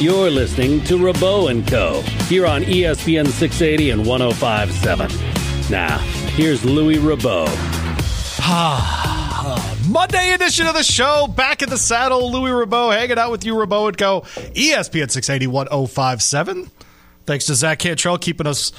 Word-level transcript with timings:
You're 0.00 0.30
listening 0.30 0.82
to 0.84 0.96
Rabaut 0.96 1.50
and 1.50 1.68
Co. 1.68 2.00
here 2.26 2.46
on 2.46 2.62
ESPN 2.62 3.26
680 3.26 3.90
and 3.90 4.06
1057. 4.06 5.10
Now, 5.70 5.98
here's 5.98 6.64
Louis 6.64 6.96
Rabaut. 6.96 7.48
Ah, 8.40 9.76
Monday 9.90 10.32
edition 10.32 10.66
of 10.66 10.72
the 10.72 10.82
show. 10.82 11.26
Back 11.26 11.60
in 11.60 11.68
the 11.68 11.76
saddle. 11.76 12.32
Louis 12.32 12.50
Rabaut 12.50 12.96
hanging 12.96 13.18
out 13.18 13.30
with 13.30 13.44
you, 13.44 13.52
Rabaut 13.52 13.88
and 13.88 13.98
Co. 13.98 14.22
ESPN 14.54 15.10
680 15.10 15.46
1057. 15.48 16.70
Thanks 17.26 17.44
to 17.46 17.54
Zach 17.54 17.80
Cantrell 17.80 18.16
keeping 18.16 18.46
us 18.46 18.72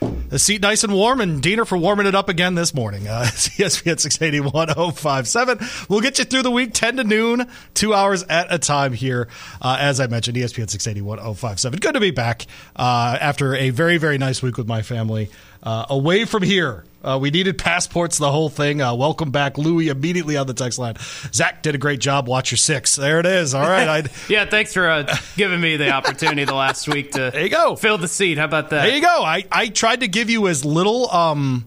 the 0.00 0.38
seat 0.38 0.62
nice 0.62 0.84
and 0.84 0.92
warm, 0.92 1.20
and 1.20 1.42
Diener 1.42 1.64
for 1.64 1.78
warming 1.78 2.06
it 2.06 2.14
up 2.14 2.28
again 2.28 2.54
this 2.54 2.74
morning. 2.74 3.08
Uh, 3.08 3.22
ESPN 3.26 3.98
680 3.98 4.40
1057. 4.40 5.58
We'll 5.88 6.00
get 6.00 6.18
you 6.18 6.24
through 6.24 6.42
the 6.42 6.50
week, 6.50 6.70
10 6.74 6.98
to 6.98 7.04
noon, 7.04 7.48
two 7.74 7.94
hours 7.94 8.22
at 8.24 8.52
a 8.52 8.58
time 8.58 8.92
here. 8.92 9.28
Uh, 9.60 9.76
as 9.80 10.00
I 10.00 10.06
mentioned, 10.06 10.36
ESPN 10.36 10.68
680 10.68 11.00
1057. 11.02 11.80
Good 11.80 11.94
to 11.94 12.00
be 12.00 12.10
back 12.10 12.46
uh, 12.76 13.16
after 13.20 13.54
a 13.54 13.70
very, 13.70 13.96
very 13.96 14.18
nice 14.18 14.42
week 14.42 14.56
with 14.56 14.68
my 14.68 14.82
family. 14.82 15.30
Uh, 15.62 15.86
away 15.88 16.24
from 16.24 16.42
here. 16.42 16.84
Uh, 17.02 17.16
we 17.20 17.30
needed 17.30 17.56
passports, 17.58 18.18
the 18.18 18.30
whole 18.32 18.48
thing. 18.48 18.82
Uh, 18.82 18.92
welcome 18.94 19.30
back, 19.30 19.56
Louis, 19.56 19.88
immediately 19.88 20.36
on 20.36 20.46
the 20.48 20.54
text 20.54 20.80
line. 20.80 20.94
Zach 21.32 21.62
did 21.62 21.74
a 21.76 21.78
great 21.78 22.00
job. 22.00 22.26
Watch 22.26 22.50
your 22.50 22.58
six. 22.58 22.96
There 22.96 23.20
it 23.20 23.26
is. 23.26 23.54
All 23.54 23.62
right. 23.68 24.08
Yeah, 24.28 24.44
thanks 24.46 24.74
for 24.74 24.88
uh, 24.90 25.16
giving 25.36 25.60
me 25.60 25.76
the 25.76 25.90
opportunity 25.90 26.44
the 26.44 26.54
last 26.56 26.88
week 26.88 27.12
to 27.12 27.30
There 27.32 27.42
you 27.44 27.48
go. 27.50 27.76
fill 27.76 27.98
the 27.98 28.08
seat. 28.08 28.36
How 28.38 28.44
about 28.46 28.70
that? 28.70 28.86
There 28.86 28.94
you 28.96 29.00
go. 29.02 29.22
I, 29.24 29.44
I 29.50 29.68
tried 29.68 30.00
to 30.00 30.08
give 30.08 30.28
you 30.28 30.48
as 30.48 30.64
little 30.64 31.10
um 31.10 31.64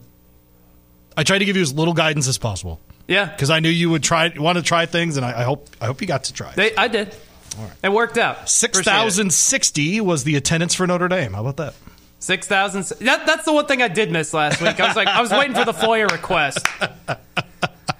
I 1.17 1.23
tried 1.23 1.39
to 1.39 1.45
give 1.45 1.55
you 1.55 1.61
as 1.61 1.73
little 1.73 1.93
guidance 1.93 2.27
as 2.27 2.38
possible 2.38 2.79
Yeah, 3.07 3.25
because 3.25 3.49
I 3.49 3.59
knew 3.61 3.69
you 3.69 3.89
would 3.89 4.03
try 4.03 4.31
want 4.38 4.57
to 4.57 4.63
try 4.63 4.85
things, 4.85 5.17
and 5.17 5.25
I, 5.25 5.41
I 5.41 5.43
hope 5.43 5.69
I 5.79 5.85
hope 5.85 6.01
you 6.01 6.07
got 6.07 6.25
to 6.25 6.33
try. 6.33 6.53
they, 6.55 6.75
I 6.75 6.88
did. 6.88 7.16
All 7.57 7.66
right. 7.66 7.73
It 7.83 7.91
worked 7.91 8.17
out. 8.17 8.49
Six 8.49 8.79
thousand 8.81 9.33
sixty 9.33 9.99
was 10.01 10.23
the 10.23 10.35
attendance 10.35 10.75
for 10.75 10.85
Notre 10.88 11.07
Dame. 11.07 11.33
How 11.33 11.41
about 11.45 11.57
that? 11.57 11.73
Six 12.22 12.45
thousand. 12.45 12.83
That, 13.03 13.25
that's 13.25 13.45
the 13.45 13.52
one 13.52 13.66
thing 13.66 13.81
I 13.81 13.88
did 13.88 14.11
miss 14.11 14.31
last 14.31 14.61
week. 14.61 14.80
I 14.80 14.88
was 14.88 14.95
like, 14.95 15.07
I 15.07 15.22
was 15.22 15.31
waiting 15.31 15.56
for 15.56 15.66
the 15.66 15.73
FOIA 15.73 16.09
request 16.12 16.66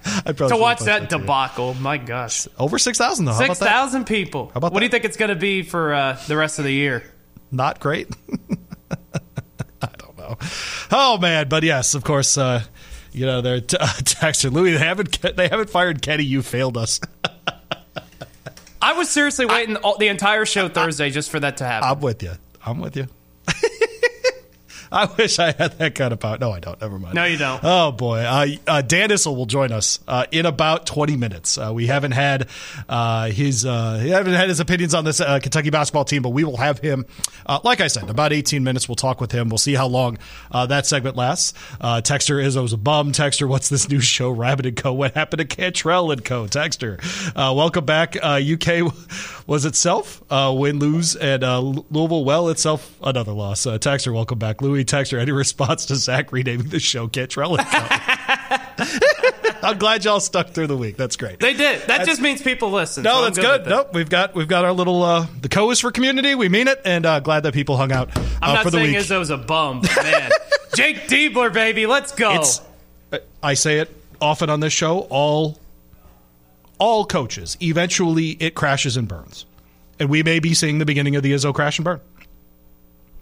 I 0.04 0.32
to 0.32 0.56
watch 0.56 0.78
that 0.80 1.08
debacle. 1.08 1.74
My 1.74 1.98
gosh, 1.98 2.46
Over 2.56 2.78
six 2.78 2.98
thousand 2.98 3.24
though. 3.24 3.32
How 3.32 3.38
six 3.38 3.58
that? 3.58 4.06
people. 4.06 4.46
How 4.46 4.58
about 4.58 4.72
what 4.72 4.78
do 4.78 4.86
you 4.86 4.90
think 4.90 5.04
it's 5.04 5.16
going 5.16 5.30
to 5.30 5.36
be 5.36 5.62
for 5.62 5.92
uh, 5.92 6.18
the 6.28 6.36
rest 6.36 6.60
of 6.60 6.64
the 6.64 6.72
year? 6.72 7.02
Not 7.50 7.80
great. 7.80 8.08
I 9.82 9.88
don't 9.98 10.16
know. 10.16 10.38
Oh 10.92 11.18
man, 11.18 11.48
but 11.48 11.64
yes, 11.64 11.94
of 11.94 12.04
course. 12.04 12.38
Uh, 12.38 12.62
you 13.12 13.26
know, 13.26 13.40
they're 13.40 13.60
t- 13.60 13.76
texting 13.76 14.52
Louis. 14.52 14.72
They 14.72 14.78
haven't 14.78 15.20
they 15.36 15.48
haven't 15.48 15.68
fired 15.68 16.00
Kenny. 16.00 16.22
You 16.22 16.42
failed 16.42 16.76
us. 16.76 17.00
I 18.80 18.94
was 18.94 19.08
seriously 19.08 19.46
waiting 19.46 19.76
all, 19.76 19.98
the 19.98 20.08
entire 20.08 20.44
show 20.44 20.68
Thursday 20.68 21.10
just 21.10 21.30
for 21.30 21.40
that 21.40 21.56
to 21.56 21.64
happen. 21.64 21.88
I'm 21.88 22.00
with 22.00 22.22
you. 22.22 22.32
I'm 22.64 22.78
with 22.78 22.96
you. 22.96 23.08
I 24.94 25.06
wish 25.16 25.38
I 25.38 25.52
had 25.52 25.78
that 25.78 25.94
kind 25.94 26.12
of 26.12 26.20
power. 26.20 26.36
No, 26.38 26.50
I 26.52 26.60
don't. 26.60 26.78
Never 26.78 26.98
mind. 26.98 27.14
No, 27.14 27.24
you 27.24 27.38
don't. 27.38 27.60
Oh 27.64 27.92
boy, 27.92 28.18
uh, 28.18 28.46
uh, 28.66 28.82
Dan 28.82 29.08
Issel 29.08 29.34
will 29.34 29.46
join 29.46 29.72
us 29.72 29.98
uh, 30.06 30.26
in 30.30 30.44
about 30.44 30.84
20 30.84 31.16
minutes. 31.16 31.56
Uh, 31.56 31.72
we 31.74 31.86
haven't 31.86 32.12
had 32.12 32.48
uh, 32.90 33.28
his 33.30 33.64
uh, 33.64 33.96
haven't 33.96 34.34
had 34.34 34.50
his 34.50 34.60
opinions 34.60 34.92
on 34.92 35.04
this 35.04 35.20
uh, 35.20 35.38
Kentucky 35.38 35.70
basketball 35.70 36.04
team, 36.04 36.20
but 36.20 36.30
we 36.30 36.44
will 36.44 36.58
have 36.58 36.78
him. 36.78 37.06
Uh, 37.46 37.60
like 37.64 37.80
I 37.80 37.86
said, 37.86 38.10
about 38.10 38.34
18 38.34 38.62
minutes. 38.62 38.86
We'll 38.86 38.96
talk 38.96 39.18
with 39.18 39.32
him. 39.32 39.48
We'll 39.48 39.56
see 39.58 39.74
how 39.74 39.86
long 39.86 40.18
uh, 40.50 40.66
that 40.66 40.84
segment 40.86 41.16
lasts. 41.16 41.54
Uh, 41.80 42.02
Texter 42.02 42.44
Izzo's 42.44 42.74
a 42.74 42.76
bum. 42.76 43.12
Texter, 43.12 43.48
what's 43.48 43.70
this 43.70 43.88
new 43.88 44.00
show? 44.00 44.30
Rabbit 44.30 44.66
and 44.66 44.76
Co. 44.76 44.92
What 44.92 45.14
happened 45.14 45.38
to 45.38 45.46
Cantrell 45.46 46.10
and 46.10 46.22
Co. 46.22 46.44
Texter, 46.44 47.00
uh, 47.34 47.54
welcome 47.54 47.86
back. 47.86 48.16
Uh, 48.22 48.40
UK 48.42 48.92
was 49.46 49.64
itself 49.64 50.22
uh, 50.30 50.52
win 50.54 50.78
lose, 50.78 51.16
and 51.16 51.42
uh, 51.42 51.60
Louisville 51.60 52.24
well 52.24 52.48
itself 52.50 52.94
another 53.02 53.32
loss. 53.32 53.66
Uh, 53.66 53.78
Texter, 53.78 54.12
welcome 54.12 54.38
back. 54.38 54.60
Louis 54.60 54.81
Texter, 54.84 55.18
any 55.20 55.32
response 55.32 55.86
to 55.86 55.96
Zach 55.96 56.32
renaming 56.32 56.68
the 56.68 56.80
show 56.80 57.08
Cantrell 57.08 57.56
and 57.58 57.66
I'm 59.62 59.78
glad 59.78 60.04
y'all 60.04 60.20
stuck 60.20 60.50
through 60.50 60.66
the 60.66 60.76
week. 60.76 60.96
That's 60.96 61.16
great. 61.16 61.38
they 61.38 61.54
did. 61.54 61.82
That 61.82 62.04
just 62.04 62.20
means 62.20 62.42
people 62.42 62.70
listen. 62.70 63.04
no, 63.04 63.14
so 63.14 63.22
that's 63.24 63.38
good. 63.38 63.64
good. 63.64 63.70
Nope, 63.70 63.94
we've 63.94 64.08
got 64.08 64.34
we've 64.34 64.48
got 64.48 64.64
our 64.64 64.72
little 64.72 65.02
uh, 65.02 65.26
the 65.40 65.48
co 65.48 65.70
is 65.70 65.80
for 65.80 65.92
community. 65.92 66.34
We 66.34 66.48
mean 66.48 66.68
it, 66.68 66.80
and 66.84 67.06
uh, 67.06 67.20
glad 67.20 67.44
that 67.44 67.54
people 67.54 67.76
hung 67.76 67.92
out 67.92 68.16
uh, 68.16 68.22
I'm 68.42 68.54
not 68.54 68.64
for 68.64 68.70
the 68.70 68.78
saying 68.78 68.94
week. 68.94 69.04
Izzo's 69.04 69.30
a 69.30 69.36
bum, 69.36 69.82
but 69.82 69.96
man. 70.02 70.30
Jake 70.74 71.06
Diebler, 71.08 71.52
baby, 71.52 71.86
let's 71.86 72.12
go. 72.12 72.34
It's 72.34 72.60
I 73.42 73.54
say 73.54 73.78
it 73.78 73.94
often 74.20 74.50
on 74.50 74.60
this 74.60 74.72
show. 74.72 75.00
All 75.10 75.58
all 76.78 77.04
coaches 77.04 77.56
eventually 77.62 78.30
it 78.30 78.54
crashes 78.54 78.96
and 78.96 79.06
burns, 79.06 79.46
and 80.00 80.08
we 80.08 80.22
may 80.22 80.40
be 80.40 80.54
seeing 80.54 80.78
the 80.78 80.86
beginning 80.86 81.14
of 81.14 81.22
the 81.22 81.32
Izzo 81.32 81.54
crash 81.54 81.78
and 81.78 81.84
burn. 81.84 82.00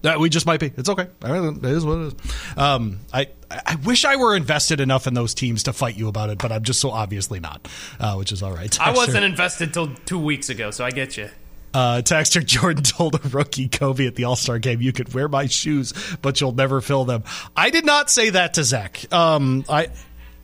That 0.03 0.19
we 0.19 0.31
just 0.31 0.47
might 0.47 0.61
be. 0.61 0.73
It's 0.77 0.89
okay. 0.89 1.09
It 1.23 1.65
is 1.65 1.85
what 1.85 1.99
it 1.99 2.15
is. 2.15 2.57
Um, 2.57 3.01
I 3.13 3.29
I 3.51 3.77
wish 3.85 4.05
I 4.05 4.17
were 4.17 4.35
invested 4.35 4.81
enough 4.81 5.07
in 5.07 5.15
those 5.15 5.35
teams 5.35 5.65
to 5.65 5.73
fight 5.73 5.97
you 5.97 6.09
about 6.09 6.31
it, 6.31 6.39
but 6.39 6.53
I'm 6.53 6.63
just 6.63 6.81
so 6.81 6.91
obviously 6.91 7.41
not, 7.41 7.69
uh, 7.99 8.15
which 8.15 8.33
is 8.33 8.43
all 8.43 8.53
right. 8.53 8.81
I 8.81 8.93
wasn't 8.93 9.25
invested 9.25 9.75
till 9.75 9.95
two 10.07 10.19
weeks 10.19 10.49
ago, 10.49 10.71
so 10.71 10.85
I 10.85 10.91
get 10.91 11.17
you. 11.17 11.29
Uh, 11.73 12.03
Texter 12.03 12.45
Jordan 12.45 12.83
told 12.83 13.15
a 13.15 13.29
rookie 13.29 13.69
Kobe 13.69 14.07
at 14.07 14.15
the 14.15 14.25
All 14.25 14.37
Star 14.37 14.59
game, 14.59 14.81
"You 14.81 14.93
could 14.93 15.13
wear 15.13 15.29
my 15.29 15.47
shoes, 15.47 15.93
but 16.23 16.41
you'll 16.41 16.53
never 16.53 16.81
fill 16.81 17.05
them." 17.05 17.25
I 17.57 17.71
did 17.71 17.85
not 17.85 18.11
say 18.11 18.31
that 18.31 18.55
to 18.55 18.65
Zach. 18.65 19.13
Um, 19.13 19.65
I, 19.69 19.89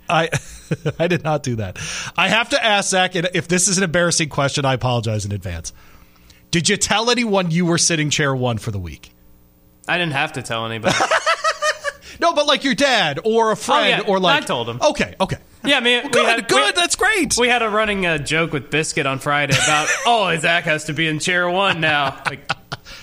I, 0.09 0.29
I 0.99 1.09
did 1.09 1.25
not 1.25 1.43
do 1.43 1.57
that. 1.57 1.79
I 2.17 2.29
have 2.29 2.51
to 2.51 2.65
ask 2.65 2.91
Zach, 2.91 3.15
and 3.15 3.29
if 3.35 3.49
this 3.49 3.69
is 3.69 3.79
an 3.79 3.85
embarrassing 3.85 4.29
question, 4.29 4.65
I 4.65 4.75
apologize 4.75 5.25
in 5.25 5.33
advance. 5.33 5.73
Did 6.51 6.69
you 6.69 6.77
tell 6.77 7.11
anyone 7.11 7.51
you 7.51 7.67
were 7.67 7.79
sitting 7.79 8.11
chair 8.11 8.35
one 8.35 8.59
for 8.59 8.71
the 8.71 8.79
week? 8.79 9.11
I 9.89 9.99
didn't 9.99 10.13
have 10.15 10.33
to 10.35 10.43
tell 10.43 10.67
anybody. 10.67 10.95
No, 12.19 12.33
but 12.33 12.47
like 12.47 12.65
your 12.65 12.75
dad 12.75 13.19
or 13.25 13.51
a 13.53 13.57
friend 13.57 14.01
Oh, 14.01 14.05
yeah. 14.07 14.11
or 14.11 14.19
like 14.19 14.43
I 14.43 14.47
told 14.47 14.71
him. 14.71 14.81
Okay, 14.81 15.15
okay. 15.21 15.37
Yeah, 15.67 15.77
I 15.77 15.81
mean, 15.81 16.05
we 16.05 16.09
good, 16.09 16.25
had- 16.27 16.49
good. 16.49 16.65
we- 16.75 16.81
that's 16.81 16.97
great. 16.97 17.37
we 17.37 17.47
had 17.49 17.61
a 17.61 17.69
running 17.69 18.07
uh, 18.07 18.17
joke 18.17 18.55
with 18.55 18.71
Biscuit 18.71 19.05
on 19.05 19.19
Friday 19.19 19.53
about, 19.55 19.87
oh, 20.07 20.35
Zach 20.39 20.65
has 20.65 20.85
to 20.85 20.95
be 20.95 21.09
in 21.09 21.19
chair 21.19 21.51
one 21.51 21.79
now. 21.83 22.19
Like, 22.25 22.51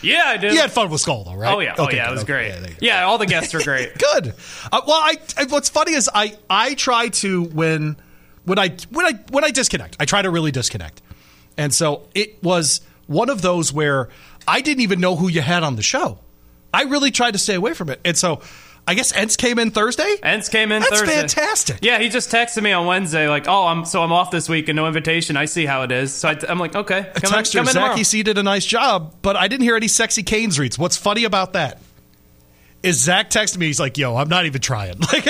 yeah, 0.01 0.24
I 0.25 0.38
did. 0.38 0.53
you 0.53 0.59
had 0.62 0.71
fun 0.71 0.89
with 0.89 1.00
Skull, 1.00 1.25
though, 1.25 1.35
right? 1.35 1.53
oh 1.53 1.59
yeah, 1.59 1.75
oh 1.77 1.83
Okay, 1.85 1.97
yeah, 1.97 2.06
it 2.06 2.07
good. 2.07 2.13
was 2.13 2.24
Okay, 2.24 2.33
great. 2.33 2.47
yeah, 2.47 2.59
there 2.59 2.69
you 2.69 2.75
go. 2.75 2.80
Yeah, 2.81 3.03
all 3.03 3.19
the 3.19 3.27
guests 3.27 3.53
were 3.53 3.59
great. 3.63 3.91
good. 4.00 4.33
Uh, 4.71 4.81
well, 4.88 5.00
I, 5.00 5.18
I 5.38 5.44
what's 5.45 5.69
funny 5.69 5.94
is 5.94 6.09
I 6.12 6.35
I 6.50 6.74
try 6.74 7.09
to 7.09 7.44
when 7.44 7.97
when 8.45 8.57
I 8.57 8.69
when 8.89 9.06
I 9.06 9.12
when 9.30 9.44
I 9.44 9.51
disconnect, 9.51 9.97
I 10.00 10.06
try 10.06 10.24
to 10.24 10.31
really 10.31 10.51
disconnect, 10.51 11.03
and 11.56 11.71
so 11.71 12.07
it 12.15 12.41
was 12.41 12.81
one 13.06 13.30
of 13.30 13.44
those 13.44 13.71
where 13.71 14.09
I 14.47 14.62
didn't 14.62 14.81
even 14.81 15.00
know 15.00 15.15
who 15.15 15.27
you 15.27 15.41
had 15.41 15.62
on 15.62 15.75
the 15.75 15.83
show. 15.83 16.18
I 16.73 16.83
really 16.83 17.11
tried 17.11 17.31
to 17.31 17.37
stay 17.37 17.55
away 17.55 17.73
from 17.73 17.89
it, 17.89 18.01
and 18.03 18.17
so 18.17 18.41
I 18.85 18.95
guess 18.95 19.13
Ents 19.13 19.37
came 19.37 19.59
in 19.59 19.71
Thursday. 19.71 20.17
Ents 20.23 20.49
came 20.49 20.71
in 20.71 20.81
That's 20.81 20.99
Thursday. 20.99 21.15
fantastic. 21.15 21.77
Yeah, 21.81 21.99
he 21.99 22.09
just 22.09 22.29
texted 22.29 22.63
me 22.63 22.73
on 22.73 22.85
Wednesday, 22.85 23.29
like, 23.29 23.47
"Oh, 23.47 23.67
I'm 23.67 23.85
so 23.85 24.03
I'm 24.03 24.11
off 24.11 24.31
this 24.31 24.49
week 24.49 24.67
and 24.67 24.75
no 24.75 24.87
invitation. 24.87 25.37
I 25.37 25.45
see 25.45 25.65
how 25.65 25.83
it 25.83 25.91
is." 25.91 26.13
So 26.13 26.29
I, 26.29 26.37
am 26.49 26.59
like, 26.59 26.75
"Okay, 26.75 27.09
come 27.13 27.33
in, 27.33 27.39
Texter 27.39 27.55
come 27.55 27.67
in 27.67 27.73
tomorrow." 27.73 27.93
Zachy 27.93 28.03
C 28.03 28.23
did 28.23 28.37
a 28.37 28.43
nice 28.43 28.65
job, 28.65 29.15
but 29.21 29.37
I 29.37 29.47
didn't 29.47 29.63
hear 29.63 29.77
any 29.77 29.87
sexy 29.87 30.23
Canes 30.23 30.59
reads. 30.59 30.77
What's 30.77 30.97
funny 30.97 31.23
about 31.23 31.53
that 31.53 31.81
is 32.81 32.99
Zach 32.99 33.29
texted 33.29 33.57
me. 33.57 33.67
He's 33.67 33.79
like, 33.79 33.97
"Yo, 33.97 34.17
I'm 34.17 34.29
not 34.29 34.45
even 34.45 34.61
trying." 34.61 34.95
Like, 35.13 35.25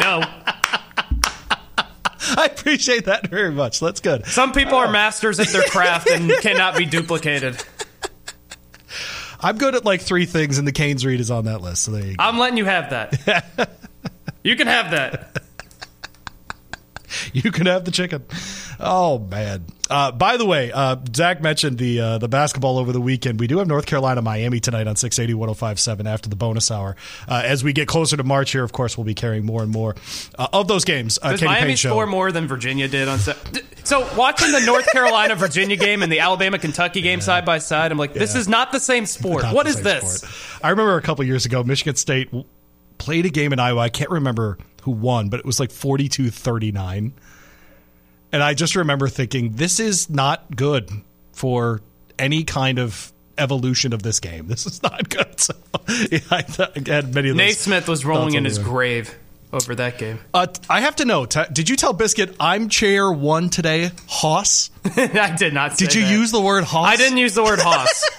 No, 0.00 0.22
I 2.36 2.46
appreciate 2.46 3.06
that 3.06 3.28
very 3.28 3.50
much. 3.50 3.80
That's 3.80 4.00
good. 4.00 4.26
Some 4.26 4.52
people 4.52 4.74
are 4.74 4.86
oh. 4.86 4.92
masters 4.92 5.40
at 5.40 5.48
their 5.48 5.62
craft 5.62 6.08
and 6.08 6.30
cannot 6.40 6.76
be 6.76 6.84
duplicated. 6.84 7.62
I'm 9.44 9.58
good 9.58 9.74
at 9.74 9.84
like 9.84 10.00
three 10.00 10.26
things, 10.26 10.58
and 10.58 10.66
the 10.66 10.72
Canes 10.72 11.04
read 11.04 11.20
is 11.20 11.30
on 11.30 11.44
that 11.44 11.60
list. 11.60 11.84
So 11.84 11.92
there 11.92 12.04
you 12.04 12.16
go. 12.16 12.24
I'm 12.24 12.38
letting 12.38 12.56
you 12.56 12.64
have 12.64 12.90
that. 12.90 13.70
You 14.44 14.56
can 14.56 14.66
have 14.66 14.90
that. 14.90 15.42
You 17.32 17.50
can 17.50 17.64
have 17.64 17.86
the 17.86 17.90
chicken. 17.90 18.22
Oh 18.80 19.18
man! 19.18 19.64
Uh, 19.88 20.10
by 20.12 20.36
the 20.36 20.44
way, 20.46 20.72
uh, 20.72 20.96
Zach 21.14 21.40
mentioned 21.40 21.78
the 21.78 22.00
uh, 22.00 22.18
the 22.18 22.28
basketball 22.28 22.78
over 22.78 22.92
the 22.92 23.00
weekend. 23.00 23.38
We 23.38 23.46
do 23.46 23.58
have 23.58 23.68
North 23.68 23.86
Carolina 23.86 24.20
Miami 24.22 24.60
tonight 24.60 24.86
on 24.86 24.96
680 24.96 25.34
1057 25.34 26.06
after 26.06 26.28
the 26.28 26.36
bonus 26.36 26.70
hour. 26.70 26.96
Uh, 27.28 27.42
as 27.44 27.62
we 27.62 27.72
get 27.72 27.86
closer 27.88 28.16
to 28.16 28.24
March 28.24 28.52
here, 28.52 28.64
of 28.64 28.72
course, 28.72 28.96
we'll 28.98 29.04
be 29.04 29.14
carrying 29.14 29.44
more 29.44 29.62
and 29.62 29.70
more 29.70 29.94
uh, 30.38 30.48
of 30.52 30.66
those 30.68 30.84
games. 30.84 31.18
Uh, 31.22 31.32
Does 31.32 31.42
Miami 31.42 31.68
Payne 31.68 31.76
show. 31.76 31.90
score 31.90 32.06
more 32.06 32.32
than 32.32 32.46
Virginia 32.48 32.88
did 32.88 33.08
on? 33.08 33.18
D- 33.52 33.60
So 33.84 34.08
watching 34.16 34.50
the 34.52 34.60
North 34.60 34.90
Carolina 34.92 35.34
Virginia 35.36 35.76
game 35.76 36.02
and 36.02 36.10
the 36.10 36.20
Alabama 36.20 36.58
Kentucky 36.58 37.00
game 37.02 37.20
side 37.20 37.44
by 37.44 37.58
side, 37.58 37.92
I'm 37.92 37.98
like, 37.98 38.14
this 38.14 38.34
Yeah. 38.34 38.40
is 38.40 38.48
not 38.48 38.72
the 38.72 38.80
same 38.80 39.06
sport. 39.06 39.44
What 39.52 39.66
is 39.66 39.80
this? 39.82 40.20
sport. 40.22 40.60
I 40.64 40.70
remember 40.70 40.96
a 40.96 41.02
couple 41.02 41.24
years 41.24 41.44
ago, 41.46 41.62
Michigan 41.62 41.94
State 41.96 42.30
played 42.98 43.26
a 43.26 43.30
game 43.30 43.52
in 43.52 43.58
Iowa. 43.60 43.80
I 43.82 43.88
can't 43.90 44.10
remember 44.10 44.56
who 44.82 44.90
won, 44.92 45.28
but 45.28 45.38
it 45.40 45.46
was 45.46 45.60
like 45.60 45.70
42 45.70 46.30
39. 46.30 47.12
And 48.34 48.42
I 48.42 48.54
just 48.54 48.74
remember 48.74 49.06
thinking, 49.06 49.52
this 49.54 49.78
is 49.78 50.10
not 50.10 50.56
good 50.56 50.90
for 51.34 51.80
any 52.18 52.42
kind 52.42 52.80
of 52.80 53.12
evolution 53.38 53.92
of 53.92 54.02
this 54.02 54.18
game. 54.18 54.48
This 54.48 54.66
is 54.66 54.82
not 54.82 55.08
good. 55.08 55.28
So, 55.40 55.54
yeah, 56.10 56.18
I 56.32 56.42
th- 56.42 56.68
I 56.74 56.90
had 56.90 57.14
many 57.14 57.28
of 57.28 57.36
those. 57.36 57.38
Naismith 57.46 57.86
was 57.86 58.04
rolling 58.04 58.34
in 58.34 58.44
his 58.44 58.56
there. 58.56 58.64
grave 58.64 59.16
over 59.52 59.76
that 59.76 59.98
game. 59.98 60.18
Uh, 60.32 60.48
I 60.68 60.80
have 60.80 60.96
to 60.96 61.04
know, 61.04 61.26
t- 61.26 61.42
did 61.52 61.68
you 61.68 61.76
tell 61.76 61.92
Biscuit 61.92 62.34
I'm 62.40 62.68
chair 62.68 63.12
one 63.12 63.50
today, 63.50 63.92
Hoss? 64.08 64.70
I 64.96 65.32
did 65.36 65.54
not. 65.54 65.78
Say 65.78 65.86
Did 65.86 65.94
you 65.94 66.02
that. 66.02 66.10
use 66.10 66.32
the 66.32 66.40
word 66.40 66.64
Hoss? 66.64 66.88
I 66.88 66.96
didn't 66.96 67.18
use 67.18 67.34
the 67.34 67.44
word 67.44 67.60
hoss. 67.60 68.08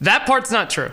that 0.00 0.26
part's 0.26 0.50
not 0.50 0.70
true. 0.70 0.90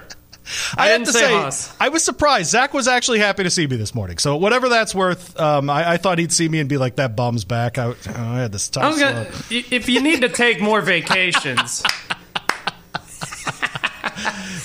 I, 0.78 0.88
have 0.88 1.00
didn't 1.00 1.13
to 1.13 1.13
say, 1.13 1.34
Haas. 1.34 1.75
I 1.80 1.90
was 1.90 2.04
surprised. 2.04 2.51
Zach 2.51 2.74
was 2.74 2.88
actually 2.88 3.19
happy 3.19 3.44
to 3.44 3.50
see 3.50 3.66
me 3.66 3.75
this 3.75 3.95
morning. 3.95 4.18
So 4.18 4.36
whatever 4.36 4.69
that's 4.69 4.94
worth, 4.94 5.40
um, 5.40 5.69
I, 5.69 5.92
I 5.92 5.98
thought 5.98 6.19
he'd 6.19 6.31
see 6.31 6.50
me 6.50 6.60
and 6.60 6.68
be 6.68 6.78
like, 6.78 6.98
"That 6.98 7.16
bum's 7.16 7.45
back." 7.45 7.78
I, 7.78 7.86
oh, 7.86 7.95
I 8.07 8.40
had 8.40 8.51
this 8.51 8.69
tough. 8.69 9.00
Gonna. 9.00 9.28
If 9.50 9.90
you 9.90 10.01
need 10.01 10.22
to 10.22 10.30
take 10.30 10.62
more 10.62 10.81
vacations, 10.81 11.84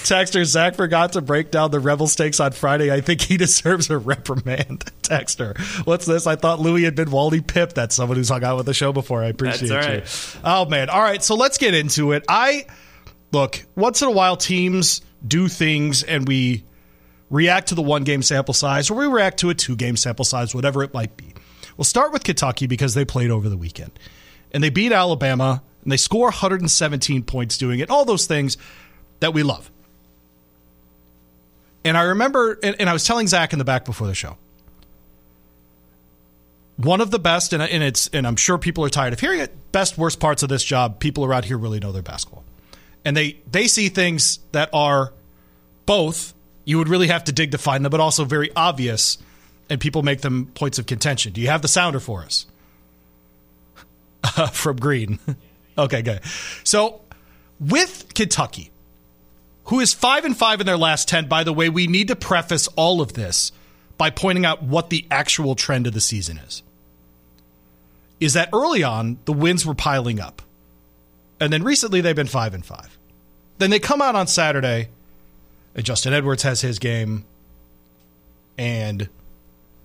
Texter 0.08 0.44
Zach 0.44 0.75
forgot 0.75 1.12
to 1.12 1.20
break 1.20 1.50
down 1.50 1.70
the 1.70 1.81
Rebel 1.81 2.06
stakes 2.06 2.40
on 2.40 2.52
Friday. 2.52 2.92
I 2.92 3.00
think 3.00 3.20
he 3.20 3.36
deserves 3.36 3.88
a 3.90 3.98
reprimand. 3.98 4.90
Texter, 5.02 5.56
what's 5.86 6.06
this? 6.06 6.26
I 6.26 6.36
thought 6.36 6.60
Louis 6.60 6.84
had 6.84 6.94
been 6.94 7.10
Wally 7.10 7.40
Pipp. 7.40 7.74
That's 7.74 7.94
someone 7.94 8.16
who's 8.16 8.31
hung 8.31 8.42
out 8.42 8.56
with 8.56 8.66
the 8.66 8.74
show 8.74 8.92
before. 8.92 9.22
I 9.22 9.28
appreciate 9.28 9.70
all 9.70 9.94
you. 9.94 10.02
Oh 10.42 10.64
man! 10.66 10.90
All 10.90 11.02
right, 11.02 11.22
so 11.22 11.34
let's 11.34 11.56
get 11.58 11.74
into 11.74 12.12
it. 12.12 12.24
I 12.28 12.66
look 13.32 13.64
once 13.76 14.02
in 14.02 14.08
a 14.08 14.12
while 14.12 14.36
teams 14.36 15.00
do 15.26 15.48
things 15.48 16.02
and 16.02 16.26
we 16.26 16.64
react 17.30 17.69
to 17.69 17.75
the 17.75 17.82
one 17.82 18.04
game 18.04 18.22
sample 18.22 18.54
size 18.54 18.90
or 18.90 18.94
we 18.94 19.06
react 19.06 19.40
to 19.40 19.50
a 19.50 19.54
two 19.54 19.76
game 19.76 19.96
sample 19.96 20.25
size, 20.25 20.54
whatever 20.54 20.82
it 20.82 20.94
might 20.94 21.16
be. 21.16 21.34
We'll 21.76 21.84
start 21.84 22.12
with 22.12 22.25
Kentucky 22.25 22.66
because 22.66 22.94
they 22.94 23.04
played 23.04 23.30
over 23.30 23.48
the 23.48 23.56
weekend 23.56 23.92
and 24.52 24.62
they 24.62 24.70
beat 24.70 24.92
Alabama 24.92 25.62
and 25.82 25.92
they 25.92 25.96
score 25.96 26.26
117 26.26 27.22
points 27.22 27.58
doing 27.58 27.80
it. 27.80 27.90
All 27.90 28.04
those 28.04 28.26
things 28.26 28.56
that 29.20 29.34
we 29.34 29.42
love. 29.42 29.70
And 31.84 31.96
I 31.96 32.02
remember, 32.02 32.58
and, 32.62 32.76
and 32.81 32.90
I 32.90 32.92
was 32.92 33.04
telling 33.04 33.26
Zach 33.26 33.52
in 33.52 33.58
the 33.58 33.64
back 33.64 33.84
before 33.84 34.06
the 34.06 34.14
show, 34.14 34.36
one 36.76 37.00
of 37.00 37.10
the 37.10 37.19
best, 37.19 37.52
and, 37.52 37.62
and 37.62 37.82
it's, 37.82 38.08
and 38.08 38.26
I'm 38.26 38.36
sure 38.36 38.58
people 38.58 38.84
are 38.84 38.90
tired 38.90 39.12
of 39.12 39.20
hearing 39.20 39.40
it. 39.40 39.72
Best, 39.72 39.98
worst 39.98 40.20
parts 40.20 40.42
of 40.42 40.48
this 40.48 40.62
job. 40.62 41.00
People 41.00 41.24
around 41.24 41.44
here 41.44 41.58
really 41.58 41.81
know 41.81 41.92
their 41.92 42.02
basketball, 42.02 42.44
and 43.08 43.16
they 43.16 43.38
they 43.50 43.69
see 43.69 43.88
things 43.88 44.38
that 44.52 44.69
are 44.75 45.14
both 45.87 46.34
you 46.66 46.76
would 46.76 46.90
really 46.90 47.06
have 47.06 47.25
to 47.25 47.32
dig 47.32 47.52
to 47.52 47.58
find 47.58 47.82
them, 47.82 47.88
but 47.88 47.99
also 47.99 48.26
very 48.26 48.50
obvious, 48.55 49.16
and 49.70 49.81
people 49.81 50.02
make 50.02 50.20
them 50.20 50.50
points 50.52 50.78
of 50.78 50.84
contention. 50.84 51.32
Do 51.32 51.40
you 51.40 51.49
have 51.49 51.62
the 51.62 51.69
sounder 51.69 52.00
for 52.00 52.20
us 52.20 52.44
from 54.52 54.76
Green? 54.76 55.19
okay, 55.78 56.02
good. 56.02 56.20
So 56.64 57.00
with 57.58 58.12
Kentucky, 58.14 58.70
who 59.64 59.81
is 59.81 59.94
five 59.94 60.26
and 60.26 60.37
five 60.37 60.60
in 60.60 60.66
their 60.66 60.76
last 60.76 61.08
ten. 61.08 61.26
By 61.26 61.43
the 61.43 61.55
way, 61.55 61.70
we 61.70 61.87
need 61.87 62.08
to 62.08 62.16
preface 62.16 62.69
all 62.76 63.00
of 63.00 63.14
this 63.14 63.50
by 63.96 64.10
pointing 64.10 64.44
out 64.44 64.62
what 64.62 64.90
the 64.90 65.06
actual 65.10 65.55
trend 65.55 65.87
of 65.87 65.94
the 65.94 66.02
season 66.02 66.37
is. 66.37 66.62
Is 68.20 68.34
that 68.34 68.50
early 68.52 68.82
on 68.82 69.16
the 69.25 69.32
wins 69.32 69.64
were 69.64 69.75
piling 69.75 70.20
up, 70.20 70.43
and 71.40 71.50
then 71.50 71.62
recently 71.62 72.02
they've 72.02 72.14
been 72.14 72.26
five 72.26 72.52
and 72.52 72.66
five. 72.66 72.97
Then 73.58 73.70
they 73.70 73.78
come 73.81 74.00
out 74.00 74.14
on 74.14 74.26
Saturday, 74.26 74.88
and 75.75 75.84
Justin 75.84 76.12
Edwards 76.12 76.44
has 76.44 76.60
his 76.60 76.78
game, 76.78 77.25
and 78.56 79.08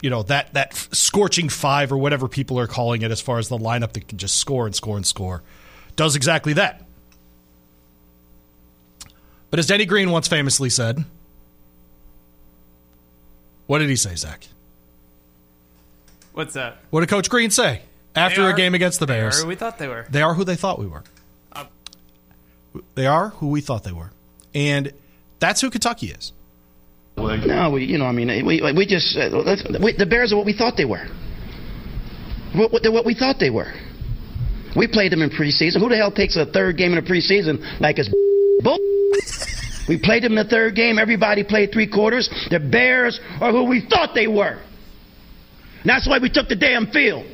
you 0.01 0.09
know 0.09 0.23
that 0.23 0.53
that 0.53 0.75
scorching 0.91 1.49
five 1.49 1.91
or 1.91 1.97
whatever 1.97 2.27
people 2.27 2.59
are 2.59 2.67
calling 2.67 3.01
it, 3.01 3.11
as 3.11 3.19
far 3.21 3.39
as 3.39 3.49
the 3.49 3.57
lineup 3.57 3.93
that 3.93 4.07
can 4.07 4.17
just 4.17 4.37
score 4.37 4.65
and 4.65 4.75
score 4.75 4.95
and 4.95 5.05
score, 5.05 5.41
does 5.95 6.15
exactly 6.15 6.53
that. 6.53 6.85
But 9.49 9.59
as 9.59 9.67
Denny 9.67 9.85
Green 9.85 10.09
once 10.09 10.27
famously 10.27 10.69
said, 10.69 11.03
what 13.67 13.79
did 13.79 13.89
he 13.89 13.95
say, 13.95 14.15
Zach? 14.15 14.47
what's 16.33 16.53
that? 16.55 16.77
What 16.89 17.01
did 17.01 17.09
Coach 17.09 17.29
Green 17.29 17.51
say 17.51 17.81
after 18.15 18.43
They 18.43 18.49
a 18.49 18.55
game 18.55 18.73
against 18.73 18.99
the 18.99 19.05
they 19.05 19.13
Bears? 19.13 19.39
are 19.39 19.43
who 19.43 19.47
we 19.47 19.55
thought 19.55 19.77
they 19.77 19.87
were. 19.87 20.07
They 20.09 20.21
are 20.23 20.33
who 20.33 20.43
they 20.43 20.55
thought 20.55 20.79
we 20.79 20.87
were. 20.87 21.03
They 22.95 23.05
are 23.05 23.29
who 23.29 23.49
we 23.49 23.61
thought 23.61 23.83
they 23.83 23.91
were. 23.91 24.11
And 24.53 24.93
that's 25.39 25.61
who 25.61 25.69
Kentucky 25.69 26.07
is. 26.07 26.31
No, 27.17 27.71
we, 27.71 27.85
you 27.85 27.97
know, 27.97 28.05
I 28.05 28.11
mean, 28.11 28.27
we, 28.45 28.61
we 28.75 28.85
just, 28.87 29.15
uh, 29.15 29.29
we, 29.81 29.95
the 29.95 30.05
Bears 30.05 30.33
are 30.33 30.37
what 30.37 30.45
we 30.45 30.53
thought 30.53 30.77
they 30.77 30.85
were. 30.85 31.05
What, 32.55 32.71
what, 32.71 32.83
they're 32.83 32.91
what 32.91 33.05
we 33.05 33.13
thought 33.13 33.37
they 33.39 33.49
were. 33.49 33.71
We 34.75 34.87
played 34.87 35.11
them 35.11 35.21
in 35.21 35.29
preseason. 35.29 35.79
Who 35.79 35.89
the 35.89 35.97
hell 35.97 36.11
takes 36.11 36.35
a 36.35 36.45
third 36.45 36.77
game 36.77 36.93
in 36.93 36.97
a 36.97 37.01
preseason 37.01 37.79
like 37.79 37.99
it's 37.99 38.09
bull? 38.63 38.79
We 39.87 39.99
played 40.01 40.23
them 40.23 40.33
in 40.33 40.37
the 40.37 40.49
third 40.49 40.75
game. 40.75 40.97
Everybody 40.97 41.43
played 41.43 41.71
three 41.71 41.87
quarters. 41.87 42.29
The 42.49 42.59
Bears 42.59 43.19
are 43.41 43.51
who 43.51 43.65
we 43.65 43.85
thought 43.87 44.15
they 44.15 44.27
were. 44.27 44.59
And 45.81 45.89
that's 45.89 46.07
why 46.07 46.19
we 46.19 46.29
took 46.29 46.47
the 46.47 46.55
damn 46.55 46.87
field. 46.87 47.25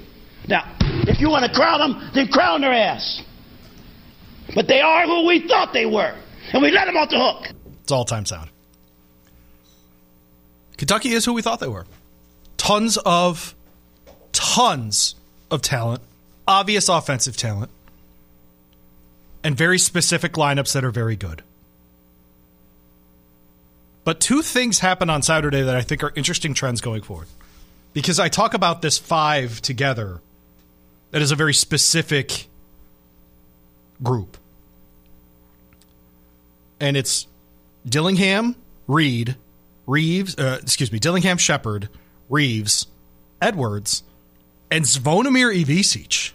Now, 0.48 0.76
if 1.08 1.22
you 1.22 1.30
want 1.30 1.46
to 1.46 1.56
crown 1.56 1.80
them, 1.80 2.12
then 2.16 2.28
crown 2.28 2.62
their 2.62 2.74
ass. 2.74 3.22
But 4.56 4.68
they 4.68 4.82
are 4.82 5.06
who 5.06 5.26
we 5.26 5.48
thought 5.48 5.74
they 5.74 5.86
were. 5.86 6.16
And 6.54 6.62
we 6.62 6.72
let 6.72 6.86
them 6.86 6.98
off 6.98 7.10
the 7.10 7.20
hook. 7.20 7.54
It's 7.84 7.92
all 7.92 8.06
time 8.06 8.26
sound. 8.26 8.50
Kentucky 10.78 11.10
is 11.10 11.26
who 11.26 11.34
we 11.34 11.42
thought 11.42 11.60
they 11.60 11.68
were. 11.68 11.86
Tons 12.58 12.98
of, 13.06 13.54
tons 14.32 15.16
of 15.52 15.62
talent, 15.62 16.02
obvious 16.48 16.90
offensive 16.90 17.38
talent, 17.38 17.70
and 19.44 19.56
very 19.56 19.78
specific 19.78 20.34
lineups 20.34 20.74
that 20.74 20.84
are 20.84 20.92
very 20.92 21.16
good. 21.16 21.44
But 24.04 24.20
two 24.20 24.42
things 24.42 24.80
happened 24.80 25.12
on 25.12 25.22
Saturday 25.22 25.62
that 25.62 25.76
I 25.76 25.82
think 25.82 26.04
are 26.04 26.12
interesting 26.16 26.54
trends 26.54 26.82
going 26.82 27.04
forward. 27.04 27.28
Because 27.94 28.20
I 28.20 28.30
talk 28.30 28.54
about 28.54 28.82
this 28.82 28.98
five 28.98 29.62
together, 29.62 30.22
that 31.12 31.22
is 31.22 31.32
a 31.32 31.36
very 31.36 31.54
specific 31.54 32.48
group. 34.02 34.38
And 36.80 36.96
it's 36.96 37.28
Dillingham, 37.88 38.56
Reed, 38.88 39.36
Reeves, 39.88 40.38
uh, 40.38 40.60
excuse 40.62 40.92
me, 40.92 41.00
Dillingham, 41.00 41.38
Sheppard, 41.38 41.90
Reeves, 42.30 42.88
Edwards, 43.42 44.04
and 44.72 44.86
Zvonimir 44.86 45.64
Ivisic 45.64 46.34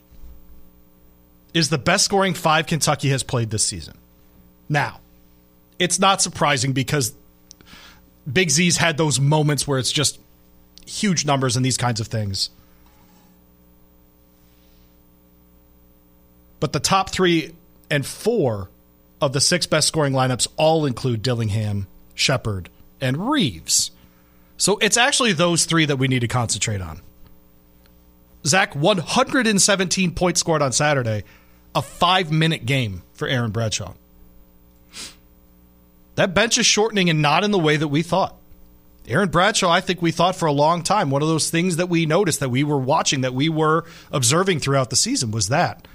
is 1.53 1.71
the 1.71 1.79
best 1.79 2.05
scoring 2.05 2.35
five 2.35 2.67
Kentucky 2.67 3.11
has 3.11 3.23
played 3.23 3.51
this 3.51 3.65
season. 3.65 3.97
Now, 4.69 5.01
it's 5.79 5.99
not 5.99 6.21
surprising 6.21 6.73
because 6.73 7.15
Big 8.31 8.51
Z's 8.51 8.77
had 8.77 8.97
those 8.97 9.21
moments 9.21 9.67
where 9.67 9.79
it's 9.79 9.93
just 9.93 10.19
huge 10.87 11.25
numbers 11.25 11.57
and 11.57 11.65
these 11.65 11.77
kinds 11.77 12.01
of 12.01 12.09
things. 12.09 12.51
But 16.61 16.73
the 16.73 16.81
top 16.81 17.11
three 17.11 17.55
and 17.91 18.05
four 18.05 18.69
of 19.25 19.33
the 19.33 19.41
six 19.41 19.67
best 19.67 19.89
scoring 19.89 20.13
lineups 20.13 20.49
all 20.57 20.87
include 20.87 21.23
Dillingham, 21.23 21.87
Sheppard, 22.15 22.69
and 23.01 23.31
Reeves. 23.31 23.91
So 24.57 24.79
it's 24.79 24.97
actually 24.97 25.33
those 25.33 25.65
three 25.65 25.85
that 25.87 25.97
we 25.97 26.09
need 26.09 26.21
to 26.21 26.29
concentrate 26.29 26.81
on. 26.81 27.01
Zach, 28.47 28.75
117 28.75 30.11
points 30.13 30.41
scored 30.41 30.63
on 30.63 30.73
Saturday, 30.73 31.25
a 31.75 31.83
five 31.83 32.31
minute 32.31 32.67
game 32.67 33.03
for 33.15 33.27
Aaron 33.27 33.51
Bradshaw. 33.51 33.95
That 36.15 36.35
bench 36.35 36.59
is 36.59 36.67
shortening 36.67 37.11
and 37.11 37.23
not 37.23 37.43
in 37.43 37.51
the 37.51 37.59
way 37.59 37.77
that 37.77 37.89
we 37.89 38.03
thought. 38.03 38.37
Aaron 39.07 39.29
Bradshaw, 39.29 39.71
I 39.71 39.81
think 39.81 40.01
we 40.01 40.13
thought 40.13 40.37
for 40.37 40.47
a 40.47 40.53
long 40.53 40.83
time, 40.83 41.11
one 41.11 41.21
of 41.21 41.29
those 41.29 41.51
things 41.51 41.77
that 41.77 41.89
we 41.89 42.07
noticed, 42.07 42.41
that 42.41 42.51
we 42.51 42.65
were 42.65 42.79
watching, 42.79 43.21
that 43.23 43.35
we 43.35 43.49
were 43.49 43.85
observing 44.11 44.61
throughout 44.61 44.91
the 44.91 44.97
season 44.97 45.31
was 45.31 45.49
that. 45.49 45.87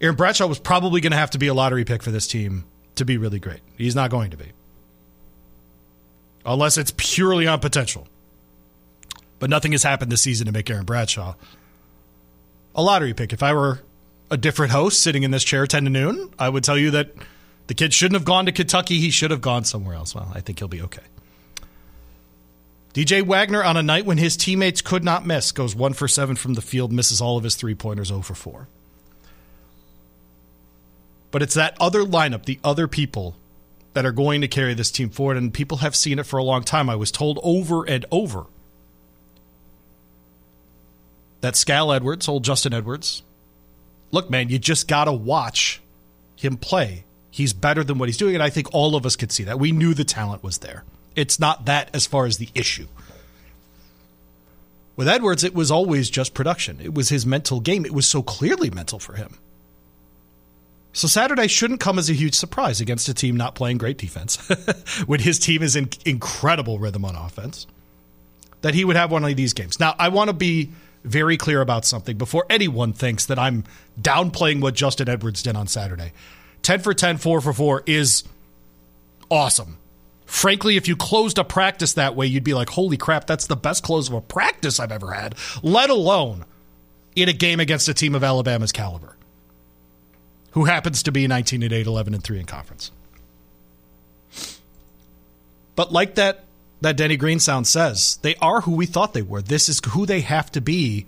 Aaron 0.00 0.16
Bradshaw 0.16 0.46
was 0.46 0.58
probably 0.58 1.00
going 1.00 1.12
to 1.12 1.16
have 1.16 1.30
to 1.30 1.38
be 1.38 1.46
a 1.46 1.54
lottery 1.54 1.84
pick 1.84 2.02
for 2.02 2.10
this 2.10 2.26
team 2.26 2.64
to 2.96 3.04
be 3.04 3.16
really 3.16 3.38
great. 3.38 3.60
He's 3.78 3.94
not 3.94 4.10
going 4.10 4.30
to 4.30 4.36
be. 4.36 4.52
Unless 6.44 6.78
it's 6.78 6.92
purely 6.96 7.46
on 7.46 7.60
potential. 7.60 8.06
But 9.38 9.50
nothing 9.50 9.72
has 9.72 9.82
happened 9.82 10.12
this 10.12 10.22
season 10.22 10.46
to 10.46 10.52
make 10.52 10.70
Aaron 10.70 10.84
Bradshaw 10.84 11.34
a 12.74 12.82
lottery 12.82 13.14
pick. 13.14 13.32
If 13.32 13.42
I 13.42 13.54
were 13.54 13.80
a 14.30 14.36
different 14.36 14.72
host 14.72 15.02
sitting 15.02 15.22
in 15.22 15.30
this 15.30 15.42
chair 15.42 15.66
10 15.66 15.84
to 15.84 15.90
noon, 15.90 16.30
I 16.38 16.48
would 16.48 16.62
tell 16.62 16.78
you 16.78 16.92
that 16.92 17.12
the 17.66 17.74
kid 17.74 17.92
shouldn't 17.92 18.14
have 18.14 18.24
gone 18.24 18.46
to 18.46 18.52
Kentucky. 18.52 19.00
He 19.00 19.10
should 19.10 19.30
have 19.30 19.40
gone 19.40 19.64
somewhere 19.64 19.94
else. 19.94 20.14
Well, 20.14 20.30
I 20.34 20.40
think 20.40 20.58
he'll 20.58 20.68
be 20.68 20.82
okay. 20.82 21.02
DJ 22.94 23.22
Wagner 23.22 23.62
on 23.62 23.76
a 23.76 23.82
night 23.82 24.06
when 24.06 24.18
his 24.18 24.36
teammates 24.36 24.80
could 24.80 25.04
not 25.04 25.26
miss 25.26 25.52
goes 25.52 25.74
one 25.74 25.92
for 25.92 26.08
seven 26.08 26.36
from 26.36 26.54
the 26.54 26.62
field, 26.62 26.92
misses 26.92 27.20
all 27.20 27.36
of 27.36 27.44
his 27.44 27.54
three 27.54 27.74
pointers, 27.74 28.08
0 28.08 28.22
for 28.22 28.34
4. 28.34 28.68
But 31.30 31.42
it's 31.42 31.54
that 31.54 31.76
other 31.80 32.02
lineup, 32.02 32.44
the 32.44 32.60
other 32.62 32.88
people 32.88 33.36
that 33.94 34.04
are 34.04 34.12
going 34.12 34.42
to 34.42 34.48
carry 34.48 34.74
this 34.74 34.90
team 34.90 35.10
forward, 35.10 35.36
and 35.36 35.52
people 35.52 35.78
have 35.78 35.96
seen 35.96 36.18
it 36.18 36.26
for 36.26 36.38
a 36.38 36.44
long 36.44 36.62
time. 36.62 36.90
I 36.90 36.96
was 36.96 37.10
told 37.10 37.38
over 37.42 37.84
and 37.84 38.04
over 38.10 38.44
that 41.40 41.54
Scal 41.54 41.94
Edwards, 41.94 42.28
old 42.28 42.44
Justin 42.44 42.74
Edwards, 42.74 43.22
look, 44.10 44.30
man, 44.30 44.48
you 44.48 44.58
just 44.58 44.88
got 44.88 45.04
to 45.04 45.12
watch 45.12 45.80
him 46.36 46.56
play. 46.56 47.04
He's 47.30 47.52
better 47.52 47.84
than 47.84 47.98
what 47.98 48.08
he's 48.08 48.16
doing, 48.16 48.34
and 48.34 48.42
I 48.42 48.50
think 48.50 48.72
all 48.72 48.96
of 48.96 49.04
us 49.04 49.16
could 49.16 49.32
see 49.32 49.44
that. 49.44 49.58
We 49.58 49.72
knew 49.72 49.94
the 49.94 50.04
talent 50.04 50.42
was 50.42 50.58
there. 50.58 50.84
It's 51.14 51.40
not 51.40 51.66
that 51.66 51.90
as 51.94 52.06
far 52.06 52.26
as 52.26 52.38
the 52.38 52.48
issue. 52.54 52.88
With 54.96 55.08
Edwards, 55.08 55.44
it 55.44 55.54
was 55.54 55.70
always 55.70 56.08
just 56.08 56.34
production. 56.34 56.80
It 56.82 56.94
was 56.94 57.10
his 57.10 57.26
mental 57.26 57.60
game. 57.60 57.84
It 57.84 57.92
was 57.92 58.06
so 58.06 58.22
clearly 58.22 58.70
mental 58.70 58.98
for 58.98 59.14
him. 59.14 59.38
So 60.96 61.08
Saturday 61.08 61.46
shouldn't 61.46 61.80
come 61.80 61.98
as 61.98 62.08
a 62.08 62.14
huge 62.14 62.34
surprise 62.34 62.80
against 62.80 63.06
a 63.10 63.12
team 63.12 63.36
not 63.36 63.54
playing 63.54 63.76
great 63.76 63.98
defense, 63.98 64.36
when 65.06 65.20
his 65.20 65.38
team 65.38 65.62
is 65.62 65.76
in 65.76 65.90
incredible 66.06 66.78
rhythm 66.78 67.04
on 67.04 67.14
offense, 67.14 67.66
that 68.62 68.74
he 68.74 68.82
would 68.82 68.96
have 68.96 69.10
one 69.10 69.22
of 69.22 69.36
these 69.36 69.52
games. 69.52 69.78
Now, 69.78 69.94
I 69.98 70.08
want 70.08 70.28
to 70.28 70.32
be 70.32 70.70
very 71.04 71.36
clear 71.36 71.60
about 71.60 71.84
something 71.84 72.16
before 72.16 72.46
anyone 72.48 72.94
thinks 72.94 73.26
that 73.26 73.38
I'm 73.38 73.64
downplaying 74.00 74.62
what 74.62 74.72
Justin 74.72 75.10
Edwards 75.10 75.42
did 75.42 75.54
on 75.54 75.66
Saturday. 75.66 76.12
10 76.62 76.80
for 76.80 76.94
10, 76.94 77.18
4 77.18 77.42
for 77.42 77.52
4 77.52 77.82
is 77.84 78.24
awesome. 79.30 79.76
Frankly, 80.24 80.78
if 80.78 80.88
you 80.88 80.96
closed 80.96 81.36
a 81.36 81.44
practice 81.44 81.92
that 81.92 82.16
way, 82.16 82.26
you'd 82.26 82.42
be 82.42 82.54
like, 82.54 82.70
holy 82.70 82.96
crap, 82.96 83.26
that's 83.26 83.48
the 83.48 83.54
best 83.54 83.82
close 83.82 84.08
of 84.08 84.14
a 84.14 84.22
practice 84.22 84.80
I've 84.80 84.92
ever 84.92 85.12
had, 85.12 85.34
let 85.62 85.90
alone 85.90 86.46
in 87.14 87.28
a 87.28 87.34
game 87.34 87.60
against 87.60 87.86
a 87.86 87.92
team 87.92 88.14
of 88.14 88.24
Alabama's 88.24 88.72
caliber, 88.72 89.14
who 90.56 90.64
happens 90.64 91.02
to 91.02 91.12
be 91.12 91.28
19 91.28 91.62
and 91.62 91.70
8, 91.70 91.86
11 91.86 92.14
and 92.14 92.24
3 92.24 92.40
in 92.40 92.46
conference. 92.46 92.90
But 95.74 95.92
like 95.92 96.14
that, 96.14 96.44
that 96.80 96.96
Denny 96.96 97.18
Green 97.18 97.40
sound 97.40 97.66
says, 97.66 98.18
they 98.22 98.36
are 98.36 98.62
who 98.62 98.74
we 98.74 98.86
thought 98.86 99.12
they 99.12 99.20
were. 99.20 99.42
This 99.42 99.68
is 99.68 99.82
who 99.88 100.06
they 100.06 100.22
have 100.22 100.50
to 100.52 100.62
be 100.62 101.04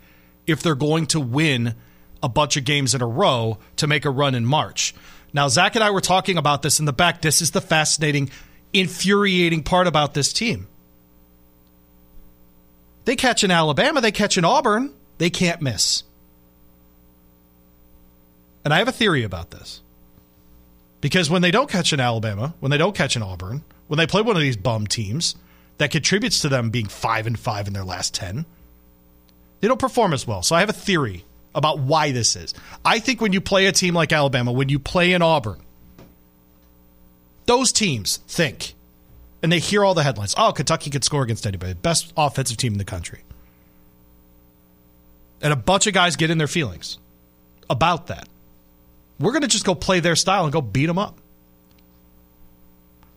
if 0.47 0.63
they're 0.63 0.75
going 0.75 1.07
to 1.07 1.19
win 1.21 1.75
a 2.23 2.29
bunch 2.29 2.59
of 2.59 2.65
games 2.65 2.95
in 2.95 3.01
a 3.01 3.07
row 3.07 3.57
to 3.77 3.87
make 3.87 4.05
a 4.05 4.11
run 4.11 4.35
in 4.35 4.45
March. 4.45 4.95
Now, 5.33 5.49
Zach 5.49 5.75
and 5.77 5.83
I 5.83 5.93
were 5.93 6.03
talking 6.03 6.37
about 6.37 6.61
this 6.61 6.79
in 6.79 6.85
the 6.85 6.93
back. 6.93 7.23
This 7.23 7.41
is 7.41 7.53
the 7.53 7.63
fascinating 7.63 8.29
infuriating 8.75 9.63
part 9.63 9.87
about 9.87 10.13
this 10.13 10.31
team. 10.35 10.67
They 13.07 13.17
catch 13.17 13.45
an 13.45 13.51
Alabama, 13.51 14.03
they 14.03 14.13
catch 14.13 14.37
an 14.37 14.45
Auburn, 14.45 14.93
they 15.17 15.31
can't 15.31 15.63
miss. 15.63 16.03
And 18.69 18.75
I 18.75 18.81
have 18.81 18.89
a 18.89 18.93
theory 18.93 19.23
about 19.23 19.51
this. 19.51 19.81
Because 21.01 21.31
when 21.31 21.41
they 21.41 21.51
don't 21.51 21.71
catch 21.71 21.95
an 21.95 22.01
Alabama, 22.01 22.53
when 22.61 22.71
they 22.71 22.77
don't 22.77 22.95
catch 22.95 23.17
an 23.17 23.23
Auburn, 23.23 23.65
when 23.87 23.97
they 23.97 24.07
play 24.07 24.21
one 24.21 24.37
of 24.37 24.43
these 24.43 24.59
bum 24.59 24.87
teams 24.87 25.37
that 25.79 25.91
contributes 25.91 26.41
to 26.41 26.51
them 26.51 26.69
being 26.69 26.87
5 26.87 27.27
and 27.27 27.39
5 27.39 27.67
in 27.67 27.73
their 27.73 27.83
last 27.83 28.13
10, 28.13 28.45
they 29.61 29.69
don't 29.69 29.81
perform 29.81 30.13
as 30.13 30.27
well. 30.27 30.43
So 30.43 30.55
I 30.55 30.61
have 30.61 30.69
a 30.69 30.75
theory 30.75 31.25
about 31.55 31.79
why 31.79 32.13
this 32.13 32.37
is. 32.37 32.53
I 32.85 32.99
think 32.99 33.23
when 33.23 33.33
you 33.33 33.41
play 33.41 33.65
a 33.65 33.73
team 33.73 33.95
like 33.95 34.13
Alabama, 34.13 34.53
when 34.53 34.69
you 34.69 34.79
play 34.79 35.15
in 35.15 35.23
Auburn, 35.23 35.63
those 37.47 37.73
teams 37.73 38.19
think, 38.29 38.75
and 39.43 39.51
they 39.51 39.61
hear 39.61 39.83
all 39.83 39.95
the 39.95 40.03
headlines 40.03 40.35
oh, 40.37 40.53
Kentucky 40.53 40.91
could 40.91 41.05
score 41.05 41.23
against 41.23 41.47
anybody, 41.47 41.73
best 41.73 42.13
offensive 42.19 42.59
team 42.59 42.75
in 42.75 42.79
the 42.79 42.85
country. 42.85 43.21
And 45.41 45.55
a 45.55 45.57
bunch 45.57 45.87
of 45.87 45.95
guys 45.95 46.17
get 46.17 46.29
in 46.29 46.37
their 46.37 46.47
feelings 46.47 46.99
about 47.71 48.09
that. 48.09 48.29
We're 49.19 49.33
going 49.33 49.43
to 49.43 49.49
just 49.49 49.65
go 49.65 49.75
play 49.75 50.01
their 50.01 50.17
style 50.17 50.45
and 50.45 50.53
go 50.53 50.61
beat 50.61 50.87
them 50.87 50.99
up. 50.99 51.19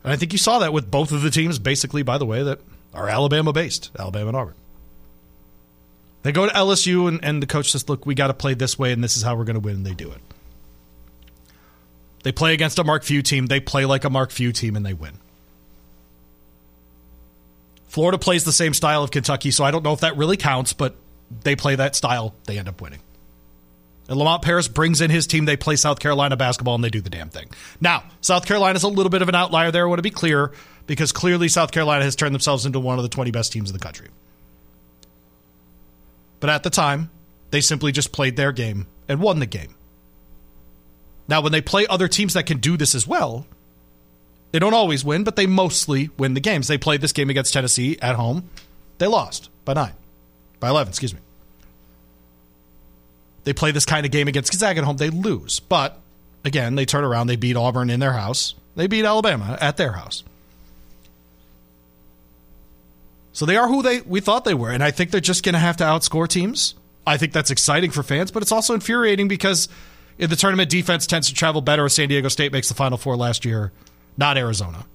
And 0.04 0.12
I 0.12 0.16
think 0.16 0.34
you 0.34 0.40
saw 0.40 0.60
that 0.60 0.74
with 0.74 0.90
both 0.90 1.12
of 1.12 1.22
the 1.22 1.30
teams, 1.30 1.60
basically, 1.60 2.02
by 2.02 2.18
the 2.18 2.26
way, 2.26 2.42
that 2.44 2.60
are 2.94 3.08
Alabama 3.08 3.54
based, 3.54 3.92
Alabama 3.98 4.30
and 4.30 4.38
Auburn. 4.38 4.56
They 6.24 6.32
go 6.32 6.48
to 6.48 6.54
LSU, 6.54 7.08
and, 7.08 7.24
and 7.24 7.42
the 7.42 7.48
coach 7.48 7.72
says, 7.72 7.88
Look, 7.88 8.06
we 8.06 8.16
got 8.16 8.28
to 8.28 8.34
play 8.34 8.54
this 8.54 8.78
way, 8.78 8.92
and 8.92 9.04
this 9.04 9.18
is 9.18 9.24
how 9.24 9.36
we're 9.36 9.44
going 9.44 9.56
to 9.56 9.60
win, 9.60 9.78
and 9.78 9.86
they 9.86 9.94
do 9.94 10.12
it. 10.12 10.22
They 12.24 12.32
play 12.32 12.54
against 12.54 12.80
a 12.80 12.84
Mark 12.84 13.04
Few 13.04 13.22
team. 13.22 13.48
They 13.48 13.60
play 13.60 13.86
like 13.86 14.04
a 14.04 14.10
Mark 14.10 14.32
Few 14.32 14.52
team 14.52 14.76
and 14.76 14.86
they 14.86 14.94
win. 14.94 15.18
Florida 17.88 18.18
plays 18.18 18.44
the 18.44 18.54
same 18.54 18.74
style 18.74 19.04
of 19.04 19.12
Kentucky, 19.12 19.52
so 19.52 19.64
I 19.64 19.72
don't 19.72 19.84
know 19.84 19.94
if 19.94 20.00
that 20.02 20.16
really 20.16 20.38
counts, 20.38 20.72
but 20.72 20.96
they 21.44 21.56
play 21.56 21.76
that 21.76 21.96
style. 21.96 22.34
They 22.46 22.58
end 22.58 22.70
up 22.70 22.82
winning. 22.82 23.00
And 24.12 24.20
Lamont 24.20 24.42
Paris 24.42 24.68
brings 24.68 25.00
in 25.00 25.10
his 25.10 25.26
team. 25.26 25.46
They 25.46 25.56
play 25.56 25.78
South 25.78 26.02
Carolina 26.02 26.36
basketball 26.36 26.76
and 26.76 26.84
they 26.84 26.90
do 26.90 27.00
the 27.00 27.10
damn 27.10 27.30
thing. 27.30 27.50
Now, 27.80 28.04
South 28.20 28.46
Carolina 28.46 28.76
is 28.76 28.84
a 28.84 28.90
little 28.90 29.10
bit 29.10 29.22
of 29.22 29.30
an 29.30 29.36
outlier 29.36 29.72
there. 29.72 29.86
I 29.86 29.88
want 29.88 30.00
to 30.00 30.04
be 30.04 30.10
clear 30.10 30.52
because 30.86 31.14
clearly 31.14 31.48
South 31.48 31.72
Carolina 31.72 32.04
has 32.04 32.18
turned 32.18 32.36
themselves 32.36 32.66
into 32.66 32.78
one 32.78 33.00
of 33.00 33.04
the 33.04 33.10
20 33.10 33.32
best 33.32 33.54
teams 33.54 33.70
in 33.70 33.74
the 33.74 33.82
country. 33.82 34.10
But 36.42 36.50
at 36.50 36.64
the 36.64 36.70
time, 36.70 37.10
they 37.52 37.62
simply 37.62 37.94
just 37.94 38.12
played 38.12 38.36
their 38.36 38.52
game 38.52 38.86
and 39.08 39.22
won 39.22 39.40
the 39.40 39.46
game. 39.46 39.76
Now, 41.30 41.40
when 41.40 41.54
they 41.54 41.62
play 41.62 41.88
other 41.88 42.10
teams 42.10 42.34
that 42.34 42.46
can 42.46 42.58
do 42.58 42.76
this 42.76 42.94
as 42.94 43.08
well, 43.08 43.48
they 44.52 44.60
don't 44.60 44.74
always 44.74 45.06
win, 45.06 45.24
but 45.24 45.38
they 45.38 45.46
mostly 45.46 46.10
win 46.18 46.34
the 46.34 46.42
games. 46.42 46.68
They 46.68 46.78
played 46.78 47.00
this 47.00 47.14
game 47.14 47.30
against 47.30 47.54
Tennessee 47.54 47.98
at 48.02 48.18
home. 48.18 48.50
They 48.98 49.08
lost 49.08 49.50
by 49.64 49.72
nine, 49.72 49.94
by 50.60 50.68
11, 50.68 50.90
excuse 50.90 51.14
me. 51.14 51.22
They 53.44 53.54
play 53.54 53.72
this 53.72 53.86
kind 53.86 54.06
of 54.06 54.12
game 54.12 54.28
against 54.28 54.52
Gonzaga 54.52 54.80
at 54.82 54.86
home. 54.86 54.98
They 54.98 55.10
lose. 55.10 55.60
But 55.60 56.00
again, 56.46 56.76
they 56.76 56.86
turn 56.86 57.04
around. 57.04 57.28
They 57.28 57.36
beat 57.36 57.56
Auburn 57.56 57.90
in 57.90 58.00
their 58.00 58.14
house. 58.14 58.56
They 58.76 58.88
beat 58.88 59.06
Alabama 59.06 59.58
at 59.60 59.78
their 59.78 59.94
house. 59.94 60.24
So 63.34 63.46
they 63.46 63.56
are 63.56 63.68
who 63.68 63.82
they 63.82 64.02
we 64.02 64.20
thought 64.20 64.44
they 64.44 64.54
were, 64.54 64.72
and 64.72 64.84
I 64.84 64.92
think 64.92 65.12
they're 65.12 65.22
just 65.22 65.44
going 65.44 65.54
to 65.54 65.60
have 65.60 65.78
to 65.78 65.84
outscore 65.84 66.28
teams. 66.28 66.76
I 67.08 67.18
think 67.18 67.34
that's 67.34 67.50
exciting 67.50 67.92
for 67.92 68.04
fans, 68.04 68.30
but 68.30 68.44
it's 68.44 68.52
also 68.52 68.74
infuriating 68.74 69.28
because 69.28 69.70
in 70.18 70.30
the 70.30 70.36
tournament, 70.36 70.70
defense 70.70 71.08
tends 71.08 71.30
to 71.30 71.34
travel 71.34 71.62
better. 71.62 71.88
San 71.90 72.10
Diego 72.10 72.28
State 72.28 72.52
makes 72.52 72.68
the 72.68 72.76
Final 72.76 72.98
Four 72.98 73.16
last 73.16 73.46
year, 73.46 73.72
not 74.18 74.38
Arizona. 74.38 74.86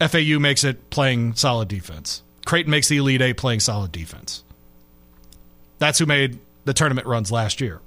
FAU 0.00 0.38
makes 0.38 0.64
it 0.64 0.90
playing 0.90 1.34
solid 1.34 1.68
defense. 1.68 2.22
Creighton 2.46 2.70
makes 2.70 2.88
the 2.88 2.98
Elite 2.98 3.22
Eight 3.22 3.36
playing 3.36 3.60
solid 3.60 3.90
defense. 3.90 4.43
That's 5.84 5.98
who 5.98 6.06
made 6.06 6.38
the 6.64 6.72
tournament 6.72 7.06
runs 7.06 7.30
last 7.30 7.60
year. 7.60 7.82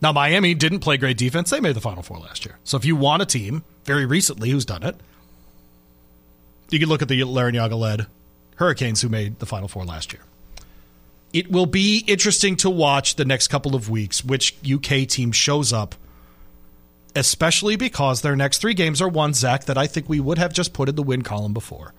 Now, 0.00 0.12
Miami 0.12 0.54
didn't 0.54 0.80
play 0.80 0.96
great 0.96 1.18
defense. 1.18 1.50
They 1.50 1.60
made 1.60 1.74
the 1.74 1.82
Final 1.82 2.02
Four 2.02 2.18
last 2.18 2.46
year. 2.46 2.58
So 2.64 2.78
if 2.78 2.86
you 2.86 2.96
want 2.96 3.20
a 3.20 3.26
team 3.26 3.62
very 3.84 4.06
recently 4.06 4.48
who's 4.48 4.64
done 4.64 4.82
it, 4.82 4.96
you 6.70 6.78
can 6.78 6.88
look 6.88 7.02
at 7.02 7.08
the 7.08 7.20
Larrañaga 7.20 7.78
led 7.78 8.06
Hurricanes 8.54 9.02
who 9.02 9.10
made 9.10 9.38
the 9.38 9.44
Final 9.44 9.68
Four 9.68 9.84
last 9.84 10.14
year 10.14 10.22
it 11.32 11.50
will 11.50 11.66
be 11.66 12.04
interesting 12.08 12.56
to 12.56 12.68
watch 12.68 13.14
the 13.14 13.24
next 13.24 13.48
couple 13.48 13.74
of 13.74 13.88
weeks 13.88 14.24
which 14.24 14.56
UK 14.68 15.06
team 15.06 15.30
shows 15.30 15.72
up, 15.72 15.94
especially 17.14 17.76
because 17.76 18.22
their 18.22 18.34
next 18.34 18.58
three 18.58 18.74
games 18.74 19.00
are 19.00 19.08
one, 19.08 19.32
Zach, 19.32 19.66
that 19.66 19.78
I 19.78 19.86
think 19.86 20.08
we 20.08 20.18
would 20.18 20.38
have 20.38 20.52
just 20.52 20.72
put 20.72 20.88
in 20.88 20.96
the 20.96 21.02
win 21.02 21.22
column 21.22 21.52
before. 21.52 21.94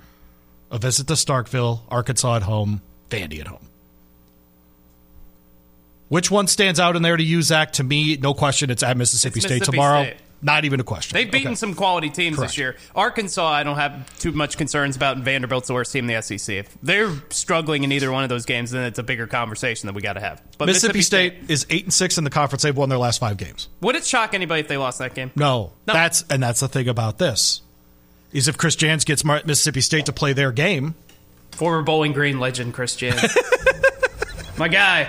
A 0.69 0.77
visit 0.77 1.07
to 1.07 1.13
Starkville, 1.13 1.81
Arkansas 1.89 2.35
at 2.35 2.43
home, 2.43 2.81
Vandy 3.09 3.39
at 3.39 3.47
home. 3.47 3.70
Which 6.11 6.29
one 6.29 6.47
stands 6.47 6.77
out 6.77 6.97
in 6.97 7.03
there 7.03 7.15
to 7.15 7.23
you, 7.23 7.41
Zach? 7.41 7.71
To 7.73 7.83
me, 7.85 8.17
no 8.17 8.33
question, 8.33 8.69
it's 8.69 8.83
at 8.83 8.97
Mississippi, 8.97 9.37
It's 9.37 9.45
State 9.45 9.53
Mississippi 9.59 9.77
tomorrow. 9.77 10.03
State. 10.03 10.17
Not 10.41 10.65
even 10.65 10.81
a 10.81 10.83
question. 10.83 11.15
They've 11.15 11.31
beaten 11.31 11.49
Okay. 11.51 11.55
some 11.55 11.73
quality 11.73 12.09
teams 12.09 12.35
Correct. 12.35 12.51
this 12.51 12.57
year. 12.57 12.75
Arkansas, 12.93 13.47
I 13.47 13.63
don't 13.63 13.77
have 13.77 14.19
too 14.19 14.33
much 14.33 14.57
concerns 14.57 14.97
about. 14.97 15.15
and 15.15 15.23
Vanderbilt's 15.23 15.69
the 15.69 15.73
worst 15.73 15.93
team 15.93 16.09
in 16.09 16.13
the 16.13 16.21
SEC. 16.21 16.57
If 16.57 16.77
they're 16.83 17.13
struggling 17.29 17.85
in 17.85 17.93
either 17.93 18.11
one 18.11 18.23
of 18.23 18.29
those 18.29 18.45
games, 18.45 18.71
then 18.71 18.83
it's 18.83 18.99
a 18.99 19.03
bigger 19.03 19.25
conversation 19.25 19.87
that 19.87 19.93
we 19.93 20.01
got 20.01 20.13
to 20.13 20.19
have. 20.19 20.41
But 20.57 20.65
Mississippi, 20.65 21.01
State, 21.01 21.35
is 21.47 21.65
eight 21.69 21.85
and 21.85 21.93
six 21.93 22.17
in 22.17 22.25
the 22.25 22.29
conference. 22.29 22.63
They've 22.63 22.75
won 22.75 22.89
their 22.89 22.97
last 22.97 23.19
five 23.19 23.37
games. 23.37 23.69
would 23.79 23.95
it 23.95 24.03
shock 24.03 24.33
anybody 24.33 24.59
if 24.59 24.67
they 24.67 24.75
lost 24.75 24.99
that 24.99 25.13
game? 25.13 25.31
No, 25.37 25.71
No. 25.87 25.93
that's 25.93 26.25
and 26.29 26.43
that's 26.43 26.59
the 26.59 26.67
thing 26.67 26.89
about 26.89 27.19
this. 27.19 27.61
is 28.33 28.49
if 28.49 28.57
Chris 28.57 28.75
Jans 28.75 29.05
gets 29.05 29.23
Mississippi 29.23 29.79
State 29.79 30.07
to 30.07 30.11
play 30.11 30.33
their 30.33 30.51
game. 30.51 30.95
Former 31.51 31.83
Bowling 31.83 32.11
Green 32.11 32.37
legend 32.39 32.73
Chris 32.73 32.97
Jans. 32.97 33.21
My 34.57 34.67
guy. 34.67 35.07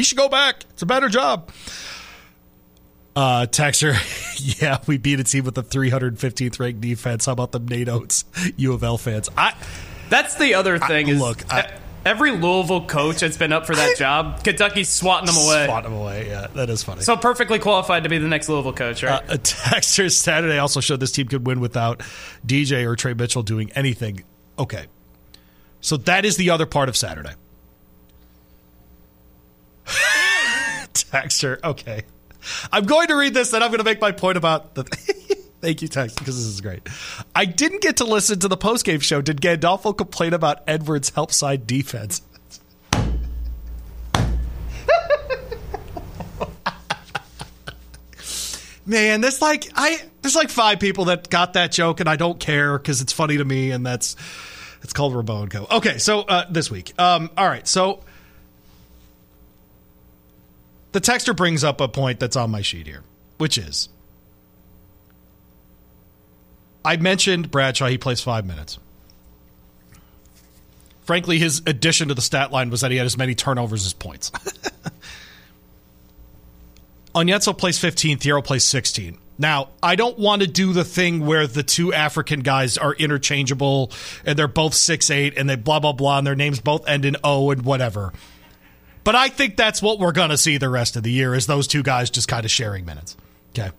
He 0.00 0.04
should 0.04 0.16
go 0.16 0.30
back. 0.30 0.64
It's 0.70 0.80
a 0.80 0.86
better 0.86 1.10
job. 1.10 1.50
Uh, 3.14 3.44
Texter, 3.44 3.92
yeah, 4.62 4.78
we 4.86 4.96
beat 4.96 5.20
a 5.20 5.24
team 5.24 5.44
with 5.44 5.58
a 5.58 5.62
315th 5.62 6.58
ranked 6.58 6.80
defense. 6.80 7.26
How 7.26 7.32
about 7.32 7.52
the 7.52 7.58
Nate 7.58 7.90
Oats 7.90 8.24
U 8.56 8.72
of 8.72 8.82
L 8.82 8.96
fans? 8.96 9.28
I. 9.36 9.54
That's 10.08 10.36
the 10.36 10.54
other 10.54 10.78
thing. 10.78 11.08
I, 11.08 11.10
is 11.10 11.20
look, 11.20 11.52
I, 11.52 11.70
every 12.06 12.30
Louisville 12.30 12.86
coach 12.86 13.20
that's 13.20 13.36
been 13.36 13.52
up 13.52 13.66
for 13.66 13.74
that 13.74 13.98
job, 13.98 14.42
Kentucky's 14.42 14.88
swatting 14.88 15.26
them 15.26 15.36
away. 15.36 15.66
Swatting 15.66 15.90
them 15.90 16.00
away. 16.00 16.28
Yeah, 16.28 16.46
that 16.54 16.70
is 16.70 16.82
funny. 16.82 17.02
So 17.02 17.18
perfectly 17.18 17.58
qualified 17.58 18.04
to 18.04 18.08
be 18.08 18.16
the 18.16 18.26
next 18.26 18.48
Louisville 18.48 18.72
coach, 18.72 19.02
right? 19.02 19.22
Uh, 19.22 19.26
a 19.34 19.36
Texter 19.36 20.10
Saturday 20.10 20.56
also 20.56 20.80
showed 20.80 21.00
this 21.00 21.12
team 21.12 21.28
could 21.28 21.46
win 21.46 21.60
without 21.60 21.98
DJ 22.46 22.86
or 22.86 22.96
Trey 22.96 23.12
Mitchell 23.12 23.42
doing 23.42 23.70
anything. 23.72 24.24
Okay, 24.58 24.86
so 25.82 25.98
that 25.98 26.24
is 26.24 26.38
the 26.38 26.48
other 26.48 26.64
part 26.64 26.88
of 26.88 26.96
Saturday. 26.96 27.34
Texter, 30.94 31.62
okay. 31.62 32.02
I'm 32.72 32.84
going 32.84 33.08
to 33.08 33.16
read 33.16 33.34
this, 33.34 33.50
then 33.50 33.62
I'm 33.62 33.68
going 33.68 33.78
to 33.78 33.84
make 33.84 34.00
my 34.00 34.12
point 34.12 34.36
about 34.36 34.74
the. 34.74 34.84
Thank 35.60 35.82
you, 35.82 35.88
Tex, 35.88 36.14
because 36.14 36.36
this 36.36 36.46
is 36.46 36.62
great. 36.62 36.88
I 37.34 37.44
didn't 37.44 37.82
get 37.82 37.98
to 37.98 38.04
listen 38.04 38.38
to 38.40 38.48
the 38.48 38.56
postgame 38.56 39.02
show. 39.02 39.20
Did 39.20 39.42
Gandolfo 39.42 39.94
complain 39.96 40.32
about 40.32 40.62
Edwards' 40.66 41.10
help 41.10 41.32
side 41.32 41.66
defense? 41.66 42.22
Man, 48.86 49.20
there's 49.20 49.42
like 49.42 49.70
I 49.74 50.00
there's 50.22 50.34
like 50.34 50.48
five 50.48 50.80
people 50.80 51.04
that 51.06 51.28
got 51.28 51.52
that 51.52 51.72
joke, 51.72 52.00
and 52.00 52.08
I 52.08 52.16
don't 52.16 52.40
care 52.40 52.78
because 52.78 53.02
it's 53.02 53.12
funny 53.12 53.36
to 53.36 53.44
me, 53.44 53.70
and 53.70 53.84
that's 53.84 54.16
it's 54.82 54.94
called 54.94 55.12
Rabaut 55.12 55.42
and 55.42 55.50
Co. 55.50 55.66
Okay, 55.70 55.98
so 55.98 56.20
uh, 56.20 56.46
this 56.50 56.70
week, 56.70 56.98
um, 56.98 57.30
all 57.36 57.46
right, 57.46 57.68
so 57.68 58.02
the 60.92 61.00
texter 61.00 61.36
brings 61.36 61.64
up 61.64 61.80
a 61.80 61.88
point 61.88 62.20
that's 62.20 62.36
on 62.36 62.50
my 62.50 62.62
sheet 62.62 62.86
here, 62.86 63.02
which 63.38 63.58
is 63.58 63.88
I 66.84 66.96
mentioned 66.96 67.50
Bradshaw, 67.50 67.88
he 67.88 67.98
plays 67.98 68.20
five 68.20 68.46
minutes. 68.46 68.78
Frankly, 71.02 71.38
his 71.38 71.62
addition 71.66 72.08
to 72.08 72.14
the 72.14 72.22
stat 72.22 72.52
line 72.52 72.70
was 72.70 72.80
that 72.82 72.90
he 72.90 72.96
had 72.96 73.06
as 73.06 73.18
many 73.18 73.34
turnovers 73.34 73.84
as 73.84 73.92
points. 73.92 74.30
Onyenso 77.14 77.56
plays 77.56 77.78
15, 77.78 78.18
Thiero 78.18 78.42
plays 78.44 78.64
16. 78.64 79.18
Now, 79.36 79.70
I 79.82 79.96
don't 79.96 80.18
want 80.18 80.42
to 80.42 80.48
do 80.48 80.72
the 80.72 80.84
thing 80.84 81.26
where 81.26 81.46
the 81.46 81.62
two 81.62 81.92
African 81.92 82.40
guys 82.40 82.78
are 82.78 82.94
interchangeable 82.94 83.90
and 84.24 84.38
they're 84.38 84.46
both 84.46 84.74
six 84.74 85.10
eight 85.10 85.36
and 85.36 85.48
they 85.48 85.56
blah, 85.56 85.80
blah, 85.80 85.92
blah, 85.92 86.18
and 86.18 86.26
their 86.26 86.36
names 86.36 86.60
both 86.60 86.86
end 86.86 87.04
in 87.04 87.16
O 87.24 87.50
and 87.50 87.62
whatever. 87.62 88.12
But 89.02 89.14
I 89.14 89.28
think 89.28 89.56
that's 89.56 89.80
what 89.80 89.98
we're 89.98 90.12
going 90.12 90.30
to 90.30 90.38
see 90.38 90.58
the 90.58 90.68
rest 90.68 90.96
of 90.96 91.02
the 91.02 91.10
year 91.10 91.34
is 91.34 91.46
those 91.46 91.66
two 91.66 91.82
guys 91.82 92.10
just 92.10 92.28
kind 92.28 92.44
of 92.44 92.50
sharing 92.50 92.84
minutes. 92.84 93.16
Okay. 93.50 93.70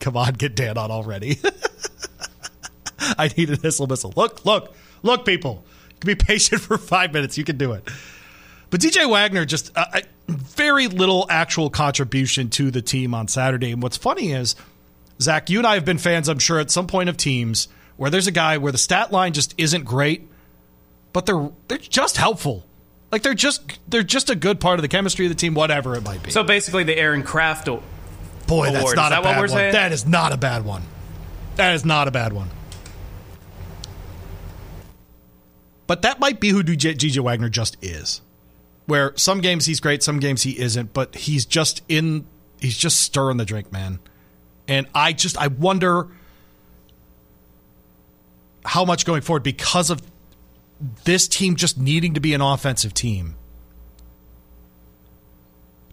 Come 0.00 0.16
on, 0.16 0.34
get 0.34 0.54
Dan 0.54 0.78
on 0.78 0.90
already. 0.90 1.38
I 3.00 3.32
need 3.36 3.50
an 3.50 3.58
whistle 3.62 3.86
whistle. 3.86 4.12
Look, 4.16 4.44
look, 4.44 4.74
look, 5.02 5.24
people. 5.24 5.64
Be 6.00 6.14
patient 6.14 6.60
for 6.60 6.78
five 6.78 7.12
minutes. 7.12 7.38
You 7.38 7.44
can 7.44 7.56
do 7.56 7.72
it. 7.72 7.88
But 8.70 8.80
DJ 8.80 9.10
Wagner 9.10 9.44
just 9.44 9.72
uh, 9.74 10.00
very 10.28 10.88
little 10.88 11.26
actual 11.30 11.70
contribution 11.70 12.50
to 12.50 12.70
the 12.70 12.82
team 12.82 13.14
on 13.14 13.28
Saturday. 13.28 13.72
And 13.72 13.82
what's 13.82 13.96
funny 13.96 14.32
is, 14.32 14.54
Zach, 15.20 15.50
you 15.50 15.58
and 15.58 15.66
I 15.66 15.74
have 15.74 15.84
been 15.84 15.98
fans, 15.98 16.28
I'm 16.28 16.38
sure, 16.38 16.60
at 16.60 16.70
some 16.70 16.86
point 16.86 17.08
of 17.08 17.16
teams 17.16 17.68
where 17.96 18.10
there's 18.10 18.26
a 18.26 18.32
guy 18.32 18.58
where 18.58 18.70
the 18.70 18.78
stat 18.78 19.10
line 19.10 19.32
just 19.32 19.54
isn't 19.58 19.84
great, 19.84 20.28
but 21.18 21.26
they're 21.26 21.50
they're 21.66 21.78
just 21.78 22.16
helpful. 22.16 22.64
Like 23.10 23.22
they're 23.22 23.34
just 23.34 23.80
they're 23.88 24.04
just 24.04 24.30
a 24.30 24.36
good 24.36 24.60
part 24.60 24.78
of 24.78 24.82
the 24.82 24.88
chemistry 24.88 25.26
of 25.26 25.30
the 25.30 25.34
team, 25.34 25.52
whatever 25.52 25.96
it 25.96 26.04
might 26.04 26.22
be. 26.22 26.30
So 26.30 26.44
basically, 26.44 26.84
the 26.84 26.96
Aaron 26.96 27.24
Craft 27.24 27.66
Boy, 27.66 28.68
award. 28.68 28.72
that's 28.72 28.94
not 28.94 29.06
Is 29.06 29.10
that 29.10 29.12
a 29.12 29.16
what 29.16 29.24
bad 29.24 29.34
we're 29.36 29.40
one. 29.40 29.48
saying? 29.48 29.72
That 29.72 29.90
is 29.90 30.06
not 30.06 30.32
a 30.32 30.36
bad 30.36 30.64
one. 30.64 30.82
That 31.56 31.74
is 31.74 31.84
not 31.84 32.06
a 32.06 32.12
bad 32.12 32.32
one. 32.32 32.50
But 35.88 36.02
that 36.02 36.20
might 36.20 36.38
be 36.38 36.50
who 36.50 36.62
DJ, 36.62 37.18
Wagner 37.18 37.48
just 37.48 37.76
is. 37.82 38.20
Where 38.86 39.12
some 39.16 39.40
games 39.40 39.66
he's 39.66 39.80
great, 39.80 40.04
some 40.04 40.20
games 40.20 40.42
he 40.42 40.56
isn't, 40.56 40.92
but 40.92 41.16
he's 41.16 41.46
just 41.46 41.82
in 41.88 42.26
he's 42.60 42.78
just 42.78 43.00
stirring 43.00 43.38
the 43.38 43.44
drink, 43.44 43.72
man. 43.72 43.98
And 44.68 44.86
I 44.94 45.14
just 45.14 45.36
I 45.36 45.48
wonder 45.48 46.06
how 48.64 48.84
much 48.84 49.04
going 49.04 49.22
forward 49.22 49.42
because 49.42 49.90
of 49.90 50.00
this 51.04 51.28
team 51.28 51.56
just 51.56 51.78
needing 51.78 52.14
to 52.14 52.20
be 52.20 52.34
an 52.34 52.40
offensive 52.40 52.94
team. 52.94 53.36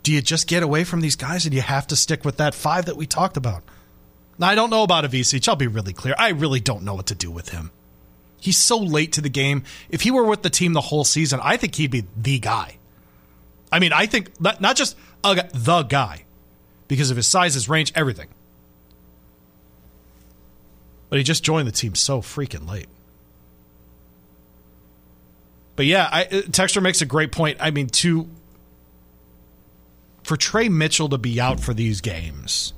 Do 0.04 0.12
you 0.12 0.21
just 0.21 0.48
get 0.48 0.62
away 0.62 0.84
from 0.84 1.02
these 1.02 1.15
guys 1.15 1.45
and 1.45 1.54
you 1.54 1.62
have 1.62 1.88
to 1.88 1.95
stick 1.95 2.24
with 2.24 2.38
that 2.38 2.54
five 2.54 2.86
that 2.86 2.95
we 2.95 3.08
talked 3.08 3.38
about? 3.38 3.63
Now, 4.38 4.48
I 4.48 4.56
don't 4.56 4.69
know 4.69 4.84
about 4.84 5.04
Ivisic. 5.06 5.48
I'll 5.48 5.56
be 5.56 5.67
really 5.67 5.93
clear. 5.93 6.13
I 6.17 6.30
really 6.30 6.60
don't 6.60 6.84
know 6.84 6.93
what 6.93 7.08
to 7.08 7.15
do 7.15 7.32
with 7.32 7.50
him. 7.50 7.71
He's 8.39 8.58
so 8.58 8.78
late 8.78 9.13
to 9.13 9.21
the 9.21 9.30
game. 9.30 9.63
If 9.89 10.02
he 10.02 10.12
were 10.12 10.26
with 10.26 10.43
the 10.43 10.50
team 10.52 10.74
the 10.74 10.82
whole 10.82 11.06
season, 11.06 11.39
I 11.41 11.58
think 11.58 11.76
he'd 11.76 11.89
be 11.89 12.04
the 12.15 12.38
guy. 12.38 12.78
I 13.71 13.80
mean, 13.80 13.93
I 13.93 14.06
think 14.06 14.39
not, 14.39 14.76
just 14.76 14.95
a, 15.24 15.50
the 15.54 15.84
guy 15.84 16.26
because 16.88 17.10
of 17.10 17.17
his 17.17 17.28
size, 17.28 17.56
his 17.56 17.67
range, 17.67 17.91
everything. 17.95 18.28
But 21.10 21.17
he 21.17 21.24
just 21.24 21.43
joined 21.43 21.67
the 21.67 21.71
team 21.71 21.95
so 21.95 22.21
freaking 22.21 22.69
late. 22.69 22.88
But 25.76 25.86
yeah, 25.86 26.10
I, 26.12 26.24
uh, 26.24 26.42
Texter 26.44 26.82
makes 26.82 27.02
a 27.02 27.06
great 27.06 27.32
point. 27.32 27.58
I 27.60 27.72
mean, 27.72 27.88
to 27.88 28.30
for 30.24 30.38
Trey 30.38 30.70
Mitchell 30.70 31.10
to 31.10 31.18
be 31.18 31.40
out 31.40 31.60
for 31.60 31.74
these 31.74 32.02
games 32.02 32.74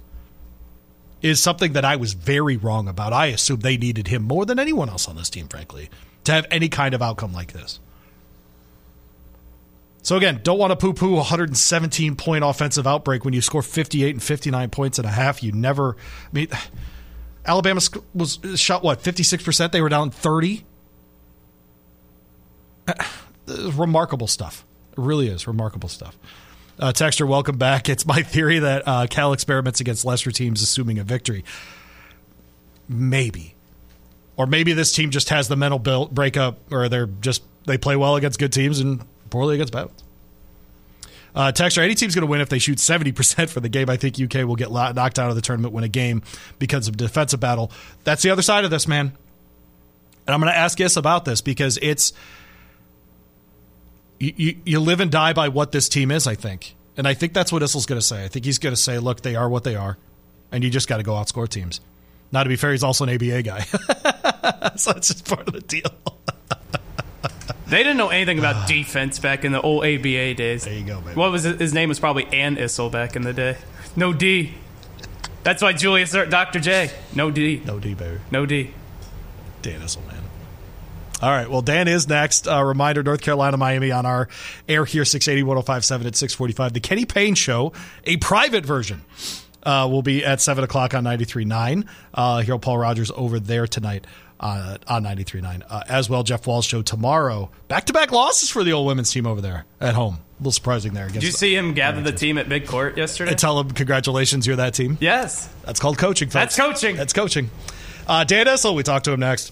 is 1.21 1.41
something 1.41 1.73
that 1.73 1.85
I 1.85 1.95
was 1.95 2.13
very 2.13 2.57
wrong 2.57 2.87
about. 2.87 3.13
I 3.13 3.27
assumed 3.27 3.61
they 3.61 3.77
needed 3.77 4.07
him 4.07 4.23
more 4.23 4.45
than 4.45 4.59
anyone 4.59 4.89
else 4.89 5.07
on 5.07 5.15
this 5.15 5.29
team, 5.29 5.47
frankly, 5.47 5.89
to 6.25 6.31
have 6.31 6.45
any 6.51 6.69
kind 6.69 6.93
of 6.93 7.01
outcome 7.01 7.33
like 7.33 7.53
this. 7.53 7.79
So 10.03 10.15
again, 10.15 10.39
don't 10.43 10.57
want 10.57 10.71
to 10.71 10.75
poo-poo 10.77 11.13
a 11.13 11.17
117 11.17 12.15
point 12.15 12.43
offensive 12.43 12.87
outbreak 12.87 13.25
when 13.25 13.33
you 13.33 13.41
score 13.41 13.61
58 13.61 14.15
and 14.15 14.23
59 14.23 14.69
points 14.69 14.99
and 14.99 15.07
a 15.07 15.11
half. 15.11 15.43
You 15.43 15.51
never. 15.51 15.97
I 15.97 16.29
mean, 16.31 16.47
Alabama 17.45 17.81
was 18.13 18.39
shot 18.55 18.83
what 18.83 19.01
56 19.01 19.43
percent. 19.43 19.73
They 19.73 19.81
were 19.81 19.89
down 19.89 20.11
30. 20.11 20.65
Remarkable 23.47 24.27
stuff. 24.27 24.65
It 24.91 24.97
really 24.97 25.27
is 25.27 25.47
remarkable 25.47 25.89
stuff. 25.89 26.17
Uh, 26.79 26.91
Texter, 26.91 27.27
welcome 27.27 27.57
back. 27.57 27.89
It's 27.89 28.05
my 28.05 28.21
theory 28.21 28.59
that 28.59 28.83
uh, 28.87 29.07
Cal 29.09 29.33
experiments 29.33 29.81
against 29.81 30.05
lesser 30.05 30.31
teams, 30.31 30.61
assuming 30.61 30.99
a 30.99 31.03
victory. 31.03 31.43
Maybe, 32.89 33.55
or 34.35 34.45
maybe 34.45 34.73
this 34.73 34.93
team 34.93 35.09
just 35.09 35.29
has 35.29 35.47
the 35.47 35.55
mental 35.55 35.79
build 35.79 36.13
breakup, 36.13 36.71
or 36.71 36.87
they're 36.87 37.07
just 37.07 37.43
they 37.65 37.77
play 37.77 37.95
well 37.95 38.15
against 38.15 38.39
good 38.39 38.53
teams 38.53 38.79
and 38.79 39.03
poorly 39.29 39.55
against 39.55 39.73
bad 39.73 39.87
ones. 39.87 40.03
Uh, 41.35 41.51
Texter, 41.51 41.83
any 41.83 41.93
team's 41.93 42.15
going 42.15 42.25
to 42.25 42.31
win 42.31 42.41
if 42.41 42.49
they 42.49 42.57
shoot 42.57 42.79
70% 42.79 43.49
for 43.49 43.59
the 43.59 43.69
game. 43.69 43.91
I 43.91 43.97
think 43.97 44.19
UK 44.19 44.47
will 44.47 44.55
get 44.55 44.71
knocked 44.71 45.19
out 45.19 45.29
of 45.29 45.35
the 45.35 45.41
tournament, 45.41 45.71
win 45.71 45.83
a 45.83 45.89
game 45.89 46.23
because 46.57 46.87
of 46.87 46.97
defensive 46.97 47.39
battle. 47.39 47.71
That's 48.03 48.23
the 48.23 48.31
other 48.31 48.41
side 48.41 48.65
of 48.65 48.71
this, 48.71 48.87
man. 48.87 49.15
And 50.25 50.33
I'm 50.33 50.39
going 50.41 50.51
to 50.51 50.57
ask 50.57 50.79
Is 50.81 50.97
about 50.97 51.25
this 51.25 51.41
because 51.41 51.77
it's 51.79 52.11
you, 54.19 54.33
you, 54.35 54.55
you, 54.65 54.79
live 54.79 54.99
and 54.99 55.11
die 55.11 55.33
by 55.33 55.49
what 55.49 55.71
this 55.71 55.89
team 55.89 56.11
is, 56.11 56.27
I 56.27 56.35
think. 56.35 56.75
And 56.95 57.07
I 57.07 57.13
think 57.13 57.33
that's 57.33 57.51
what 57.51 57.61
Issel's 57.61 57.85
going 57.85 57.99
to 57.99 58.05
say. 58.05 58.23
I 58.23 58.27
think 58.27 58.45
he's 58.45 58.59
going 58.59 58.73
to 58.75 58.81
say, 58.81 58.97
look, 58.99 59.21
they 59.21 59.35
are 59.35 59.47
what 59.47 59.63
they 59.63 59.75
are, 59.75 59.97
and 60.51 60.63
you 60.63 60.69
just 60.69 60.87
got 60.87 60.97
to 60.97 61.03
go 61.03 61.13
outscore 61.13 61.47
teams. 61.47 61.79
Now, 62.31 62.43
to 62.43 62.49
be 62.49 62.55
fair, 62.55 62.71
he's 62.71 62.83
also 62.83 63.05
an 63.05 63.11
ABA 63.11 63.43
guy. 63.43 63.59
so 64.75 64.93
that's 64.93 65.07
just 65.07 65.27
part 65.27 65.47
of 65.47 65.53
the 65.53 65.61
deal. 65.61 65.91
They 67.67 67.79
didn't 67.79 67.97
know 67.97 68.09
anything 68.09 68.39
about 68.39 68.67
defense 68.69 69.19
back 69.19 69.43
in 69.43 69.51
the 69.51 69.61
old 69.61 69.83
ABA 69.83 70.35
days. 70.35 70.63
There 70.63 70.73
you 70.73 70.85
go, 70.85 71.01
baby. 71.01 71.15
What 71.15 71.31
was 71.31 71.45
it? 71.45 71.59
his 71.59 71.73
name? 71.73 71.89
Was 71.89 71.99
probably 71.99 72.25
Ann 72.27 72.55
Issel 72.55 72.89
back 72.89 73.15
in 73.15 73.23
the 73.23 73.33
day. 73.33 73.57
No 73.95 74.13
D. 74.13 74.53
That's 75.43 75.61
why 75.61 75.73
Julius 75.73 76.11
Dr. 76.11 76.59
J. 76.59 76.91
No 77.13 77.29
D. 77.29 77.61
No 77.65 77.79
D, 77.79 77.93
baby. 77.93 78.19
No 78.31 78.45
D. 78.45 78.71
Dan 79.61 79.81
Issel, 79.81 80.05
man. 80.07 80.16
All 81.21 81.31
right. 81.31 81.49
Well, 81.49 81.61
Dan 81.61 81.87
is 81.87 82.07
next. 82.07 82.47
Uh, 82.47 82.63
reminder 82.63 83.01
North 83.01 83.21
Carolina, 83.21 83.57
Miami 83.57 83.91
on 83.91 84.05
our 84.05 84.27
air 84.69 84.85
here, 84.85 85.03
680 85.03 85.43
1057 85.43 86.07
at 86.07 86.15
645. 86.15 86.73
The 86.73 86.79
Kenny 86.79 87.05
Payne 87.05 87.35
Show, 87.35 87.73
a 88.03 88.17
private 88.17 88.65
version, 88.65 89.01
uh, 89.63 89.87
will 89.89 90.03
be 90.03 90.23
at 90.23 90.41
7 90.41 90.63
o'clock 90.63 90.93
on 90.93 91.03
93.9. 91.03 91.87
Uh, 92.13 92.41
Hero 92.41 92.59
Paul 92.59 92.77
Rogers 92.77 93.11
over 93.15 93.39
there 93.39 93.65
tonight 93.65 94.05
uh, 94.39 94.77
on 94.87 95.03
93.9. 95.03 95.63
Uh, 95.67 95.81
as 95.89 96.09
well, 96.09 96.23
Jeff 96.23 96.45
Walz's 96.45 96.69
show 96.69 96.81
tomorrow. 96.81 97.49
Back 97.67 97.85
to 97.85 97.93
back 97.93 98.11
losses 98.11 98.49
for 98.49 98.63
the 98.63 98.73
old 98.73 98.87
women's 98.87 99.11
team 99.11 99.25
over 99.25 99.41
there 99.41 99.65
at 99.81 99.95
home. 99.95 100.15
A 100.15 100.37
little 100.39 100.51
surprising 100.51 100.93
there. 100.93 101.09
Did 101.09 101.23
you 101.23 101.31
see 101.31 101.55
him 101.55 101.73
gather 101.73 102.01
the 102.01 102.11
team 102.11 102.37
at 102.37 102.47
Big 102.47 102.67
Court 102.67 102.95
yesterday? 102.95 103.31
And 103.31 103.39
tell 103.39 103.59
him, 103.59 103.71
congratulations, 103.71 104.45
you're 104.45 104.57
that 104.57 104.75
team. 104.75 104.99
Yes, 105.01 105.49
that's 105.63 105.79
called 105.79 105.97
coaching. 105.97 106.27
Folks. 106.27 106.55
That's 106.55 106.57
coaching. 106.57 106.95
That's 106.95 107.13
coaching. 107.13 107.49
Uh, 108.05 108.23
Dan 108.23 108.45
Issel, 108.45 108.75
we 108.75 108.83
talk 108.83 109.01
to 109.03 109.11
him 109.11 109.19
next. 109.19 109.51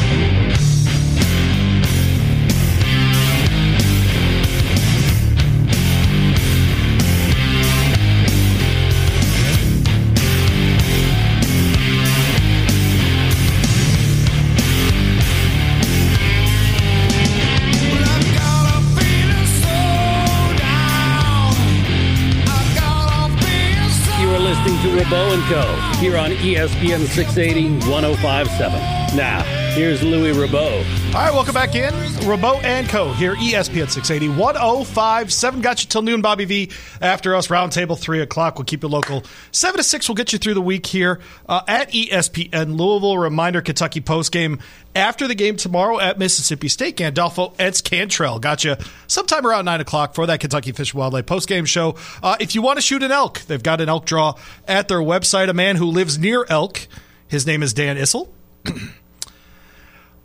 ESPN 26.41 27.05
680 27.07 27.87
1057. 27.87 29.15
Now, 29.15 29.60
here's 29.71 30.03
Louis 30.03 30.33
Rabaut. 30.33 30.85
All 31.13 31.21
right, 31.21 31.33
welcome 31.33 31.53
back 31.53 31.75
in. 31.75 31.93
Rabaut 32.23 32.63
and 32.63 32.87
Co. 32.87 33.13
here, 33.13 33.35
ESPN 33.35 33.89
680 33.89 34.29
1057. 34.29 35.61
Got 35.61 35.81
you 35.81 35.89
till 35.89 36.01
noon, 36.01 36.21
Bobby 36.21 36.45
V. 36.45 36.71
After 37.01 37.35
us, 37.35 37.47
roundtable 37.47 37.97
3 37.97 38.21
o'clock. 38.21 38.57
We'll 38.57 38.65
keep 38.65 38.83
you 38.83 38.89
local. 38.89 39.23
7 39.51 39.77
to 39.77 39.83
6, 39.83 40.09
we'll 40.09 40.15
get 40.15 40.33
you 40.33 40.39
through 40.39 40.53
the 40.55 40.61
week 40.61 40.85
here 40.85 41.19
uh, 41.47 41.61
at 41.67 41.91
ESPN 41.91 42.77
Louisville. 42.77 43.17
Reminder 43.17 43.61
Kentucky 43.61 44.01
postgame 44.01 44.61
after 44.95 45.27
the 45.27 45.35
game 45.35 45.55
tomorrow 45.55 45.99
at 45.99 46.19
Mississippi 46.19 46.67
State. 46.67 46.97
Gandolfo 46.97 47.53
Eds 47.57 47.81
Cantrell 47.81 48.39
got 48.39 48.63
you 48.63 48.75
sometime 49.07 49.45
around 49.45 49.65
9 49.65 49.81
o'clock 49.81 50.15
for 50.15 50.25
that 50.25 50.39
Kentucky 50.39 50.71
Fish 50.71 50.93
and 50.93 50.99
Wildlife 50.99 51.25
postgame 51.25 51.65
show. 51.65 51.95
Uh, 52.21 52.35
if 52.39 52.55
you 52.55 52.61
want 52.61 52.77
to 52.77 52.81
shoot 52.81 53.03
an 53.03 53.11
elk, 53.11 53.39
they've 53.41 53.63
got 53.63 53.79
an 53.79 53.89
elk 53.89 54.05
draw 54.05 54.35
at 54.67 54.87
their 54.87 54.99
website. 54.99 55.49
A 55.49 55.53
man 55.53 55.77
who 55.77 55.85
lives 55.85 56.17
near 56.17 56.45
elk, 56.49 56.87
his 57.27 57.47
name 57.47 57.63
is 57.63 57.73
Dan 57.73 57.97
Issel. 57.97 58.33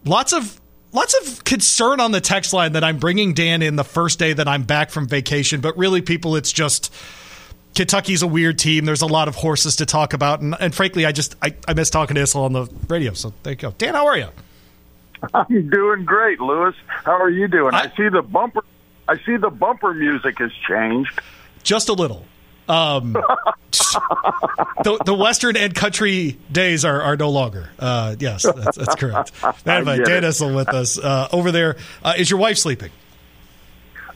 Lots 0.07 0.33
of 0.33 0.61
lots 0.93 1.15
of 1.21 1.45
concern 1.45 2.01
on 2.01 2.13
the 2.13 2.21
text 2.21 2.53
line 2.53 2.73
that 2.73 2.85
I'm 2.85 2.99
bringing 2.99 3.35
Dan 3.35 3.63
in 3.63 3.77
the 3.77 3.85
first 3.85 4.19
day 4.19 4.33
that 4.33 4.49
I'm 4.49 4.63
back 4.63 4.91
from 4.91 5.07
vacation, 5.07 5.61
but 5.61 5.77
really, 5.77 6.01
people, 6.01 6.37
it's 6.37 6.53
just 6.53 6.93
Kentucky's 7.75 8.23
a 8.23 8.27
weird 8.27 8.59
team. 8.59 8.85
There's 8.85 9.03
a 9.03 9.07
lot 9.07 9.29
of 9.29 9.35
horses 9.35 9.77
to 9.77 9.87
talk 9.87 10.15
about, 10.15 10.41
and, 10.41 10.57
and 10.59 10.75
frankly, 10.75 11.05
I 11.07 11.13
just 11.13 11.37
I, 11.43 11.55
I 11.69 11.75
miss 11.75 11.91
talking 11.91 12.15
to 12.15 12.23
Issel 12.23 12.43
on 12.45 12.53
the 12.53 12.67
radio. 12.89 13.13
So 13.13 13.33
there 13.43 13.53
you 13.53 13.59
go, 13.59 13.73
Dan. 13.73 13.95
How 13.95 14.07
are 14.07 14.17
you? 14.17 14.29
I'm 15.35 15.69
doing 15.71 16.05
great, 16.05 16.41
Lewis. 16.41 16.75
How 16.87 17.21
are 17.21 17.31
you 17.31 17.49
doing? 17.49 17.75
I, 17.75 17.85
I 17.93 17.97
see 17.97 18.09
the 18.09 18.23
bumper. 18.23 18.63
I 19.09 19.19
see 19.19 19.37
the 19.37 19.51
bumper 19.51 19.95
music 19.95 20.39
has 20.39 20.53
changed. 20.69 21.21
Just 21.63 21.89
a 21.89 21.93
little. 21.93 22.25
Um, 22.69 23.13
the, 24.85 25.01
the 25.05 25.15
Western 25.15 25.57
and 25.57 25.75
country 25.75 26.39
days 26.51 26.85
are, 26.85 27.01
are 27.03 27.17
no 27.17 27.31
longer. 27.31 27.71
Uh, 27.79 28.17
yes, 28.19 28.43
that's, 28.43 28.77
that's 28.77 28.95
correct. 28.95 29.33
Anyway, 29.67 29.99
Dan 30.05 30.23
Issel 30.23 30.55
with 30.55 30.69
us 30.69 30.99
uh, 30.99 31.29
over 31.33 31.51
there. 31.51 31.77
Uh, 32.05 32.15
is 32.17 32.31
your 32.31 32.39
wife 32.39 32.57
sleeping? 32.59 32.91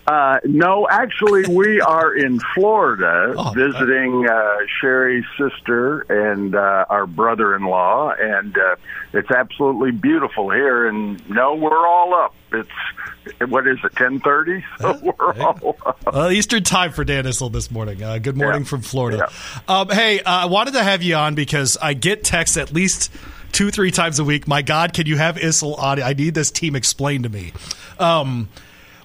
Uh, 0.07 0.39
no, 0.45 0.89
actually, 0.89 1.47
we 1.55 1.81
are 1.81 2.15
in 2.15 2.41
Florida 2.55 3.35
oh, 3.39 3.53
visiting 3.53 4.27
uh, 4.27 4.57
Cheri's 4.81 5.25
sister 5.39 6.01
and 6.09 6.55
uh, 6.55 6.87
our 6.89 7.07
brother-in-law, 7.07 8.15
and 8.19 8.57
uh, 8.57 8.77
it's 9.13 9.31
absolutely 9.31 9.91
beautiful 9.93 10.51
here. 10.51 10.89
And 10.89 11.29
no, 11.29 11.55
we're 11.55 11.87
all 11.87 12.15
up. 12.15 12.35
It's 12.53 13.51
what 13.51 13.67
is 13.67 13.79
it, 13.85 13.95
ten 13.95 14.21
thirty? 14.21 14.65
So 14.81 14.99
we're 15.03 15.35
all 15.41 15.77
up. 15.85 16.03
Uh, 16.07 16.31
Eastern 16.31 16.65
time 16.65 16.93
for 16.93 17.05
Dan 17.05 17.25
Issel 17.25 17.53
this 17.53 17.71
morning. 17.71 18.03
Uh, 18.03 18.19
good 18.19 18.37
morning 18.37 18.63
yeah. 18.63 18.69
from 18.69 18.81
Florida. 18.81 19.29
Yeah. 19.29 19.81
Um, 19.81 19.91
hey, 19.91 20.21
uh, 20.21 20.31
I 20.31 20.47
wanted 20.47 20.73
to 20.73 20.83
have 20.83 21.03
you 21.03 21.15
on 21.15 21.35
because 21.35 21.77
I 21.81 21.95
get 21.95 22.25
texts 22.25 22.57
at 22.57 22.73
least 22.73 23.13
two, 23.53 23.71
three 23.71 23.91
times 23.91 24.19
a 24.19 24.25
week. 24.25 24.49
My 24.49 24.63
God, 24.63 24.95
can 24.95 25.07
you 25.07 25.19
have 25.19 25.37
Issel 25.37 25.79
on? 25.79 26.03
I 26.03 26.15
need 26.15 26.35
this 26.35 26.51
team 26.51 26.75
explained 26.75 27.25
to 27.25 27.31
me. 27.31 27.53
Um, 27.99 28.49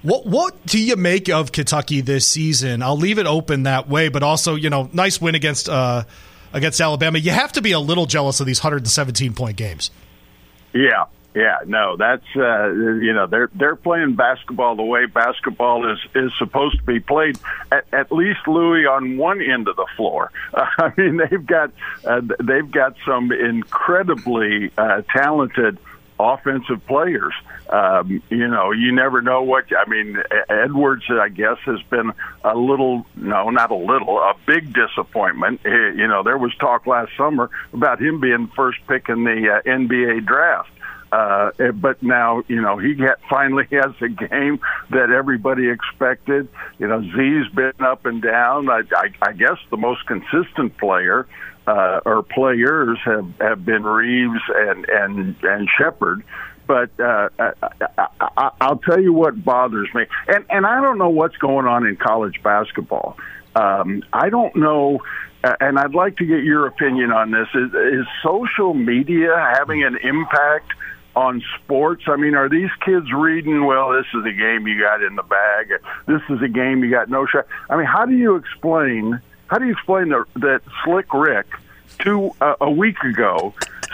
what 0.06 0.26
what 0.26 0.66
do 0.66 0.82
you 0.82 0.96
make 0.96 1.30
of 1.30 1.52
Kentucky 1.52 2.02
this 2.02 2.28
season? 2.28 2.82
I'll 2.82 2.98
leave 2.98 3.20
it 3.20 3.26
open 3.26 3.64
that 3.64 3.90
way, 3.90 4.10
but 4.10 4.24
also, 4.24 4.56
you 4.56 4.70
know, 4.70 4.90
nice 4.94 5.20
win 5.20 5.36
against 5.36 5.68
uh, 5.68 6.04
against 6.54 6.80
Alabama. 6.80 7.18
You 7.18 7.32
have 7.32 7.52
to 7.54 7.62
be 7.62 7.72
a 7.72 7.80
little 7.80 8.06
jealous 8.06 8.40
of 8.40 8.46
these 8.46 8.60
117 8.60 9.34
point 9.34 9.58
games. 9.58 9.92
Yeah, 10.74 11.06
yeah, 11.36 11.58
no, 11.66 11.98
that's 11.98 12.24
uh, 12.36 12.68
you 12.70 13.12
know 13.14 13.28
they're 13.28 13.50
they're 13.54 13.76
playing 13.76 14.16
basketball 14.16 14.78
the 14.78 14.84
way 14.84 15.06
basketball 15.06 15.92
is 15.92 16.00
is 16.16 16.32
supposed 16.38 16.78
to 16.78 16.84
be 16.84 17.02
played. 17.02 17.38
At, 17.74 17.86
at 17.92 18.12
least 18.12 18.48
Louis 18.48 18.86
on 18.86 19.18
one 19.18 19.42
end 19.42 19.68
of 19.68 19.76
the 19.76 19.86
floor. 19.98 20.32
Uh, 20.54 20.66
I 20.78 20.94
mean, 20.96 21.18
they've 21.18 21.46
got 21.46 21.72
uh, 22.06 22.22
they've 22.42 22.72
got 22.72 22.96
some 23.06 23.34
incredibly 23.34 24.72
uh, 24.78 25.02
talented 25.14 25.78
offensive 26.18 26.86
players. 26.88 27.34
Um, 27.70 28.22
you 28.30 28.48
know, 28.48 28.72
you 28.72 28.92
never 28.92 29.22
know 29.22 29.42
what. 29.42 29.66
I 29.76 29.90
mean, 29.90 30.18
Edwards, 30.50 31.06
I 31.10 31.30
guess, 31.30 31.58
has 31.66 31.82
been 31.90 32.12
a 32.44 32.56
little, 32.56 33.06
no, 33.16 33.50
not 33.50 33.72
a 33.72 33.76
little, 33.76 34.20
a 34.20 34.36
big 34.46 34.74
disappointment. 34.74 35.62
You 35.64 36.08
know, 36.08 36.24
there 36.24 36.38
was 36.38 36.54
talk 36.56 36.86
last 36.86 37.12
summer 37.18 37.50
about 37.74 38.02
him 38.02 38.20
being 38.20 38.48
first 38.56 38.80
pick 38.88 39.10
in 39.10 39.24
the 39.24 39.50
uh, 39.52 39.70
NBA 39.70 40.26
draft. 40.26 40.70
Uh, 41.12 41.52
but 41.72 42.02
now, 42.04 42.44
you 42.48 42.62
know, 42.62 42.78
he 42.78 42.94
get, 42.94 43.20
finally 43.30 43.66
has 43.72 43.94
a 44.02 44.10
game 44.10 44.60
that 44.90 45.12
everybody 45.12 45.70
expected. 45.70 46.48
You 46.78 46.88
know, 46.88 47.02
Z's 47.02 47.48
been 47.54 47.74
up 47.80 48.06
and 48.06 48.22
down. 48.22 48.70
I, 48.70 48.82
I, 48.96 49.10
I 49.22 49.34
guess 49.34 49.58
the 49.70 49.78
most 49.78 50.06
consistent 50.06 50.78
player 50.78 51.26
uh, 51.68 52.02
or 52.06 52.24
players 52.24 53.00
have, 53.06 53.28
have 53.40 53.66
been 53.66 53.84
Reeves 53.84 54.42
and 54.50 54.86
and 54.90 55.36
and 55.44 55.70
Sheppard. 55.78 56.24
But 56.68 56.90
uh, 57.00 57.30
I, 57.38 58.08
I, 58.20 58.52
I'll 58.62 58.78
tell 58.78 59.02
you 59.02 59.14
what 59.14 59.44
bothers 59.44 59.90
me, 59.94 60.06
and 60.28 60.46
and 60.50 60.66
I 60.66 60.82
don't 60.82 60.98
know 60.98 61.10
what's 61.10 61.38
going 61.38 61.66
on 61.66 61.86
in 61.86 61.96
college 61.96 62.42
basketball. 62.44 63.18
Um, 63.56 64.04
I 64.12 64.30
don't 64.30 64.56
know, 64.56 65.00
and 65.44 65.80
I'd 65.80 65.96
like 65.96 66.18
to 66.18 66.26
get 66.26 66.44
your 66.44 66.68
opinion 66.68 67.12
on 67.12 67.32
this. 67.32 67.48
Is, 67.54 67.74
is 67.74 68.06
social 68.24 68.74
media 68.74 69.36
having 69.58 69.84
an 69.84 69.98
impact? 69.98 70.74
on 71.16 71.42
sports? 71.56 72.04
I 72.08 72.18
mean, 72.18 72.36
are 72.36 72.50
these 72.50 72.70
kids 72.86 73.10
reading, 73.14 73.64
well, 73.66 73.94
this 73.94 74.06
is 74.14 74.26
a 74.26 74.34
game 74.34 74.68
you 74.68 74.82
got 74.82 75.02
in 75.02 75.16
the 75.16 75.24
bag, 75.24 75.72
this 76.08 76.22
is 76.30 76.42
a 76.42 76.50
game 76.50 76.84
you 76.84 76.92
got 76.92 77.10
no 77.10 77.26
shot? 77.26 77.48
I 77.70 77.78
mean, 77.78 77.86
how 77.86 78.06
do 78.06 78.14
you 78.14 78.36
explain 78.36 79.22
how 79.48 79.60
do 79.60 79.66
you 79.66 79.74
explain 79.74 80.10
the, 80.10 80.26
that 80.36 80.62
Slick 80.84 81.14
Rick 81.14 81.46
two 82.00 82.32
uh, 82.42 82.56
a 82.62 82.70
week 82.70 83.00
ago 83.04 83.54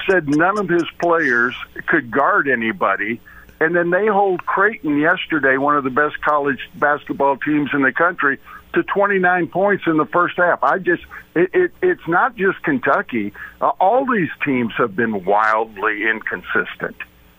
said 0.09 0.27
none 0.27 0.57
of 0.57 0.69
his 0.69 0.85
players 0.99 1.55
could 1.87 2.11
guard 2.11 2.47
anybody, 2.47 3.19
and 3.59 3.75
then 3.75 3.89
they 3.89 4.07
hold 4.07 4.45
Creighton 4.45 4.97
yesterday, 4.97 5.57
one 5.57 5.77
of 5.77 5.83
the 5.83 5.89
best 5.89 6.19
college 6.21 6.59
basketball 6.75 7.37
teams 7.37 7.69
in 7.73 7.81
the 7.81 7.91
country, 7.91 8.39
to 8.73 8.83
29 8.83 9.47
points 9.47 9.83
in 9.85 9.97
the 9.97 10.05
first 10.05 10.37
half. 10.37 10.63
I 10.63 10.79
just 10.79 11.03
it, 11.35 11.49
it 11.53 11.71
it's 11.81 12.07
not 12.07 12.35
just 12.35 12.61
Kentucky. 12.63 13.33
Uh, 13.59 13.69
all 13.79 14.05
these 14.05 14.29
teams 14.45 14.73
have 14.77 14.95
been 14.95 15.25
wildly 15.25 16.09
inconsistent. 16.09 16.95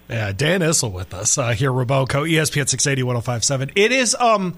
Yeah, 0.08 0.32
Dan 0.32 0.60
Issel 0.60 0.92
with 0.92 1.14
us 1.14 1.38
uh, 1.38 1.52
here, 1.52 1.70
Roboco, 1.70 2.28
ESPN 2.28 2.68
680 2.68 3.02
1057. 3.02 3.72
It 3.74 3.92
is 3.92 4.14
um 4.16 4.56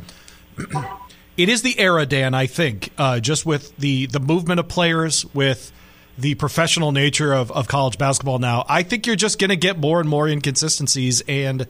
it 1.36 1.48
is 1.48 1.62
the 1.62 1.78
era, 1.78 2.06
Dan. 2.06 2.34
I 2.34 2.46
think 2.46 2.90
uh, 2.98 3.20
just 3.20 3.46
with 3.46 3.76
the 3.76 4.06
the 4.06 4.20
movement 4.20 4.60
of 4.60 4.68
players, 4.68 5.24
with 5.34 5.72
the 6.18 6.34
professional 6.36 6.92
nature 6.92 7.32
of, 7.32 7.50
of 7.52 7.66
college 7.68 7.98
basketball 7.98 8.38
now, 8.38 8.64
I 8.68 8.82
think 8.82 9.06
you're 9.06 9.16
just 9.16 9.38
going 9.38 9.50
to 9.50 9.56
get 9.56 9.78
more 9.78 10.00
and 10.00 10.08
more 10.08 10.28
inconsistencies. 10.28 11.22
And 11.28 11.66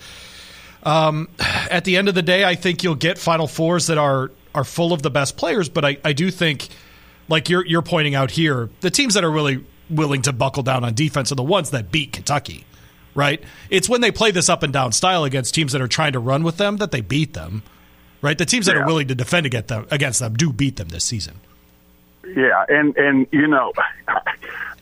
Um, 0.83 1.29
at 1.71 1.85
the 1.85 1.97
end 1.97 2.09
of 2.11 2.15
the 2.15 2.21
day, 2.23 2.45
I 2.45 2.55
think 2.57 2.83
you'll 2.85 2.95
get 2.95 3.17
Final 3.19 3.47
Fours 3.47 3.87
that 3.87 3.97
are 3.99 4.31
are 4.55 4.65
full 4.65 4.93
of 4.93 5.01
the 5.03 5.11
best 5.11 5.37
players, 5.37 5.69
but 5.69 5.85
I, 5.85 5.97
I 6.05 6.13
do 6.13 6.31
think, 6.31 6.69
like 7.27 7.49
you're 7.49 7.65
you're 7.67 7.83
pointing 7.83 8.15
out 8.15 8.31
here, 8.31 8.69
the 8.83 8.91
teams 8.91 9.15
that 9.15 9.25
are 9.25 9.31
really 9.31 9.65
willing 9.91 10.21
to 10.23 10.33
buckle 10.33 10.63
down 10.63 10.85
on 10.85 10.93
defense 10.95 11.33
are 11.33 11.37
the 11.37 11.43
ones 11.43 11.71
that 11.71 11.91
beat 11.91 12.13
Kentucky, 12.13 12.67
right? 13.15 13.43
It's 13.71 13.89
when 13.89 14.03
they 14.03 14.11
play 14.11 14.31
this 14.31 14.49
up 14.51 14.63
and 14.63 14.73
down 14.75 14.93
style 14.93 15.25
against 15.25 15.55
teams 15.55 15.73
that 15.73 15.81
are 15.81 15.89
trying 15.89 16.13
to 16.13 16.19
run 16.19 16.43
with 16.43 16.59
them 16.59 16.77
that 16.77 16.91
they 16.91 17.01
beat 17.01 17.33
them, 17.33 17.63
right? 18.21 18.37
The 18.37 18.45
teams 18.47 18.67
that 18.67 18.77
Yeah. 18.77 18.83
are 18.83 18.87
willing 18.87 19.09
to 19.09 19.15
defend 19.15 19.47
against 19.47 19.69
them, 19.69 19.87
against 19.91 20.21
them 20.21 20.35
do 20.35 20.53
beat 20.53 20.77
them 20.77 20.89
this 20.89 21.05
season. 21.05 21.41
Yeah, 22.37 22.65
and 22.69 22.97
and 22.97 23.27
you 23.31 23.47
know, 23.47 23.73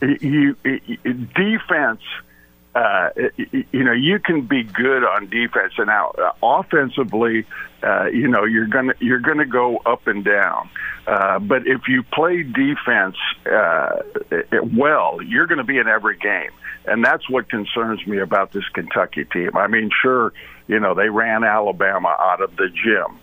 you, 0.00 0.57
you 0.64 0.87
defense. 1.35 2.00
Uh, 2.74 3.11
you 3.37 3.85
know, 3.85 3.92
you 3.92 4.18
can 4.18 4.40
be 4.40 4.62
good 4.62 5.05
on 5.05 5.28
defense, 5.28 5.74
and 5.76 5.88
now 5.88 6.09
uh, 6.16 6.33
offensively, 6.42 7.44
uh, 7.83 8.07
you 8.07 8.26
know, 8.28 8.44
you're 8.44 8.66
gonna 8.66 8.94
you're 8.98 9.20
gonna 9.20 9.44
go 9.44 9.76
up 9.85 10.07
and 10.07 10.24
down. 10.24 10.70
Uh, 11.07 11.38
but 11.38 11.66
if 11.66 11.88
you 11.88 12.02
play 12.02 12.42
defense 12.42 13.16
uh, 13.44 14.02
well, 14.74 15.20
you're 15.22 15.46
going 15.46 15.59
to 15.59 15.64
be 15.64 15.78
in 15.78 15.88
every 15.88 16.16
game, 16.16 16.50
and 16.87 17.05
that's 17.05 17.28
what 17.28 17.48
concerns 17.48 18.07
me 18.07 18.18
about 18.18 18.52
this 18.52 18.68
Kentucky 18.68 19.24
team. 19.24 19.57
I 19.57 19.66
mean, 19.66 19.90
sure, 20.00 20.33
you 20.68 20.78
know, 20.78 20.94
they 20.94 21.09
ran 21.09 21.44
Alabama 21.44 22.16
out 22.18 22.40
of 22.40 22.57
the 22.57 22.68
gym. 22.68 23.18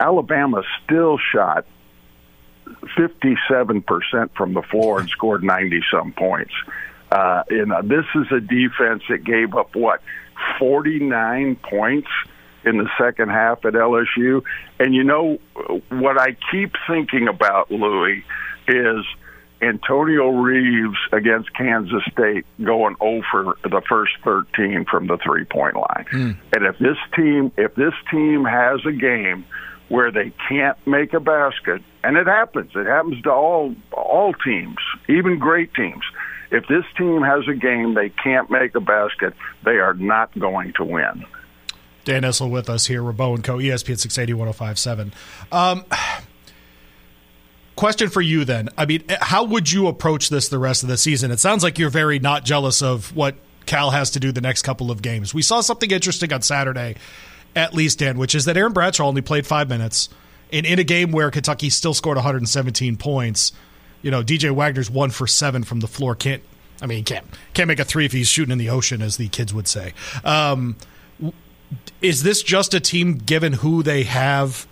Alabama 0.00 0.62
still 0.84 1.16
shot 1.16 1.64
57% 2.96 4.30
from 4.34 4.54
the 4.54 4.62
floor 4.62 5.00
and 5.00 5.08
scored 5.08 5.42
90 5.42 5.82
some 5.90 6.12
points. 6.12 6.52
Uh, 7.10 7.42
you 7.50 7.66
know, 7.66 7.82
this 7.82 8.06
is 8.14 8.26
a 8.32 8.40
defense 8.40 9.02
that 9.08 9.22
gave 9.24 9.54
up 9.54 9.76
what 9.76 10.00
49 10.58 11.56
points 11.56 12.08
in 12.64 12.78
the 12.78 12.88
second 12.98 13.28
half 13.28 13.64
at 13.64 13.74
LSU. 13.74 14.42
And 14.78 14.94
you 14.94 15.04
know 15.04 15.38
what 15.90 16.18
I 16.18 16.36
keep 16.50 16.74
thinking 16.88 17.28
about, 17.28 17.70
Louis, 17.70 18.24
is 18.68 19.04
Antonio 19.60 20.28
Reeves 20.30 20.98
against 21.12 21.54
Kansas 21.54 22.02
State 22.10 22.44
going 22.62 22.96
over 23.00 23.56
the 23.62 23.80
first 23.88 24.12
13 24.24 24.84
from 24.90 25.06
the 25.06 25.18
three 25.18 25.44
point 25.44 25.76
line. 25.76 26.06
And 26.52 26.66
if 26.66 26.78
this 26.78 26.96
team 27.14 27.52
if 27.56 27.74
this 27.76 27.94
team 28.10 28.44
has 28.44 28.80
a 28.84 28.92
game 28.92 29.44
where 29.88 30.10
they 30.10 30.32
can't 30.48 30.76
make 30.86 31.12
a 31.12 31.20
basket, 31.20 31.82
and 32.04 32.16
it 32.16 32.26
happens, 32.26 32.70
it 32.74 32.86
happens 32.86 33.22
to 33.22 33.30
all 33.30 33.74
all 33.92 34.34
teams, 34.34 34.78
even 35.08 35.38
great 35.38 35.72
teams. 35.74 36.02
If 36.50 36.66
this 36.68 36.84
team 36.98 37.22
has 37.22 37.48
a 37.48 37.54
game 37.54 37.94
they 37.94 38.10
can't 38.10 38.50
make 38.50 38.74
a 38.74 38.80
basket, 38.80 39.34
they 39.64 39.78
are 39.78 39.94
not 39.94 40.36
going 40.38 40.74
to 40.74 40.84
win. 40.84 41.24
Dan 42.04 42.22
Issel 42.22 42.50
with 42.50 42.68
us 42.68 42.86
here, 42.86 43.02
Rabaut 43.02 43.36
and 43.36 43.44
Co. 43.44 43.58
ESPN 43.58 43.98
680 43.98 44.34
1057. 44.34 45.12
Um, 45.52 45.84
question 47.76 48.08
for 48.10 48.20
you 48.20 48.44
then. 48.44 48.68
I 48.76 48.86
mean, 48.86 49.04
how 49.20 49.44
would 49.44 49.70
you 49.70 49.86
approach 49.86 50.28
this 50.28 50.48
the 50.48 50.58
rest 50.58 50.82
of 50.82 50.88
the 50.88 50.96
season? 50.96 51.30
It 51.30 51.40
sounds 51.40 51.62
like 51.62 51.78
you're 51.78 51.90
very 51.90 52.18
not 52.18 52.44
jealous 52.44 52.82
of 52.82 53.14
what 53.14 53.36
Cal 53.66 53.90
has 53.90 54.10
to 54.10 54.20
do 54.20 54.32
the 54.32 54.40
next 54.40 54.62
couple 54.62 54.90
of 54.90 55.02
games. 55.02 55.32
We 55.32 55.42
saw 55.42 55.60
something 55.60 55.90
interesting 55.90 56.32
on 56.32 56.42
Saturday, 56.42 56.96
at 57.54 57.72
least, 57.72 58.00
Dan, 58.00 58.18
which 58.18 58.34
is 58.34 58.44
that 58.46 58.56
Aaron 58.56 58.72
Bradshaw 58.72 59.06
only 59.06 59.22
played 59.22 59.46
five 59.46 59.68
minutes. 59.68 60.08
And 60.52 60.66
in 60.66 60.78
a 60.78 60.84
game 60.84 61.12
where 61.12 61.30
Kentucky 61.30 61.70
still 61.70 61.94
scored 61.94 62.16
117 62.16 62.96
points, 62.96 63.52
you 64.02 64.10
know, 64.10 64.22
DJ 64.22 64.50
Wagner's 64.50 64.90
one 64.90 65.10
for 65.10 65.26
seven 65.26 65.64
from 65.64 65.80
the 65.80 65.88
floor. 65.88 66.14
Can't, 66.14 66.42
I 66.80 66.86
mean, 66.86 67.04
can't, 67.04 67.24
can't 67.54 67.68
make 67.68 67.80
a 67.80 67.84
three 67.84 68.04
if 68.04 68.12
he's 68.12 68.28
shooting 68.28 68.52
in 68.52 68.58
the 68.58 68.68
ocean, 68.68 69.00
as 69.00 69.16
the 69.16 69.28
kids 69.28 69.54
would 69.54 69.66
say. 69.66 69.94
Um, 70.24 70.76
is 72.02 72.22
this 72.22 72.42
just 72.42 72.74
a 72.74 72.80
team 72.80 73.14
given 73.14 73.54
who 73.54 73.82
they 73.82 74.02
have 74.02 74.66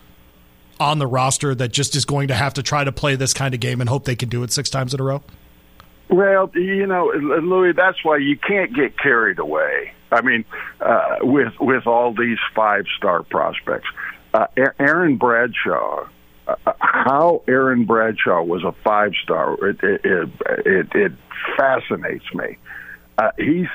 on 0.79 0.99
the 0.99 1.07
roster 1.07 1.55
that 1.55 1.73
just 1.73 1.95
is 1.95 2.05
going 2.05 2.29
to 2.29 2.35
have 2.35 2.55
to 2.55 2.63
try 2.63 2.85
to 2.85 2.93
play 2.93 3.15
this 3.15 3.35
kind 3.35 3.55
of 3.55 3.61
game 3.61 3.81
and 3.81 3.89
hope 3.89 4.05
they 4.05 4.17
can 4.17 4.29
do 4.29 4.43
it 4.43 4.53
six 4.53 4.69
times 4.71 4.95
in 4.95 5.01
a 5.01 5.05
row? 5.05 5.23
Well, 6.09 6.51
you 6.55 6.87
know, 6.87 7.13
Louis, 7.15 7.73
that's 7.73 8.05
why 8.05 8.17
you 8.17 8.37
can't 8.37 8.75
get 8.75 8.99
carried 8.99 9.39
away. 9.39 9.93
I 10.11 10.23
mean, 10.23 10.45
uh, 10.81 11.19
with 11.21 11.53
with 11.61 11.87
all 11.87 12.13
these 12.13 12.39
five 12.53 12.87
star 12.97 13.23
prospects, 13.23 13.87
uh, 14.35 14.47
Aaron 14.79 15.17
Bradshaw. 15.17 16.07
Uh, 16.47 16.73
how 16.81 17.43
Aaron 17.47 17.85
Bradshaw 17.85 18.43
was 18.43 18.65
a 18.65 18.73
five 18.83 19.13
star, 19.23 19.55
it 19.69 19.79
it, 19.83 20.01
it 20.05 20.29
it 20.67 20.95
it 20.95 21.13
fascinates 21.57 22.25
me. 22.35 22.57
Uh, 23.19 23.31
he's 23.37 23.69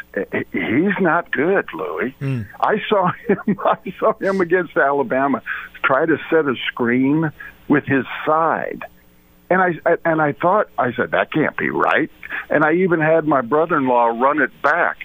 he's 0.51 0.99
not 0.99 1.31
good, 1.31 1.67
Louis. 1.73 2.15
I 2.59 2.81
saw 2.89 3.11
him. 3.27 3.37
I 3.63 3.93
saw 3.99 4.17
him 4.17 4.41
against 4.41 4.75
Alabama 4.75 5.41
try 5.83 6.05
to 6.05 6.17
set 6.29 6.47
a 6.47 6.55
screen 6.71 7.31
with 7.67 7.85
his 7.85 8.05
side, 8.25 8.83
and 9.49 9.61
I 9.61 9.97
and 10.03 10.21
I 10.21 10.31
thought 10.33 10.69
I 10.79 10.93
said 10.93 11.11
that 11.11 11.31
can't 11.31 11.55
be 11.57 11.69
right. 11.69 12.09
And 12.49 12.63
I 12.63 12.73
even 12.73 12.99
had 12.99 13.27
my 13.27 13.41
brother-in-law 13.41 14.19
run 14.19 14.41
it 14.41 14.51
back. 14.63 14.97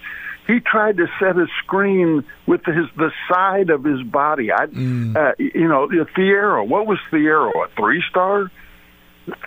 He 0.50 0.58
tried 0.58 0.96
to 0.96 1.06
set 1.20 1.36
a 1.36 1.46
screen 1.62 2.24
with 2.46 2.64
his 2.64 2.86
the 2.96 3.12
side 3.30 3.70
of 3.70 3.84
his 3.84 4.02
body. 4.02 4.50
I, 4.50 4.64
uh, 4.64 5.32
you 5.38 5.68
know, 5.68 5.88
Thiero. 6.16 6.66
What 6.66 6.86
was 6.88 6.98
Thiero? 7.10 7.52
A 7.64 7.68
three 7.76 8.02
star? 8.10 8.50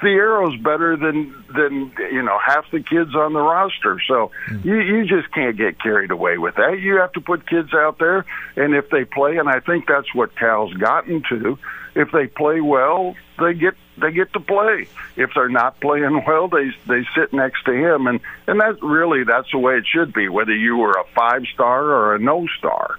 Thiero's 0.01 0.55
better 0.61 0.95
than 0.95 1.43
than 1.53 1.91
you 2.11 2.21
know 2.21 2.37
half 2.45 2.69
the 2.71 2.79
kids 2.79 3.15
on 3.15 3.33
the 3.33 3.41
roster. 3.41 3.99
So 4.07 4.31
you 4.63 4.79
you 4.79 5.05
just 5.05 5.33
can't 5.33 5.57
get 5.57 5.81
carried 5.81 6.11
away 6.11 6.37
with 6.37 6.55
that. 6.55 6.79
You 6.79 6.97
have 6.97 7.11
to 7.13 7.21
put 7.21 7.47
kids 7.49 7.73
out 7.73 7.97
there, 7.99 8.25
and 8.55 8.75
if 8.75 8.89
they 8.89 9.03
play, 9.05 9.37
and 9.37 9.49
I 9.49 9.59
think 9.59 9.87
that's 9.87 10.13
what 10.13 10.35
Cal's 10.35 10.73
gotten 10.73 11.23
to. 11.29 11.57
If 11.95 12.11
they 12.11 12.27
play 12.27 12.61
well, 12.61 13.15
they 13.39 13.53
get 13.53 13.75
they 13.97 14.11
get 14.11 14.33
to 14.33 14.39
play. 14.39 14.87
If 15.15 15.31
they're 15.35 15.49
not 15.49 15.79
playing 15.79 16.23
well, 16.25 16.47
they 16.47 16.71
they 16.87 17.05
sit 17.15 17.33
next 17.33 17.63
to 17.65 17.73
him, 17.73 18.07
and 18.07 18.19
and 18.47 18.59
that's 18.59 18.81
really 18.81 19.23
that's 19.23 19.51
the 19.51 19.59
way 19.59 19.77
it 19.77 19.85
should 19.87 20.13
be. 20.13 20.29
Whether 20.29 20.55
you 20.55 20.77
were 20.77 20.91
a 20.91 21.03
five 21.15 21.43
star 21.53 21.83
or 21.83 22.15
a 22.15 22.19
no 22.19 22.47
star. 22.57 22.97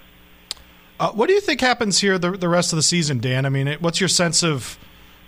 Uh, 1.00 1.10
what 1.10 1.26
do 1.26 1.34
you 1.34 1.40
think 1.40 1.60
happens 1.60 2.00
here 2.00 2.18
the, 2.18 2.30
the 2.32 2.48
rest 2.48 2.72
of 2.72 2.76
the 2.76 2.82
season, 2.82 3.18
Dan? 3.18 3.44
I 3.46 3.48
mean, 3.48 3.66
it, 3.66 3.82
what's 3.82 4.00
your 4.00 4.08
sense 4.08 4.44
of 4.44 4.78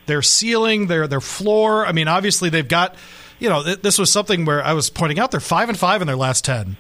their 0.07 0.23
ceiling, 0.23 0.87
their 0.87 1.07
their 1.07 1.21
floor? 1.21 1.87
I 1.87 1.93
mean, 1.93 2.09
obviously 2.09 2.49
they've 2.49 2.67
got, 2.67 2.95
you 3.39 3.49
know, 3.49 3.63
th- 3.63 3.83
this 3.83 3.99
was 3.99 4.11
something 4.11 4.45
where 4.45 4.63
I 4.65 4.73
was 4.73 4.91
pointing 4.91 5.19
out 5.19 5.31
they're 5.31 5.41
five 5.41 5.69
and 5.69 5.79
five 5.79 6.01
in 6.01 6.07
their 6.07 6.17
last 6.17 6.45
ten, 6.45 6.77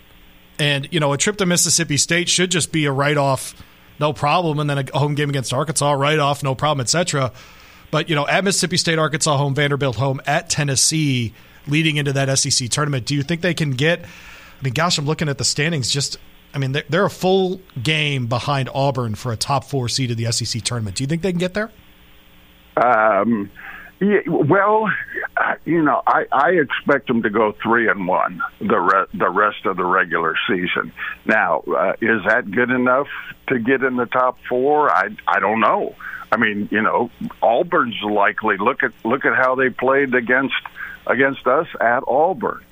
and 0.58 0.88
you 0.90 1.00
know, 1.00 1.12
a 1.12 1.18
trip 1.18 1.36
to 1.38 1.46
Mississippi 1.46 1.96
State 1.96 2.28
should 2.28 2.50
just 2.50 2.72
be 2.72 2.86
a 2.86 2.92
write 2.92 3.16
off, 3.16 3.54
no 4.00 4.12
problem, 4.12 4.58
and 4.58 4.68
then 4.68 4.78
a 4.78 4.98
home 4.98 5.14
game 5.14 5.28
against 5.28 5.52
Arkansas, 5.52 5.92
write 5.92 6.18
off, 6.18 6.42
no 6.42 6.54
problem, 6.54 6.82
etc. 6.82 7.32
But 7.90 8.08
you 8.08 8.14
know, 8.14 8.26
at 8.26 8.44
Mississippi 8.44 8.76
State, 8.76 8.98
Arkansas 8.98 9.36
home, 9.36 9.54
Vanderbilt 9.54 9.96
home, 9.96 10.20
at 10.26 10.50
Tennessee, 10.50 11.32
leading 11.66 11.96
into 11.96 12.12
that 12.12 12.34
SEC 12.38 12.68
tournament, 12.68 13.06
do 13.06 13.14
you 13.14 13.22
think 13.22 13.40
they 13.40 13.54
can 13.54 13.70
get? 13.72 14.00
I 14.02 14.64
mean, 14.64 14.72
gosh, 14.72 14.98
I'm 14.98 15.06
looking 15.06 15.28
at 15.28 15.38
the 15.38 15.44
standings. 15.44 15.90
Just, 15.90 16.16
I 16.54 16.58
mean, 16.58 16.72
they're, 16.72 16.84
they're 16.88 17.04
a 17.04 17.10
full 17.10 17.60
game 17.82 18.26
behind 18.26 18.70
Auburn 18.74 19.14
for 19.14 19.32
a 19.32 19.36
top 19.36 19.64
four 19.64 19.88
seed 19.88 20.10
of 20.10 20.16
the 20.16 20.30
SEC 20.32 20.62
tournament. 20.62 20.96
Do 20.96 21.04
you 21.04 21.08
think 21.08 21.22
they 21.22 21.32
can 21.32 21.38
get 21.38 21.54
there? 21.54 21.70
Um, 22.76 23.50
yeah, 23.98 24.20
well, 24.28 24.90
uh, 25.38 25.54
you 25.64 25.82
know, 25.82 26.02
I, 26.06 26.26
I 26.30 26.50
expect 26.50 27.06
them 27.06 27.22
to 27.22 27.30
go 27.30 27.52
three 27.62 27.88
and 27.88 28.06
one 28.06 28.42
the 28.60 28.78
re- 28.78 29.06
the 29.14 29.30
rest 29.30 29.64
of 29.64 29.78
the 29.78 29.86
regular 29.86 30.36
season. 30.46 30.92
Now, 31.24 31.60
uh, 31.60 31.94
is 32.02 32.22
that 32.26 32.50
good 32.50 32.70
enough 32.70 33.08
to 33.48 33.58
get 33.58 33.82
in 33.82 33.96
the 33.96 34.04
top 34.04 34.38
four? 34.48 34.90
I 34.90 35.08
I 35.26 35.40
don't 35.40 35.60
know. 35.60 35.94
I 36.30 36.36
mean, 36.36 36.68
you 36.70 36.82
know, 36.82 37.10
Auburn's 37.40 38.02
likely. 38.02 38.58
Look 38.58 38.82
at 38.82 38.92
look 39.02 39.24
at 39.24 39.34
how 39.34 39.54
they 39.54 39.70
played 39.70 40.14
against 40.14 40.54
against 41.06 41.46
us 41.46 41.68
at 41.80 42.02
Auburn. 42.06 42.62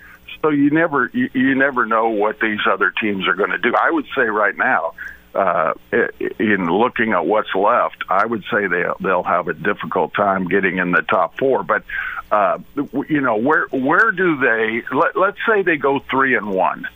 So 0.42 0.50
you 0.50 0.68
never 0.68 1.10
you, 1.14 1.30
you 1.32 1.54
never 1.54 1.86
know 1.86 2.10
what 2.10 2.38
these 2.38 2.60
other 2.70 2.92
teams 3.00 3.26
are 3.26 3.34
going 3.34 3.50
to 3.50 3.58
do. 3.58 3.72
I 3.74 3.90
would 3.90 4.06
say 4.14 4.24
right 4.24 4.56
now, 4.56 4.92
uh, 5.34 5.74
in 6.38 6.66
looking 6.70 7.12
at 7.12 7.26
what's 7.26 7.54
left, 7.54 8.04
I 8.08 8.24
would 8.24 8.44
say 8.52 8.66
they 8.66 8.84
they'll 9.00 9.22
have 9.22 9.48
a 9.48 9.54
difficult 9.54 10.14
time 10.14 10.48
getting 10.48 10.78
in 10.78 10.92
the 10.92 11.02
top 11.02 11.38
four. 11.38 11.62
But 11.62 11.84
uh, 12.30 12.58
you 13.08 13.20
know, 13.20 13.36
where 13.36 13.66
where 13.70 14.12
do 14.12 14.36
they? 14.38 14.82
Let, 14.94 15.16
let's 15.16 15.38
say 15.48 15.62
they 15.62 15.76
go 15.76 16.00
three 16.10 16.36
and 16.36 16.50
one. 16.50 16.86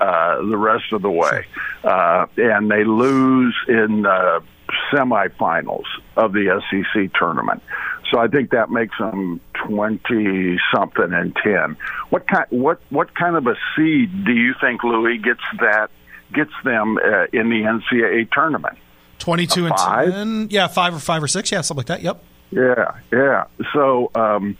Uh, 0.00 0.42
the 0.42 0.56
rest 0.56 0.92
of 0.92 1.00
the 1.00 1.10
way, 1.10 1.46
uh, 1.84 2.26
and 2.36 2.68
they 2.68 2.82
lose 2.82 3.54
in 3.68 4.04
uh, 4.04 4.40
semifinals 4.92 5.84
of 6.16 6.32
the 6.32 6.60
SEC 6.70 7.12
tournament. 7.14 7.62
So 8.10 8.18
I 8.18 8.26
think 8.26 8.50
that 8.50 8.68
makes 8.68 8.98
them 8.98 9.40
twenty 9.54 10.58
something 10.74 11.12
and 11.12 11.36
ten. 11.36 11.76
What 12.10 12.26
kind? 12.26 12.46
What 12.50 12.80
what 12.90 13.14
kind 13.14 13.36
of 13.36 13.46
a 13.46 13.54
seed 13.76 14.24
do 14.24 14.32
you 14.32 14.54
think 14.60 14.82
Louis 14.82 15.18
gets 15.18 15.40
that 15.60 15.90
gets 16.32 16.52
them 16.64 16.98
uh, 16.98 17.26
in 17.32 17.48
the 17.48 17.62
NCAA 17.62 18.30
tournament? 18.32 18.78
Twenty-two 19.18 19.66
and 19.66 19.76
ten, 19.76 20.48
yeah, 20.50 20.66
five 20.66 20.94
or 20.94 20.98
five 20.98 21.22
or 21.22 21.28
six, 21.28 21.52
yeah, 21.52 21.60
something 21.60 21.80
like 21.80 21.86
that. 21.86 22.02
Yep. 22.02 22.24
Yeah, 22.50 22.98
yeah. 23.12 23.44
So 23.72 24.10
um, 24.14 24.56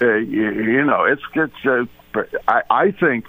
uh, 0.00 0.14
you, 0.14 0.50
you 0.50 0.84
know, 0.84 1.04
it's 1.04 1.22
it's. 1.34 1.54
Uh, 1.64 1.84
I, 2.48 2.62
I 2.70 2.90
think 2.92 3.26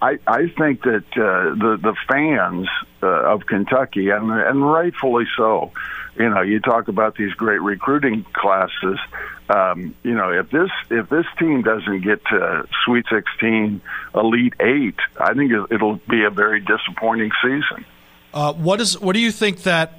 I, 0.00 0.18
I 0.26 0.48
think 0.48 0.82
that 0.82 1.04
uh, 1.16 1.54
the 1.54 1.78
the 1.80 1.94
fans 2.08 2.68
uh, 3.02 3.06
of 3.06 3.46
Kentucky 3.46 4.10
and 4.10 4.30
and 4.30 4.64
rightfully 4.64 5.26
so. 5.36 5.72
You 6.16 6.28
know, 6.28 6.42
you 6.42 6.60
talk 6.60 6.86
about 6.86 7.16
these 7.16 7.32
great 7.32 7.60
recruiting 7.60 8.24
classes. 8.32 9.00
Um, 9.48 9.96
you 10.04 10.14
know, 10.14 10.30
if 10.30 10.48
this 10.50 10.70
if 10.90 11.08
this 11.08 11.26
team 11.38 11.62
doesn't 11.62 12.02
get 12.02 12.24
to 12.26 12.68
Sweet 12.84 13.04
16, 13.10 13.80
Elite 14.14 14.54
Eight, 14.60 14.98
I 15.18 15.34
think 15.34 15.52
it'll 15.70 15.96
be 16.08 16.22
a 16.22 16.30
very 16.30 16.60
disappointing 16.60 17.32
season. 17.42 17.84
Uh, 18.32 18.52
what 18.52 18.80
is 18.80 18.98
what 19.00 19.14
do 19.14 19.20
you 19.20 19.32
think 19.32 19.64
that 19.64 19.98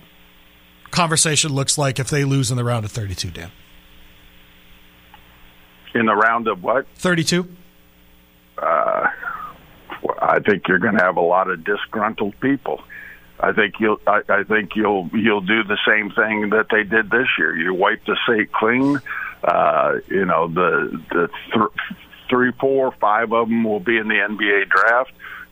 conversation 0.92 1.54
looks 1.54 1.78
like 1.78 2.00
if 2.00 2.10
they 2.10 2.24
lose 2.24 2.50
in 2.50 2.58
the 2.58 2.64
round 2.64 2.86
of 2.86 2.92
32, 2.92 3.30
Dan? 3.32 3.52
In 5.94 6.06
the 6.06 6.16
round 6.16 6.48
of 6.48 6.64
what? 6.64 6.88
32. 6.96 7.48
Uh, 8.58 9.08
I 10.20 10.40
think 10.40 10.68
you're 10.68 10.80
going 10.80 10.98
to 10.98 11.04
have 11.04 11.18
a 11.18 11.22
lot 11.22 11.50
of 11.50 11.64
disgruntled 11.64 12.40
people. 12.40 12.82
I 13.40 13.52
think 13.52 13.76
you'll. 13.80 14.00
I, 14.08 14.22
I 14.30 14.44
think 14.44 14.76
you'll. 14.76 15.10
You'll 15.14 15.42
do 15.42 15.64
the 15.64 15.78
same 15.88 16.12
thing 16.12 16.52
that 16.52 16.68
they 16.72 16.84
did 16.84 17.10
this 17.10 17.28
year. 17.38 17.56
You 17.56 17.74
wipe 17.74 18.06
the 18.06 18.18
slate 18.26 18.52
clean. 18.52 19.00
Uh, 19.44 19.96
you 20.08 20.26
know 20.26 20.48
the 20.48 21.02
the 21.12 21.30
th- 21.54 21.98
three, 22.30 22.52
four, 22.60 22.92
five 23.00 23.34
of 23.34 23.50
them 23.50 23.64
will 23.64 23.80
be 23.80 23.98
in 23.98 24.08
the 24.08 24.16
NBA 24.16 24.70
draft. 24.70 25.12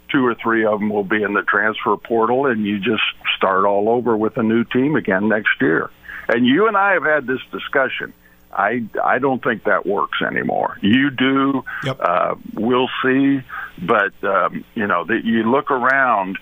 Two 0.09 0.25
or 0.25 0.35
three 0.35 0.65
of 0.65 0.79
them 0.79 0.89
will 0.89 1.03
be 1.03 1.23
in 1.23 1.33
the 1.33 1.41
transfer 1.41 1.97
portal, 1.97 2.45
and 2.45 2.65
you 2.65 2.79
just 2.79 3.03
start 3.35 3.65
all 3.65 3.89
over 3.89 4.15
with 4.15 4.37
a 4.37 4.43
new 4.43 4.63
team 4.63 4.95
again 4.95 5.27
next 5.27 5.59
year. 5.59 5.89
And 6.27 6.45
you 6.45 6.67
and 6.67 6.77
I 6.77 6.93
have 6.93 7.03
had 7.03 7.27
this 7.27 7.41
discussion. 7.51 8.13
I 8.55 8.83
I 9.03 9.19
don't 9.19 9.43
think 9.43 9.63
that 9.65 9.85
works 9.85 10.19
anymore. 10.21 10.77
You 10.81 11.09
do. 11.09 11.63
Yep. 11.83 11.97
Uh, 11.99 12.35
we'll 12.53 12.89
see. 13.03 13.41
But 13.81 14.13
um, 14.23 14.63
you 14.75 14.87
know 14.87 15.05
that 15.05 15.21
you 15.23 15.43
look 15.49 15.71
around. 15.71 16.37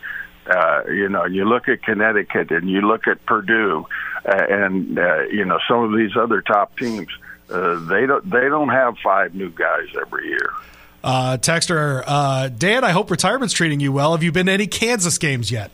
Uh, 0.50 0.82
you 0.88 1.08
know, 1.08 1.26
you 1.26 1.46
look 1.46 1.70
at 1.70 1.84
Connecticut 1.84 2.50
and 2.50 2.68
you 2.68 2.82
look 2.82 3.08
at 3.08 3.24
Purdue, 3.28 3.86
uh, 4.26 4.44
and 4.50 4.98
uh, 4.98 5.22
you 5.32 5.46
know 5.46 5.60
some 5.68 5.84
of 5.84 5.98
these 5.98 6.18
other 6.18 6.42
top 6.42 6.78
teams. 6.78 7.10
Uh, 7.50 7.76
they 7.86 8.06
don't. 8.06 8.30
They 8.30 8.50
don't 8.50 8.70
have 8.70 8.98
five 9.04 9.36
new 9.36 9.52
guys 9.52 9.88
every 10.00 10.30
year. 10.30 10.50
Uh, 11.04 11.38
Texter, 11.38 12.04
uh, 12.06 12.50
Dan, 12.50 12.84
I 12.84 12.92
hope 12.92 13.10
retirement's 13.10 13.54
treating 13.54 13.80
you 13.80 13.92
well. 13.92 14.12
Have 14.12 14.24
you 14.24 14.32
been 14.32 14.46
to 14.46 14.52
any 14.52 14.68
Kansas 14.68 15.18
games 15.18 15.52
yet? 15.52 15.72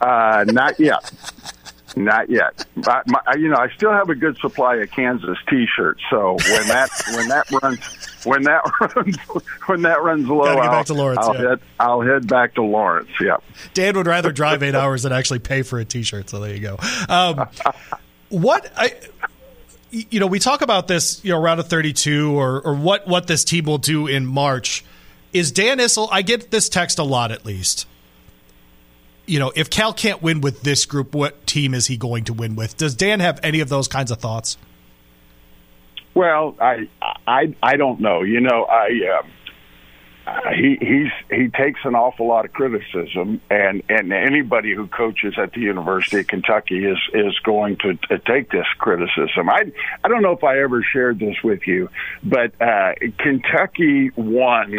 Uh, 0.00 0.44
not 0.48 0.78
yet. 0.78 1.12
Not 1.98 2.28
yet. 2.28 2.66
I, 2.86 3.00
my, 3.06 3.20
you 3.38 3.48
know, 3.48 3.56
I 3.56 3.70
still 3.74 3.90
have 3.90 4.10
a 4.10 4.14
good 4.14 4.36
supply 4.36 4.76
of 4.76 4.90
Kansas 4.90 5.38
T-shirts. 5.48 6.02
So 6.10 6.36
when 6.46 6.68
that 6.68 6.90
when 7.14 7.28
that 7.28 7.50
runs 7.62 7.80
when 8.24 8.42
that 8.42 8.70
runs 8.96 9.16
when 9.66 9.82
that 9.82 10.02
runs 10.02 10.28
low, 10.28 10.44
Gotta 10.44 10.56
get 10.56 10.62
back 10.66 10.72
I'll, 10.72 10.84
to 10.84 10.94
Lawrence, 10.94 11.26
I'll 11.26 11.34
yeah. 11.34 11.48
head 11.48 11.60
I'll 11.80 12.00
head 12.02 12.28
back 12.28 12.54
to 12.56 12.62
Lawrence. 12.62 13.08
Yeah. 13.18 13.38
Dan 13.72 13.96
would 13.96 14.06
rather 14.06 14.30
drive 14.30 14.62
eight 14.62 14.74
hours 14.76 15.04
than 15.04 15.12
actually 15.12 15.38
pay 15.38 15.62
for 15.62 15.78
a 15.78 15.86
T-shirt. 15.86 16.28
So 16.28 16.38
there 16.38 16.54
you 16.54 16.60
go. 16.60 16.76
Um, 17.08 17.48
what 18.28 18.70
I, 18.76 18.92
you 19.90 20.20
know, 20.20 20.26
we 20.26 20.38
talk 20.38 20.60
about 20.60 20.88
this, 20.88 21.24
you 21.24 21.32
know, 21.32 21.40
round 21.40 21.60
of 21.60 21.68
thirty-two, 21.68 22.38
or 22.38 22.60
or 22.60 22.74
what 22.74 23.08
what 23.08 23.26
this 23.26 23.42
team 23.42 23.64
will 23.64 23.78
do 23.78 24.06
in 24.06 24.26
March. 24.26 24.84
Is 25.32 25.50
Dan 25.50 25.78
Issel? 25.78 26.08
I 26.12 26.20
get 26.20 26.50
this 26.50 26.68
text 26.68 26.98
a 26.98 27.04
lot, 27.04 27.32
at 27.32 27.46
least. 27.46 27.86
You 29.26 29.38
know, 29.38 29.52
if 29.54 29.70
Cal 29.70 29.92
can't 29.92 30.22
win 30.22 30.40
with 30.40 30.62
this 30.62 30.86
group, 30.86 31.14
what 31.14 31.46
team 31.46 31.74
is 31.74 31.86
he 31.86 31.96
going 31.96 32.24
to 32.24 32.32
win 32.32 32.56
with? 32.56 32.76
Does 32.76 32.94
Dan 32.94 33.20
have 33.20 33.40
any 33.42 33.60
of 33.60 33.68
those 33.68 33.88
kinds 33.88 34.10
of 34.10 34.18
thoughts? 34.18 34.56
Well, 36.14 36.56
I 36.60 36.88
I 37.26 37.54
I 37.62 37.76
don't 37.76 38.00
know. 38.00 38.22
You 38.22 38.40
know, 38.40 38.64
I. 38.64 39.18
Uh, 39.18 39.26
he 40.56 40.76
he's 40.80 41.12
he 41.30 41.48
takes 41.48 41.80
an 41.84 41.94
awful 41.94 42.26
lot 42.26 42.44
of 42.44 42.52
criticism, 42.52 43.40
and 43.48 43.82
and 43.88 44.12
anybody 44.12 44.74
who 44.74 44.88
coaches 44.88 45.34
at 45.38 45.52
the 45.52 45.60
University 45.60 46.20
of 46.20 46.26
Kentucky 46.26 46.84
is 46.84 46.98
is 47.14 47.38
going 47.44 47.76
to, 47.76 47.94
to 48.08 48.18
take 48.18 48.50
this 48.50 48.66
criticism. 48.78 49.48
I 49.48 49.70
I 50.02 50.08
don't 50.08 50.22
know 50.22 50.32
if 50.32 50.42
I 50.42 50.60
ever 50.60 50.82
shared 50.82 51.20
this 51.20 51.36
with 51.44 51.66
you, 51.66 51.90
but 52.24 52.60
uh, 52.60 52.94
Kentucky 53.18 54.10
won. 54.16 54.78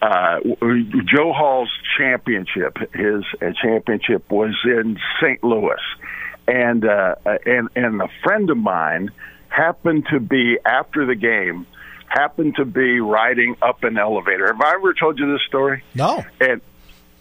Uh, 0.00 0.38
Joe 1.12 1.32
Hall's 1.32 1.70
championship, 1.96 2.76
his 2.94 3.24
uh, 3.42 3.52
championship 3.60 4.30
was 4.30 4.54
in 4.64 4.96
St. 5.20 5.42
Louis, 5.42 5.80
and 6.46 6.84
uh, 6.84 7.16
and 7.44 7.68
and 7.74 8.00
a 8.00 8.08
friend 8.22 8.48
of 8.50 8.56
mine 8.56 9.10
happened 9.48 10.06
to 10.12 10.20
be 10.20 10.58
after 10.64 11.04
the 11.04 11.16
game 11.16 11.66
happened 12.08 12.56
to 12.56 12.64
be 12.64 13.00
riding 13.00 13.56
up 13.60 13.84
an 13.84 13.98
elevator. 13.98 14.46
Have 14.46 14.60
I 14.60 14.74
ever 14.74 14.94
told 14.94 15.18
you 15.18 15.32
this 15.32 15.42
story? 15.46 15.82
No. 15.94 16.24
And 16.40 16.60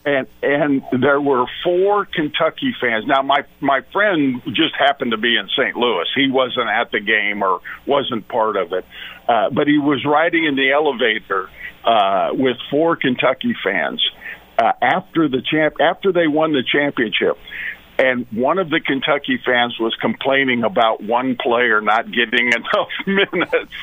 and 0.05 0.27
and 0.41 0.83
there 1.03 1.19
were 1.19 1.45
four 1.63 2.05
Kentucky 2.05 2.73
fans. 2.79 3.05
Now 3.05 3.21
my 3.21 3.43
my 3.59 3.81
friend 3.91 4.41
just 4.47 4.75
happened 4.77 5.11
to 5.11 5.17
be 5.17 5.35
in 5.35 5.49
St. 5.57 5.75
Louis. 5.75 6.05
He 6.15 6.31
wasn't 6.31 6.69
at 6.69 6.91
the 6.91 7.01
game 7.01 7.43
or 7.43 7.61
wasn't 7.85 8.27
part 8.27 8.55
of 8.55 8.71
it, 8.71 8.85
uh, 9.27 9.49
but 9.49 9.67
he 9.67 9.77
was 9.77 10.05
riding 10.05 10.45
in 10.45 10.55
the 10.55 10.71
elevator 10.71 11.49
uh, 11.87 12.29
with 12.33 12.57
four 12.69 12.97
Kentucky 12.97 13.55
fans 13.63 14.03
uh, 14.59 14.73
after 14.81 15.29
the 15.29 15.41
champ 15.41 15.75
after 15.79 16.11
they 16.11 16.27
won 16.27 16.51
the 16.51 16.63
championship. 16.63 17.37
And 17.99 18.27
one 18.31 18.59
of 18.59 18.69
the 18.69 18.79
Kentucky 18.79 19.41
fans 19.43 19.79
was 19.79 19.95
complaining 19.95 20.63
about 20.63 21.01
one 21.01 21.35
player 21.35 21.81
not 21.81 22.11
getting 22.11 22.47
enough 22.53 22.89
minutes. 23.07 23.73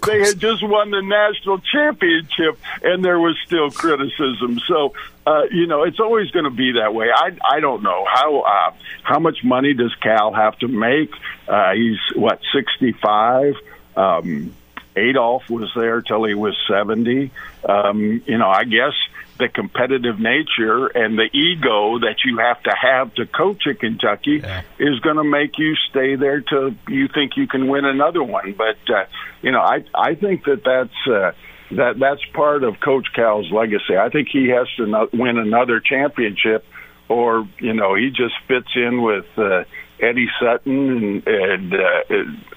they 0.06 0.18
had 0.20 0.38
just 0.38 0.62
won 0.62 0.90
the 0.90 1.00
national 1.00 1.60
championship, 1.60 2.58
and 2.82 3.02
there 3.02 3.18
was 3.18 3.34
still 3.46 3.70
criticism. 3.70 4.60
So, 4.66 4.92
uh, 5.26 5.44
you 5.50 5.66
know, 5.66 5.84
it's 5.84 6.00
always 6.00 6.30
going 6.32 6.44
to 6.44 6.50
be 6.50 6.72
that 6.72 6.92
way. 6.92 7.08
I 7.14 7.30
I 7.48 7.60
don't 7.60 7.82
know 7.82 8.04
how 8.12 8.40
uh, 8.40 8.74
how 9.04 9.20
much 9.20 9.38
money 9.42 9.72
does 9.72 9.94
Cal 10.02 10.34
have 10.34 10.58
to 10.58 10.68
make? 10.68 11.12
Uh, 11.48 11.72
he's 11.72 11.98
what 12.14 12.40
sixty 12.52 12.92
five. 12.92 13.54
Um, 13.96 14.54
Adolph 14.96 15.48
was 15.48 15.70
there 15.74 16.00
till 16.02 16.24
he 16.24 16.34
was 16.34 16.54
seventy. 16.68 17.30
Um, 17.68 18.22
you 18.26 18.38
know, 18.38 18.48
I 18.48 18.64
guess 18.64 18.92
the 19.38 19.48
competitive 19.48 20.20
nature 20.20 20.86
and 20.86 21.18
the 21.18 21.28
ego 21.32 21.98
that 22.00 22.16
you 22.24 22.38
have 22.38 22.62
to 22.62 22.70
have 22.80 23.14
to 23.14 23.26
coach 23.26 23.66
at 23.66 23.80
Kentucky 23.80 24.40
Yeah. 24.42 24.62
is 24.78 25.00
going 25.00 25.16
to 25.16 25.24
make 25.24 25.58
you 25.58 25.74
stay 25.90 26.16
there 26.16 26.40
till 26.42 26.74
you 26.88 27.08
think 27.08 27.36
you 27.36 27.46
can 27.48 27.66
win 27.68 27.84
another 27.84 28.22
one. 28.22 28.52
But 28.52 28.76
uh, 28.94 29.06
you 29.40 29.50
know, 29.50 29.60
I 29.60 29.84
I 29.94 30.14
think 30.14 30.44
that 30.44 30.62
that's 30.64 31.06
uh, 31.08 31.32
that 31.76 31.98
that's 31.98 32.24
part 32.34 32.62
of 32.62 32.78
Coach 32.80 33.06
Cal's 33.14 33.50
legacy. 33.50 33.96
I 33.96 34.10
think 34.10 34.28
he 34.28 34.48
has 34.50 34.68
to 34.76 35.08
win 35.12 35.38
another 35.38 35.80
championship, 35.80 36.66
or 37.08 37.48
you 37.58 37.72
know, 37.72 37.94
he 37.94 38.10
just 38.10 38.34
fits 38.46 38.68
in 38.76 39.02
with. 39.02 39.26
Uh, 39.36 39.64
Eddie 40.02 40.28
Sutton 40.40 41.22
and, 41.24 41.26
and 41.26 41.74
uh, 41.74 42.02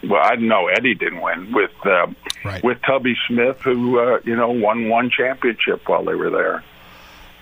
well, 0.10 0.21
I 0.23 0.36
know 0.36 0.67
Eddie 0.67 0.95
didn't 0.95 1.21
win 1.21 1.53
with 1.53 1.71
uh, 1.86 2.08
Right. 2.43 2.63
with 2.63 2.79
Tubby 2.86 3.15
Smith, 3.27 3.60
who 3.62 3.99
uh, 3.99 4.19
you 4.23 4.36
know 4.36 4.49
won 4.51 4.89
one 4.89 5.10
championship 5.10 5.88
while 5.88 6.03
they 6.03 6.13
were 6.15 6.29
there. 6.29 6.63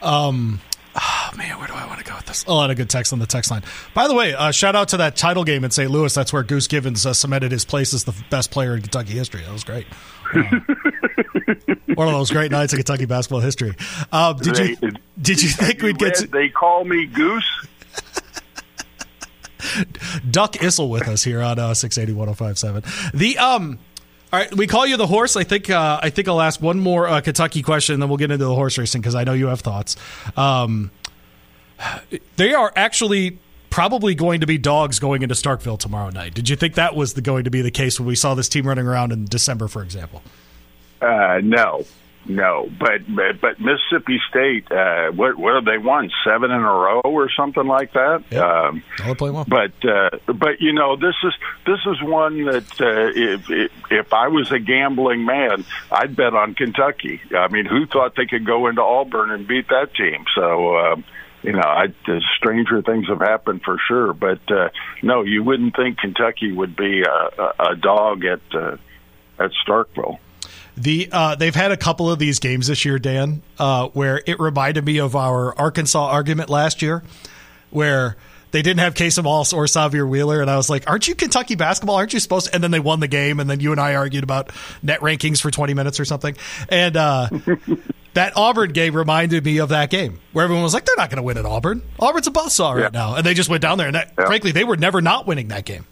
Um, 0.02 0.62
oh, 0.96 1.30
man, 1.38 1.58
where 1.58 1.68
do 1.68 1.74
I 1.74 1.86
want 1.88 2.00
to 2.00 2.06
go 2.06 2.16
with 2.16 2.26
this? 2.26 2.46
A 2.46 2.54
lot 2.54 2.70
of 2.72 2.78
good 2.78 2.90
text 2.90 3.12
on 3.14 3.20
the 3.20 3.26
text 3.26 3.52
line. 3.52 3.64
By 3.94 4.08
the 4.08 4.14
way, 4.14 4.34
uh, 4.34 4.52
shout 4.52 4.76
out 4.76 4.90
to 4.90 4.98
that 4.98 5.16
title 5.16 5.44
game 5.44 5.64
in 5.64 5.72
St. 5.72 5.90
Louis. 5.92 6.14
That's 6.14 6.32
where 6.32 6.44
Goose 6.44 6.68
Givens 6.68 7.06
uh, 7.06 7.14
cemented 7.14 7.52
his 7.52 7.66
place 7.66 7.94
as 7.94 8.04
the 8.06 8.14
best 8.30 8.52
player 8.52 8.76
in 8.76 8.82
Kentucky 8.82 9.14
history. 9.14 9.42
That 9.42 9.52
was 9.52 9.64
great. 9.64 9.88
Uh, 10.34 10.42
one 11.96 12.08
of 12.08 12.14
those 12.14 12.32
great 12.32 12.52
nights 12.52 12.74
in 12.74 12.78
Kentucky 12.78 13.06
basketball 13.06 13.40
history. 13.42 13.76
Um, 14.12 14.38
did 14.38 14.58
you 14.58 14.78
did 15.22 15.42
you 15.42 15.50
think 15.50 15.82
we'd 15.82 15.98
get 15.98 16.16
to, 16.16 16.28
They 16.28 16.50
call 16.50 16.84
me 16.86 17.06
Goose. 17.08 17.68
Duck 20.30 20.62
Issel 20.62 20.90
with 20.90 21.08
us 21.08 21.24
here 21.24 21.42
on 21.42 21.60
uh, 21.60 21.74
680 21.74 22.18
1057. 22.18 22.84
The 23.14 23.38
um 23.38 23.80
all 24.32 24.40
right, 24.40 24.56
we 24.56 24.66
call 24.66 24.88
you 24.88 24.98
the 24.98 25.06
horse. 25.06 25.36
I 25.36 25.44
think 25.44 25.70
uh, 25.70 26.00
I 26.02 26.10
think 26.10 26.28
I'll 26.28 26.42
ask 26.42 26.60
one 26.60 26.80
more 26.80 27.08
uh, 27.08 27.22
Kentucky 27.22 27.62
question, 27.62 27.94
and 27.94 28.02
then 28.02 28.10
we'll 28.10 28.18
get 28.18 28.32
into 28.32 28.44
the 28.44 28.56
horse 28.56 28.80
racing 28.80 29.02
because 29.02 29.14
I 29.14 29.26
know 29.26 29.34
you 29.34 29.46
have 29.46 29.62
thoughts. 29.62 29.96
Um, 30.36 30.90
they 32.38 32.56
are 32.56 32.74
actually 32.76 33.38
probably 33.70 34.16
going 34.16 34.42
to 34.42 34.48
be 34.48 34.58
dogs 34.58 35.00
going 35.00 35.22
into 35.22 35.36
Starkville 35.36 35.78
tomorrow 35.78 36.10
night. 36.10 36.34
Did 36.34 36.50
you 36.50 36.56
think 36.56 36.76
that 36.76 36.96
was 36.96 37.14
the, 37.14 37.22
going 37.22 37.44
to 37.44 37.52
be 37.52 37.62
the 37.62 37.72
case 37.72 38.00
when 38.00 38.08
we 38.08 38.16
saw 38.16 38.34
this 38.34 38.50
team 38.50 38.68
running 38.68 38.88
around 38.88 39.12
in 39.12 39.26
December, 39.26 39.68
for 39.68 39.84
example? 39.84 40.24
Uh, 41.02 41.40
no, 41.44 41.86
no, 42.26 42.70
but 42.80 43.02
but, 43.14 43.42
but 43.42 43.60
Mississippi 43.60 44.20
State, 44.30 44.72
uh, 44.72 45.12
what 45.12 45.38
what 45.38 45.56
have 45.56 45.66
they 45.66 45.78
won? 45.78 46.10
Seven 46.26 46.52
in 46.52 46.60
a 46.60 46.64
row 46.64 47.02
or 47.04 47.30
something 47.36 47.66
like 47.66 47.94
that. 47.94 48.24
Yep. 48.32 48.44
Um, 48.44 48.84
play 49.18 49.30
well. 49.30 49.46
but 49.48 49.74
uh, 49.86 50.10
but 50.28 50.62
you 50.62 50.74
know 50.74 50.96
this 50.96 51.16
is 51.24 51.34
this 51.66 51.80
is 51.86 52.02
one 52.02 52.46
that 52.46 52.82
uh, 52.82 53.12
if, 53.14 53.50
if 53.50 53.72
if 53.92 54.14
I 54.14 54.30
was 54.30 54.52
a 54.52 54.60
gambling 54.60 55.26
man, 55.26 55.66
I'd 55.92 56.16
bet 56.16 56.34
on 56.34 56.56
Kentucky. 56.56 57.20
I 57.36 57.50
mean, 57.50 57.66
who 57.66 57.86
thought 57.88 58.16
they 58.16 58.26
could 58.26 58.46
go 58.46 58.68
into 58.68 58.82
Auburn 58.82 59.32
and 59.32 59.48
beat 59.48 59.68
that 59.70 59.94
team? 59.96 60.26
So. 60.36 60.78
Um, 60.78 61.04
you 61.44 61.52
know, 61.52 61.60
I, 61.60 61.88
uh, 62.08 62.20
stranger 62.38 62.82
things 62.82 63.10
have 63.10 63.20
happened 63.20 63.64
for 63.66 63.78
sure, 63.86 64.14
but 64.14 64.40
uh, 64.50 64.70
no, 65.02 65.24
you 65.24 65.44
wouldn't 65.44 65.76
think 65.76 65.98
Kentucky 65.98 66.54
would 66.54 66.74
be 66.74 67.02
a, 67.02 67.12
a, 67.12 67.72
a 67.72 67.76
dog 67.76 68.24
at 68.24 68.40
uh, 68.56 68.78
at 69.38 69.52
Starkville. 69.68 70.20
The 70.76 71.10
uh, 71.12 71.36
they've 71.36 71.54
had 71.54 71.72
a 71.72 71.78
couple 71.78 72.10
of 72.10 72.18
these 72.20 72.40
games 72.40 72.68
this 72.68 72.84
year, 72.84 72.98
Dan, 72.98 73.44
uh, 73.60 73.90
where 73.90 74.22
it 74.26 74.40
reminded 74.40 74.84
me 74.86 75.00
of 75.00 75.16
our 75.16 75.58
Arkansas 75.58 76.08
argument 76.08 76.50
last 76.50 76.82
year, 76.82 77.04
where 77.70 78.18
they 78.52 78.62
didn't 78.62 78.80
have 78.80 78.94
Kasem 78.94 79.24
Moss 79.24 79.54
or 79.54 79.66
Sahvir 79.66 80.08
Wheeler, 80.08 80.42
and 80.42 80.50
I 80.50 80.58
was 80.58 80.70
like, 80.70 80.90
"Aren't 80.90 81.08
you 81.08 81.14
Kentucky 81.14 81.56
basketball? 81.56 81.96
Aren't 81.96 82.14
you 82.14 82.20
supposed?" 82.20 82.48
to? 82.48 82.56
And 82.56 82.64
then 82.64 82.72
they 82.72 82.80
won 82.80 83.02
the 83.02 83.08
game, 83.08 83.40
and 83.40 83.50
then 83.50 83.60
you 83.60 83.72
and 83.72 83.80
I 83.80 83.96
argued 83.96 84.24
about 84.24 84.52
net 84.82 85.02
rankings 85.02 85.42
for 85.42 85.52
twenty 85.52 85.74
minutes 85.74 86.00
or 86.00 86.06
something, 86.06 86.36
and. 86.70 86.98
Uh, 86.98 87.30
that 88.14 88.38
Auburn 88.38 88.74
game 88.74 88.96
reminded 88.96 89.44
me 89.44 89.58
of 89.58 89.70
that 89.70 89.90
game 89.90 90.20
where 90.34 90.44
everyone 90.44 90.64
was 90.64 90.74
like, 90.74 90.86
"They're 90.86 90.96
not 90.98 91.10
going 91.10 91.18
to 91.18 91.24
win 91.24 91.38
at 91.38 91.46
Auburn. 91.46 91.82
Auburn's 92.00 92.28
a 92.28 92.32
buzzsaw 92.32 92.76
right 92.76 92.84
yeah. 92.84 92.90
now," 92.94 93.16
and 93.16 93.26
they 93.26 93.34
just 93.34 93.50
went 93.50 93.62
down 93.62 93.78
there. 93.78 93.88
And 93.88 93.96
that, 93.96 94.14
yeah. 94.18 94.26
frankly, 94.26 94.52
they 94.52 94.64
were 94.64 94.78
never 94.78 95.02
not 95.02 95.26
winning 95.26 95.48
that 95.48 95.66
game. 95.66 95.86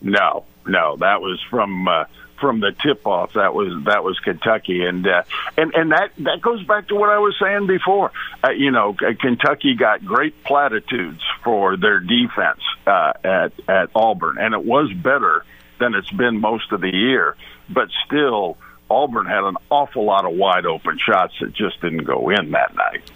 No, 0.00 0.44
no, 0.66 0.96
that 0.96 1.20
was 1.20 1.40
from 1.50 1.88
uh, 1.88 2.04
from 2.40 2.60
the 2.60 2.72
tip 2.82 3.06
off. 3.06 3.34
That 3.34 3.54
was 3.54 3.84
that 3.84 4.02
was 4.02 4.18
Kentucky, 4.20 4.84
and 4.84 5.06
uh, 5.06 5.22
and 5.56 5.74
and 5.74 5.92
that 5.92 6.12
that 6.18 6.40
goes 6.40 6.62
back 6.64 6.88
to 6.88 6.94
what 6.94 7.10
I 7.10 7.18
was 7.18 7.36
saying 7.40 7.66
before. 7.66 8.12
Uh, 8.42 8.50
you 8.50 8.70
know, 8.70 8.94
Kentucky 8.94 9.74
got 9.74 10.04
great 10.04 10.42
platitudes 10.44 11.22
for 11.44 11.76
their 11.76 12.00
defense 12.00 12.60
uh, 12.86 13.12
at 13.22 13.52
at 13.68 13.90
Auburn, 13.94 14.38
and 14.38 14.54
it 14.54 14.64
was 14.64 14.92
better 14.92 15.44
than 15.78 15.94
it's 15.94 16.10
been 16.10 16.40
most 16.40 16.72
of 16.72 16.80
the 16.80 16.94
year, 16.94 17.36
but 17.68 17.88
still 18.06 18.56
Auburn 18.90 19.26
had 19.26 19.44
an 19.44 19.56
awful 19.70 20.04
lot 20.04 20.24
of 20.24 20.32
wide 20.32 20.66
open 20.66 20.98
shots 20.98 21.34
that 21.40 21.54
just 21.54 21.80
didn't 21.80 22.04
go 22.04 22.30
in 22.30 22.50
that 22.50 22.74
night. 22.74 23.10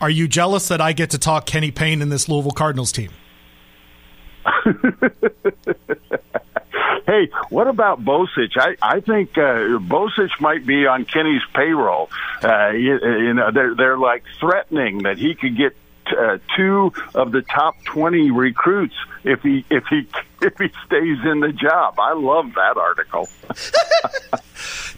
Are 0.00 0.10
you 0.10 0.28
jealous 0.28 0.68
that 0.68 0.80
I 0.80 0.92
get 0.92 1.10
to 1.10 1.18
talk 1.18 1.46
Kenny 1.46 1.70
Payne 1.70 2.02
in 2.02 2.08
this 2.10 2.28
Louisville 2.28 2.52
Cardinals 2.52 2.92
team? 2.92 3.10
hey, 7.06 7.28
what 7.50 7.68
about 7.68 8.04
Bozich? 8.04 8.56
I 8.56 8.76
I 8.82 9.00
think 9.00 9.36
uh, 9.36 9.78
Bozich 9.78 10.40
might 10.40 10.66
be 10.66 10.86
on 10.86 11.04
Kenny's 11.04 11.42
payroll. 11.54 12.10
Uh, 12.42 12.70
you, 12.70 12.98
you 13.02 13.34
know, 13.34 13.50
they're 13.52 13.74
they're 13.74 13.98
like 13.98 14.24
threatening 14.40 15.04
that 15.04 15.18
he 15.18 15.34
could 15.34 15.56
get 15.56 15.76
uh, 16.06 16.38
two 16.56 16.92
of 17.14 17.32
the 17.32 17.42
top 17.42 17.74
20 17.84 18.30
recruits 18.30 18.94
if 19.22 19.42
he 19.42 19.64
if 19.70 19.84
he 19.88 20.06
if 20.42 20.58
he 20.58 20.70
stays 20.86 21.18
in 21.24 21.40
the 21.40 21.52
job. 21.52 21.98
I 21.98 22.14
love 22.14 22.54
that 22.54 22.76
article. 22.76 23.28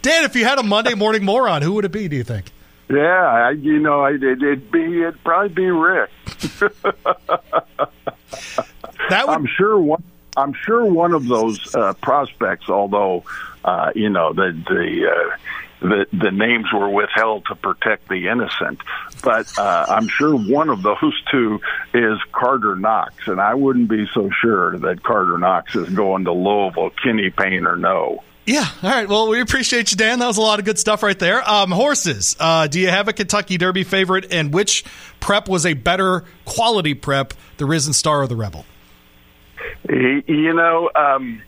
Dan, 0.01 0.23
if 0.23 0.35
you 0.35 0.45
had 0.45 0.59
a 0.59 0.63
Monday 0.63 0.93
morning 0.93 1.25
moron, 1.25 1.61
who 1.61 1.73
would 1.73 1.85
it 1.85 1.91
be? 1.91 2.07
Do 2.07 2.15
you 2.15 2.23
think? 2.23 2.51
Yeah, 2.89 2.97
I, 2.97 3.51
you 3.51 3.79
know, 3.79 4.05
it, 4.05 4.21
would 4.21 4.71
be 4.71 5.01
it'd 5.01 5.21
probably 5.23 5.49
be 5.49 5.69
Rick. 5.69 6.09
that 6.59 6.71
would... 9.09 9.29
I'm 9.29 9.47
sure 9.57 9.77
one. 9.77 10.03
I'm 10.37 10.53
sure 10.53 10.85
one 10.85 11.13
of 11.13 11.27
those 11.27 11.73
uh, 11.75 11.93
prospects, 11.93 12.69
although 12.69 13.23
uh, 13.65 13.91
you 13.95 14.09
know 14.09 14.33
the 14.33 14.51
the 14.67 15.11
uh, 15.11 15.37
the 15.81 16.05
the 16.15 16.31
names 16.31 16.67
were 16.71 16.89
withheld 16.89 17.45
to 17.47 17.55
protect 17.55 18.07
the 18.07 18.27
innocent. 18.27 18.79
But 19.23 19.47
uh, 19.57 19.85
I'm 19.89 20.07
sure 20.07 20.35
one 20.35 20.69
of 20.69 20.83
those 20.83 21.21
two 21.31 21.59
is 21.93 22.19
Carter 22.31 22.75
Knox, 22.75 23.27
and 23.27 23.41
I 23.41 23.55
wouldn't 23.55 23.89
be 23.89 24.07
so 24.13 24.29
sure 24.41 24.77
that 24.77 25.03
Carter 25.03 25.37
Knox 25.37 25.75
is 25.75 25.89
going 25.89 26.25
to 26.25 26.31
Louisville, 26.31 26.91
Kenny 27.03 27.31
Payne 27.31 27.65
or 27.65 27.75
no. 27.75 28.23
Yeah. 28.45 28.65
All 28.81 28.89
right. 28.89 29.09
Well, 29.09 29.27
we 29.27 29.41
appreciate 29.41 29.91
you, 29.91 29.97
Dan. 29.97 30.19
That 30.19 30.27
was 30.27 30.37
a 30.37 30.41
lot 30.41 30.59
of 30.59 30.63
good 30.63 30.79
stuff 30.79 31.03
right 31.03 31.19
there. 31.19 31.47
Um, 31.47 31.69
horses. 31.69 32.37
Uh, 32.39 32.67
do 32.67 32.79
you 32.79 32.87
have 32.87 33.09
a 33.09 33.13
Kentucky 33.13 33.57
Derby 33.57 33.83
favorite, 33.83 34.31
and 34.31 34.53
which 34.53 34.85
prep 35.19 35.49
was 35.49 35.65
a 35.65 35.73
better 35.73 36.23
quality 36.45 36.93
prep, 36.93 37.33
the 37.57 37.65
Risen 37.65 37.91
Star 37.91 38.21
or 38.21 38.27
the 38.27 38.37
Rebel? 38.37 38.65
You 39.89 40.53
know. 40.53 40.89
Um, 40.95 41.41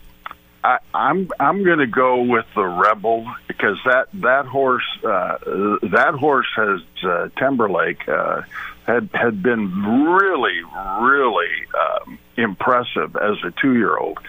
I, 0.63 0.79
I'm 0.93 1.29
I'm 1.39 1.63
going 1.63 1.79
to 1.79 1.87
go 1.87 2.21
with 2.23 2.45
the 2.53 2.65
Rebel 2.65 3.25
because 3.47 3.77
that 3.85 4.09
that 4.15 4.45
horse 4.45 4.83
uh, 5.03 5.37
that 5.83 6.15
horse 6.19 6.47
has 6.55 6.81
uh, 7.03 7.29
Timberlake 7.37 8.07
uh, 8.09 8.41
had 8.85 9.09
had 9.13 9.41
been 9.41 9.71
really 9.83 10.61
really 11.01 11.51
um, 11.79 12.19
impressive 12.35 13.15
as 13.15 13.37
a 13.45 13.51
two 13.61 13.75
year 13.75 13.97
old, 13.97 14.19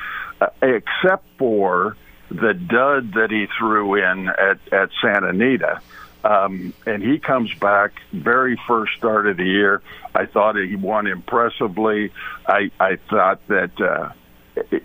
uh, 0.40 0.48
except 0.62 1.24
for 1.36 1.96
the 2.28 2.54
dud 2.54 3.14
that 3.14 3.30
he 3.30 3.46
threw 3.58 3.96
in 3.96 4.28
at 4.28 4.60
at 4.72 4.90
Santa 5.02 5.28
Anita. 5.28 5.80
Um, 6.24 6.74
and 6.86 7.02
he 7.02 7.18
comes 7.18 7.52
back 7.54 7.92
very 8.12 8.60
first 8.66 8.92
start 8.96 9.26
of 9.26 9.36
the 9.36 9.44
year. 9.44 9.82
I 10.14 10.26
thought 10.26 10.56
he 10.56 10.76
won 10.76 11.06
impressively. 11.06 12.12
I 12.46 12.70
I 12.78 12.96
thought 13.08 13.46
that. 13.48 13.80
Uh, 13.80 14.12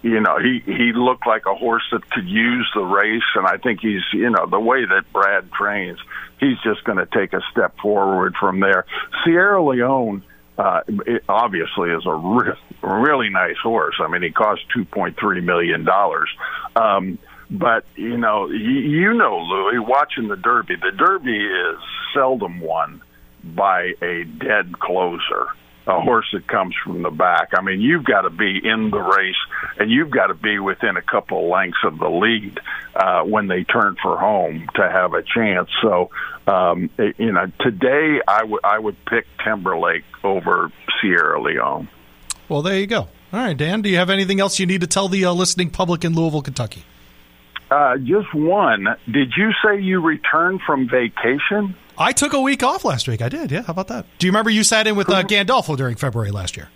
you 0.03 0.21
know, 0.21 0.37
he 0.39 0.61
he 0.65 0.93
looked 0.93 1.27
like 1.27 1.45
a 1.47 1.55
horse 1.55 1.83
that 1.91 2.09
could 2.09 2.27
use 2.27 2.69
the 2.75 2.81
race, 2.81 3.23
and 3.35 3.45
I 3.45 3.57
think 3.57 3.81
he's, 3.81 4.03
you 4.13 4.29
know, 4.29 4.45
the 4.45 4.59
way 4.59 4.85
that 4.85 5.11
Brad 5.11 5.51
trains, 5.51 5.99
he's 6.39 6.57
just 6.63 6.83
going 6.85 6.99
to 6.99 7.07
take 7.07 7.33
a 7.33 7.41
step 7.51 7.75
forward 7.79 8.35
from 8.39 8.59
there. 8.59 8.85
Sierra 9.23 9.63
Leone. 9.63 10.23
Uh, 10.57 10.79
it 10.87 11.21
obviously 11.27 11.89
is 11.89 12.05
a 12.05 12.13
re- 12.13 12.53
really 12.81 13.27
nice 13.29 13.57
horse. 13.61 13.95
I 13.99 14.07
mean, 14.07 14.21
he 14.21 14.29
cost 14.29 14.61
two 14.73 14.85
point 14.85 15.17
three 15.19 15.41
million 15.41 15.83
dollars. 15.83 16.29
Um, 16.77 17.17
but 17.49 17.85
you 17.95 18.17
know, 18.17 18.47
you, 18.47 18.57
you 18.57 19.13
know, 19.13 19.37
Louis, 19.39 19.79
watching 19.79 20.27
the 20.27 20.35
Derby, 20.35 20.75
the 20.75 20.91
Derby 20.91 21.37
is 21.37 21.77
seldom 22.13 22.59
won 22.59 23.01
by 23.43 23.93
a 24.01 24.23
dead 24.23 24.79
closer 24.79 25.47
a 25.87 26.01
horse 26.01 26.25
that 26.33 26.47
comes 26.47 26.73
from 26.83 27.03
the 27.03 27.11
back. 27.11 27.49
I 27.53 27.61
mean, 27.61 27.81
you've 27.81 28.03
got 28.03 28.21
to 28.21 28.29
be 28.29 28.59
in 28.63 28.89
the 28.89 28.99
race, 28.99 29.35
and 29.77 29.91
you've 29.91 30.09
got 30.09 30.27
to 30.27 30.33
be 30.33 30.59
within 30.59 30.97
a 30.97 31.01
couple 31.01 31.45
of 31.45 31.51
lengths 31.51 31.77
of 31.83 31.99
the 31.99 32.09
lead 32.09 32.59
uh, 32.95 33.21
when 33.21 33.47
they 33.47 33.63
turn 33.63 33.95
for 34.01 34.17
home 34.17 34.67
to 34.75 34.81
have 34.81 35.13
a 35.13 35.21
chance. 35.21 35.69
So, 35.81 36.09
um, 36.47 36.89
you 36.97 37.31
know, 37.31 37.51
today 37.59 38.19
I 38.27 38.43
would 38.43 38.61
I 38.63 38.79
would 38.79 38.97
pick 39.05 39.25
Timberlake 39.43 40.05
over 40.23 40.71
Sierra 41.01 41.41
Leone. 41.41 41.87
Well, 42.49 42.61
there 42.61 42.79
you 42.79 42.87
go. 42.87 43.07
All 43.33 43.39
right, 43.39 43.57
Dan. 43.57 43.81
Do 43.81 43.89
you 43.89 43.97
have 43.97 44.09
anything 44.09 44.39
else 44.39 44.59
you 44.59 44.65
need 44.65 44.81
to 44.81 44.87
tell 44.87 45.07
the 45.07 45.25
uh, 45.25 45.33
listening 45.33 45.69
public 45.69 46.05
in 46.05 46.13
Louisville, 46.13 46.41
Kentucky? 46.41 46.83
Uh, 47.71 47.97
just 47.97 48.33
one. 48.33 48.87
Did 49.11 49.33
you 49.35 49.51
say 49.63 49.81
you 49.81 50.01
returned 50.01 50.61
from 50.65 50.87
vacation? 50.87 51.75
I 51.97 52.11
took 52.11 52.33
a 52.33 52.41
week 52.41 52.61
off 52.63 52.85
last 52.85 53.07
week. 53.07 53.21
I 53.21 53.29
did. 53.29 53.51
Yeah. 53.51 53.63
How 53.63 53.71
about 53.71 53.87
that? 53.87 54.05
Do 54.19 54.27
you 54.27 54.31
remember 54.31 54.49
you 54.49 54.63
sat 54.63 54.87
in 54.87 54.95
with 54.95 55.09
uh, 55.09 55.23
Gandolfo 55.23 55.77
during 55.77 55.95
February 55.95 56.31
last 56.31 56.57
year? 56.57 56.69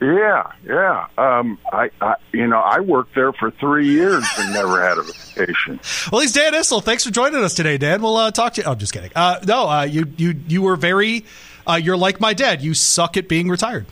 Yeah, 0.00 0.52
yeah. 0.64 1.06
Um, 1.18 1.58
I, 1.72 1.90
I, 2.00 2.14
you 2.32 2.46
know, 2.46 2.60
I 2.60 2.78
worked 2.80 3.16
there 3.16 3.32
for 3.32 3.50
three 3.50 3.88
years 3.88 4.24
and 4.38 4.52
never 4.52 4.80
had 4.80 4.96
a 4.96 5.02
vacation. 5.02 5.80
well, 6.12 6.20
he's 6.20 6.32
Dan 6.32 6.52
Issel. 6.52 6.82
Thanks 6.84 7.04
for 7.04 7.10
joining 7.10 7.42
us 7.42 7.54
today, 7.54 7.78
Dan. 7.78 8.00
We'll 8.00 8.16
uh, 8.16 8.30
talk 8.30 8.54
to 8.54 8.60
you. 8.60 8.66
Oh, 8.68 8.76
just 8.76 8.92
kidding. 8.92 9.10
Uh, 9.16 9.40
no, 9.44 9.68
uh, 9.68 9.82
you, 9.82 10.06
you, 10.16 10.40
you 10.46 10.62
were 10.62 10.76
very. 10.76 11.24
Uh, 11.66 11.74
you're 11.74 11.96
like 11.96 12.20
my 12.20 12.32
dad. 12.32 12.62
You 12.62 12.74
suck 12.74 13.16
at 13.16 13.28
being 13.28 13.48
retired. 13.48 13.86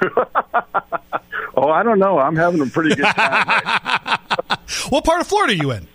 oh, 1.56 1.68
I 1.68 1.82
don't 1.82 1.98
know. 1.98 2.18
I'm 2.18 2.36
having 2.36 2.62
a 2.62 2.66
pretty 2.66 2.94
good 2.94 3.04
time. 3.04 3.46
Right 3.46 3.82
what 4.88 5.04
part 5.04 5.20
of 5.20 5.26
Florida 5.26 5.52
are 5.52 5.56
you 5.56 5.70
in? 5.72 5.88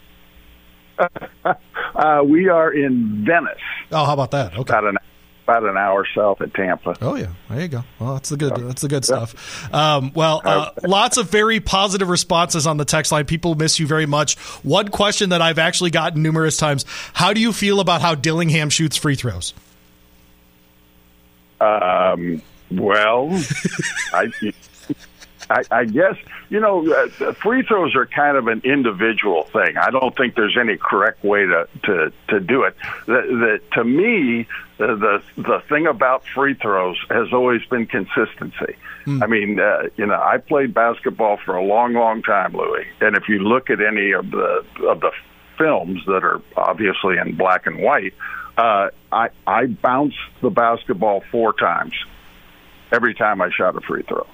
Uh, 1.95 2.21
we 2.23 2.47
are 2.47 2.71
in 2.71 3.25
Venice. 3.25 3.57
Oh, 3.91 4.05
how 4.05 4.13
about 4.13 4.30
that? 4.32 4.53
Okay. 4.53 4.61
About 4.61 4.84
an 4.84 4.97
about 5.47 5.63
an 5.63 5.78
hour 5.78 6.05
south 6.13 6.41
of 6.41 6.53
Tampa. 6.53 6.95
Oh 7.01 7.15
yeah, 7.15 7.32
there 7.49 7.61
you 7.61 7.67
go. 7.69 7.84
Well, 7.99 8.13
that's 8.13 8.30
the 8.30 8.38
good. 8.38 8.55
That's 8.55 8.82
the 8.82 8.88
good 8.88 9.05
stuff. 9.05 9.73
Um, 9.73 10.11
well, 10.13 10.41
uh, 10.43 10.71
lots 10.84 11.17
of 11.17 11.32
very 11.32 11.59
positive 11.59 12.09
responses 12.09 12.67
on 12.67 12.78
the 12.78 12.86
text 12.86 13.11
line. 13.11 13.25
People 13.25 13.55
miss 13.55 13.80
you 13.80 13.88
very 13.88 14.05
much. 14.05 14.38
One 14.63 14.89
question 14.89 15.30
that 15.30 15.41
I've 15.41 15.57
actually 15.57 15.89
gotten 15.89 16.21
numerous 16.21 16.57
times: 16.57 16.86
How 17.13 17.34
do 17.34 17.39
you 17.39 17.53
feel 17.53 17.80
about 17.80 18.01
how 18.01 18.13
Dillingham 18.13 18.69
shoots 18.69 18.97
free 18.97 19.15
throws? 19.15 19.53
Um. 21.61 22.41
Well, 22.69 23.30
I 24.13 24.28
I, 25.49 25.63
I 25.71 25.85
guess 25.85 26.15
you 26.49 26.59
know 26.59 26.91
uh, 26.91 27.33
free 27.33 27.63
throws 27.63 27.95
are 27.95 28.05
kind 28.05 28.37
of 28.37 28.47
an 28.47 28.61
individual 28.63 29.43
thing. 29.43 29.77
I 29.77 29.89
don't 29.91 30.15
think 30.15 30.35
there's 30.35 30.57
any 30.59 30.77
correct 30.77 31.23
way 31.23 31.45
to 31.45 31.67
to 31.83 32.11
to 32.29 32.39
do 32.39 32.63
it. 32.63 32.75
The, 33.05 33.13
the, 33.13 33.61
to 33.73 33.83
me, 33.83 34.47
the, 34.77 34.87
the 34.87 35.41
the 35.41 35.61
thing 35.69 35.87
about 35.87 36.25
free 36.25 36.53
throws 36.53 36.97
has 37.09 37.31
always 37.31 37.63
been 37.65 37.85
consistency. 37.85 38.75
Hmm. 39.05 39.23
I 39.23 39.27
mean, 39.27 39.59
uh, 39.59 39.83
you 39.95 40.05
know, 40.05 40.21
I 40.21 40.37
played 40.37 40.73
basketball 40.73 41.37
for 41.37 41.55
a 41.55 41.63
long, 41.63 41.93
long 41.93 42.21
time, 42.23 42.53
Louis, 42.53 42.87
and 42.99 43.15
if 43.15 43.29
you 43.29 43.39
look 43.39 43.69
at 43.69 43.81
any 43.81 44.11
of 44.11 44.29
the 44.31 44.65
of 44.87 45.01
the 45.01 45.11
films 45.57 46.01
that 46.05 46.23
are 46.23 46.41
obviously 46.55 47.17
in 47.17 47.35
black 47.35 47.67
and 47.67 47.79
white, 47.79 48.13
uh, 48.57 48.89
I 49.11 49.29
I 49.45 49.67
bounced 49.67 50.17
the 50.41 50.49
basketball 50.49 51.23
four 51.31 51.53
times 51.53 51.93
every 52.91 53.13
time 53.13 53.41
I 53.41 53.49
shot 53.49 53.75
a 53.75 53.81
free 53.81 54.03
throw 54.03 54.27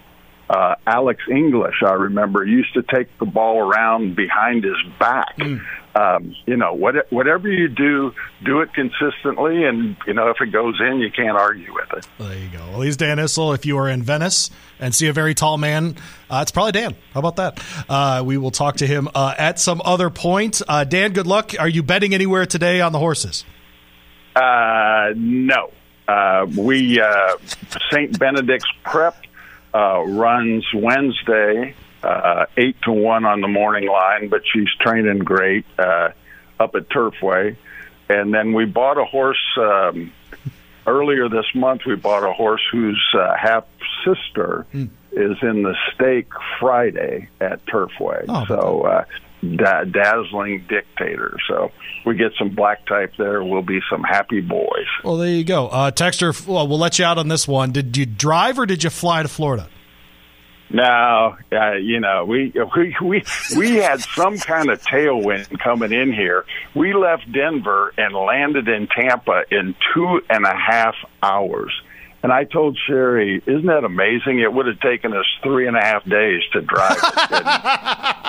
uh, 0.54 0.76
Alex 0.86 1.24
English, 1.30 1.82
I 1.84 1.94
remember, 1.94 2.46
used 2.46 2.76
to 2.76 2.84
take 2.84 3.18
the 3.18 3.26
ball 3.26 3.58
around 3.58 4.16
behind 4.16 4.64
his 4.64 4.78
back. 5.00 5.36
Mm. 5.38 5.62
um, 5.96 6.36
you 6.46 6.58
know, 6.58 6.74
what, 6.74 7.12
whatever 7.12 7.48
you 7.48 7.68
do, 7.68 8.14
do 8.46 8.62
it 8.62 8.72
consistently, 8.74 9.64
and 9.64 9.96
you 10.06 10.14
know, 10.14 10.30
if 10.30 10.38
it 10.42 10.52
goes 10.52 10.80
in, 10.80 11.00
you 11.00 11.10
can't 11.10 11.38
argue 11.38 11.74
with 11.74 11.92
it. 11.94 12.08
There 12.20 12.38
you 12.38 12.50
go. 12.50 12.60
Well, 12.72 12.82
he's 12.82 12.98
Dan 12.98 13.18
Issel. 13.18 13.56
If 13.56 13.66
you 13.66 13.78
are 13.80 13.90
in 13.90 14.04
Venice 14.04 14.52
and 14.80 14.94
see 14.94 15.08
a 15.08 15.14
very 15.14 15.34
tall 15.34 15.58
man, 15.58 15.96
uh, 16.30 16.40
it's 16.44 16.52
probably 16.52 16.74
Dan. 16.74 16.96
How 17.14 17.20
about 17.20 17.38
that? 17.38 17.64
Uh, 17.90 18.24
we 18.24 18.38
will 18.38 18.52
talk 18.52 18.78
to 18.78 18.88
him 18.88 19.10
uh, 19.16 19.34
at 19.38 19.60
some 19.60 19.82
other 19.84 20.12
point. 20.12 20.62
Uh, 20.68 20.84
Dan, 20.84 21.14
good 21.14 21.28
luck. 21.28 21.54
Are 21.60 21.70
you 21.70 21.82
betting 21.82 22.14
anywhere 22.14 22.46
today 22.46 22.80
on 22.80 22.92
the 22.92 23.00
horses? 23.00 23.44
Uh, 24.36 25.14
no. 25.16 25.72
Uh, 26.08 26.46
we 26.56 27.02
Saint 27.92 28.20
Benedict's 28.20 28.68
Prep 28.84 29.16
runs 29.74 30.66
Wednesday 30.74 31.76
uh, 32.04 32.46
eight 32.58 32.82
to 32.84 32.92
one 32.92 33.26
on 33.26 33.42
the 33.42 33.48
morning 33.48 33.88
line, 33.88 34.30
but 34.30 34.42
she's 34.52 34.70
training 34.80 35.20
great 35.20 35.66
uh, 35.80 36.10
up 36.60 36.76
at 36.76 36.90
Turfway. 36.90 37.56
And 38.10 38.34
then 38.34 38.54
we 38.54 38.66
bought 38.66 38.98
a 38.98 39.06
horse 39.06 39.42
um, 39.58 40.12
earlier 40.86 41.30
this 41.30 41.46
month. 41.56 41.86
We 41.86 41.96
bought 41.96 42.24
a 42.24 42.34
horse 42.34 42.62
whose 42.72 43.02
uh, 43.18 43.36
half 43.38 43.66
sister 44.04 44.66
mm. 44.74 44.90
is 45.12 45.38
in 45.42 45.64
the 45.64 45.76
stake 45.94 46.30
Friday 46.60 47.30
at 47.40 47.66
Turfway. 47.66 48.26
Oh, 48.28 48.46
so. 48.48 48.82
Uh, 48.82 49.06
da- 49.44 49.84
dazzling 49.84 50.66
dictator. 50.70 51.38
So 51.48 51.72
we 52.06 52.16
get 52.16 52.32
some 52.38 52.50
black 52.56 52.86
type 52.86 53.14
there. 53.18 53.44
We'll 53.44 53.62
be 53.62 53.80
some 53.90 54.04
happy 54.04 54.42
boys. 54.42 54.88
Well, 55.04 55.18
there 55.18 55.30
you 55.30 55.44
go. 55.44 55.68
Uh, 55.68 55.92
Texter, 55.92 56.48
well, 56.48 56.68
we'll 56.68 56.80
let 56.80 57.00
you 57.00 57.06
out 57.06 57.18
on 57.18 57.28
this 57.28 57.48
one. 57.48 57.72
Did 57.72 57.96
you 57.98 58.06
drive 58.06 58.60
or 58.60 58.66
did 58.66 58.84
you 58.84 58.90
fly 58.90 59.22
to 59.24 59.30
Florida? 59.30 59.70
No, 60.70 61.38
uh, 61.52 61.74
you 61.74 62.00
know, 62.00 62.26
we 62.26 62.52
we 62.76 62.96
we 63.02 63.24
we 63.56 63.76
had 63.76 64.02
some 64.02 64.40
kind 64.40 64.70
of 64.70 64.82
tailwind 64.82 65.60
coming 65.60 65.94
in 65.94 66.12
here. 66.12 66.46
We 66.76 66.94
left 66.94 67.32
Denver 67.32 67.94
and 67.96 68.16
landed 68.16 68.68
in 68.68 68.88
Tampa 68.88 69.44
in 69.52 69.76
two 69.94 70.22
and 70.30 70.46
a 70.46 70.56
half 70.56 70.96
hours. 71.22 71.72
And 72.24 72.32
I 72.32 72.46
told 72.46 72.80
Cheri, 72.88 73.44
"Isn't 73.46 73.68
that 73.68 73.84
amazing? 73.84 74.40
It 74.40 74.52
would 74.52 74.66
have 74.66 74.80
taken 74.80 75.14
us 75.14 75.26
three 75.44 75.68
and 75.68 75.78
a 75.78 75.82
half 75.82 76.06
days 76.06 76.42
to 76.54 76.62
drive." 76.62 76.98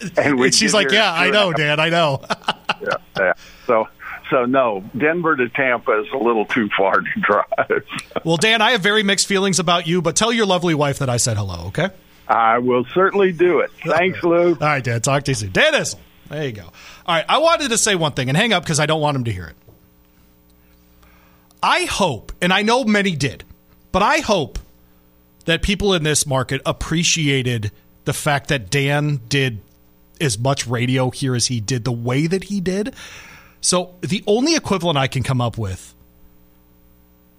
and, 0.00 0.40
and 0.40 0.54
she's 0.54 0.74
like, 0.74 0.90
"Yeah, 0.90 1.12
I 1.12 1.30
know, 1.30 1.52
Dan. 1.52 1.80
I 1.80 1.88
know." 1.88 2.22
yeah, 2.80 2.88
yeah. 3.18 3.32
So 3.66 3.88
so 4.30 4.44
no, 4.44 4.84
Denver 4.96 5.36
to 5.36 5.48
Tampa 5.48 6.00
is 6.00 6.06
a 6.12 6.18
little 6.18 6.44
too 6.44 6.68
far 6.76 7.00
to 7.00 7.20
drive. 7.20 7.84
well, 8.24 8.36
Dan, 8.36 8.62
I 8.62 8.72
have 8.72 8.80
very 8.80 9.02
mixed 9.02 9.26
feelings 9.26 9.58
about 9.58 9.86
you, 9.86 10.02
but 10.02 10.16
tell 10.16 10.32
your 10.32 10.46
lovely 10.46 10.74
wife 10.74 10.98
that 10.98 11.08
I 11.08 11.16
said 11.16 11.36
hello, 11.36 11.68
okay? 11.68 11.88
I 12.26 12.58
will 12.58 12.84
certainly 12.92 13.32
do 13.32 13.60
it. 13.60 13.70
Thanks, 13.84 14.22
Lou. 14.22 14.50
All 14.50 14.54
right, 14.54 14.84
Dan. 14.84 15.00
Talk 15.00 15.24
to 15.24 15.30
you 15.30 15.34
soon. 15.34 15.52
Dan 15.52 15.72
Issel. 15.74 15.98
There 16.28 16.44
you 16.44 16.52
go. 16.52 16.64
All 16.64 17.14
right, 17.14 17.24
I 17.26 17.38
wanted 17.38 17.70
to 17.70 17.78
say 17.78 17.94
one 17.94 18.12
thing 18.12 18.28
and 18.28 18.36
hang 18.36 18.52
up 18.52 18.62
because 18.62 18.80
I 18.80 18.86
don't 18.86 19.00
want 19.00 19.16
him 19.16 19.24
to 19.24 19.32
hear 19.32 19.46
it. 19.46 19.56
I 21.62 21.84
hope, 21.84 22.32
and 22.40 22.52
I 22.52 22.62
know 22.62 22.84
many 22.84 23.16
did, 23.16 23.44
but 23.92 24.02
I 24.02 24.18
hope 24.18 24.58
that 25.46 25.62
people 25.62 25.94
in 25.94 26.02
this 26.02 26.26
market 26.26 26.60
appreciated 26.66 27.72
the 28.04 28.12
fact 28.12 28.48
that 28.48 28.70
Dan 28.70 29.20
did 29.28 29.60
as 30.20 30.38
much 30.38 30.66
radio 30.66 31.10
here 31.10 31.34
as 31.34 31.46
he 31.46 31.60
did, 31.60 31.84
the 31.84 31.92
way 31.92 32.26
that 32.26 32.44
he 32.44 32.60
did, 32.60 32.94
so 33.60 33.94
the 34.00 34.22
only 34.26 34.54
equivalent 34.54 34.98
I 34.98 35.08
can 35.08 35.22
come 35.22 35.40
up 35.40 35.58
with 35.58 35.94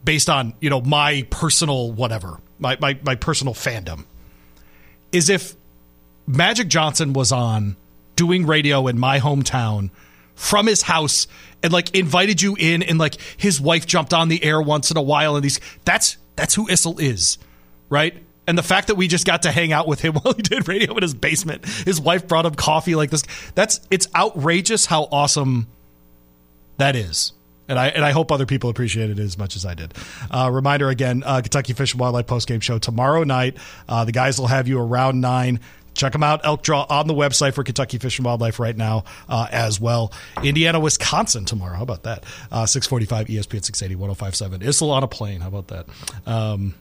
based 0.03 0.29
on, 0.29 0.53
you 0.59 0.69
know, 0.69 0.81
my 0.81 1.25
personal 1.29 1.91
whatever, 1.91 2.39
my, 2.57 2.77
my, 2.79 2.97
my 3.03 3.15
personal 3.15 3.53
fandom, 3.53 4.05
is 5.11 5.29
if 5.29 5.55
Magic 6.27 6.67
Johnson 6.67 7.13
was 7.13 7.31
on 7.31 7.75
doing 8.15 8.45
radio 8.45 8.87
in 8.87 8.99
my 8.99 9.19
hometown 9.19 9.89
from 10.35 10.67
his 10.67 10.83
house 10.83 11.27
and 11.63 11.73
like 11.73 11.95
invited 11.95 12.41
you 12.41 12.55
in 12.57 12.83
and 12.83 12.97
like 12.97 13.15
his 13.37 13.59
wife 13.59 13.85
jumped 13.85 14.13
on 14.13 14.29
the 14.29 14.43
air 14.43 14.61
once 14.61 14.91
in 14.91 14.97
a 14.97 15.01
while 15.01 15.35
and 15.35 15.43
these 15.43 15.59
that's 15.83 16.17
that's 16.35 16.55
who 16.55 16.67
Issel 16.69 16.99
is, 16.99 17.37
right? 17.89 18.15
And 18.49 18.57
the 18.57 18.63
fact 18.63 18.87
that 18.87 18.95
we 18.95 19.07
just 19.07 19.27
got 19.27 19.43
to 19.43 19.51
hang 19.51 19.71
out 19.73 19.87
with 19.87 20.01
him 20.01 20.13
while 20.21 20.33
he 20.33 20.41
did 20.41 20.67
radio 20.67 20.95
in 20.95 21.03
his 21.03 21.13
basement, 21.13 21.67
his 21.67 22.01
wife 22.01 22.27
brought 22.27 22.47
him 22.47 22.55
coffee 22.55 22.95
like 22.95 23.11
this. 23.11 23.23
That's 23.53 23.79
it's 23.91 24.07
outrageous 24.15 24.87
how 24.87 25.03
awesome 25.11 25.67
that 26.77 26.95
is. 26.95 27.31
And 27.67 27.77
I, 27.77 27.89
and 27.89 28.03
I 28.03 28.09
hope 28.09 28.31
other 28.31 28.47
people 28.47 28.71
appreciate 28.71 29.11
it 29.11 29.19
as 29.19 29.37
much 29.37 29.55
as 29.55 29.63
I 29.63 29.75
did. 29.75 29.93
Uh, 30.31 30.49
reminder 30.51 30.89
again 30.89 31.21
uh, 31.23 31.41
Kentucky 31.41 31.73
Fish 31.73 31.93
and 31.93 32.01
Wildlife 32.01 32.25
postgame 32.25 32.63
show 32.63 32.79
tomorrow 32.79 33.23
night. 33.23 33.57
Uh, 33.87 34.05
the 34.05 34.11
guys 34.11 34.39
will 34.39 34.47
have 34.47 34.67
you 34.67 34.79
around 34.79 35.21
9. 35.21 35.59
Check 35.93 36.13
them 36.13 36.23
out, 36.23 36.41
Elk 36.43 36.63
Draw, 36.63 36.87
on 36.89 37.05
the 37.05 37.13
website 37.13 37.53
for 37.53 37.63
Kentucky 37.63 37.99
Fish 37.99 38.17
and 38.17 38.25
Wildlife 38.25 38.59
right 38.59 38.75
now 38.75 39.03
uh, 39.27 39.47
as 39.51 39.79
well. 39.79 40.11
Indiana, 40.43 40.79
Wisconsin 40.79 41.45
tomorrow. 41.45 41.75
How 41.75 41.83
about 41.83 42.03
that? 42.03 42.23
Uh, 42.51 42.65
645 42.65 43.27
ESPN 43.27 43.63
680 43.63 43.95
1057. 43.95 44.61
Issel 44.61 44.89
on 44.89 45.03
a 45.03 45.07
plane. 45.07 45.41
How 45.41 45.49
about 45.49 45.67
that? 45.67 45.85
Um, 46.25 46.73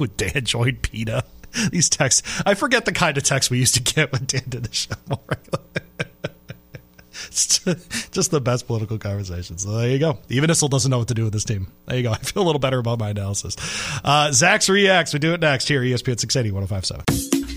would 0.00 0.16
Dan 0.16 0.44
joined 0.44 0.82
PETA? 0.82 1.24
These 1.70 1.88
texts. 1.88 2.42
I 2.46 2.54
forget 2.54 2.84
the 2.84 2.92
kind 2.92 3.16
of 3.16 3.24
text 3.24 3.50
we 3.50 3.58
used 3.58 3.74
to 3.74 3.82
get 3.82 4.12
when 4.12 4.24
Dan 4.26 4.44
did 4.48 4.64
the 4.64 4.74
show 4.74 4.94
more 5.08 5.18
just 8.10 8.30
the 8.30 8.40
best 8.40 8.66
political 8.66 8.98
conversations. 8.98 9.62
So 9.62 9.70
there 9.72 9.88
you 9.88 9.98
go. 9.98 10.18
Even 10.28 10.50
Issel 10.50 10.68
doesn't 10.68 10.90
know 10.90 10.98
what 10.98 11.08
to 11.08 11.14
do 11.14 11.24
with 11.24 11.32
this 11.32 11.44
team. 11.44 11.70
There 11.86 11.96
you 11.96 12.02
go. 12.02 12.12
I 12.12 12.18
feel 12.18 12.42
a 12.42 12.44
little 12.44 12.58
better 12.58 12.78
about 12.78 12.98
my 12.98 13.10
analysis. 13.10 13.56
Uh, 14.02 14.32
Zach's 14.32 14.68
Reacts. 14.68 15.12
We 15.12 15.18
do 15.20 15.34
it 15.34 15.40
next 15.40 15.68
here, 15.68 15.80
ESPN 15.82 16.18
680 16.18 16.50
1057. 16.52 17.39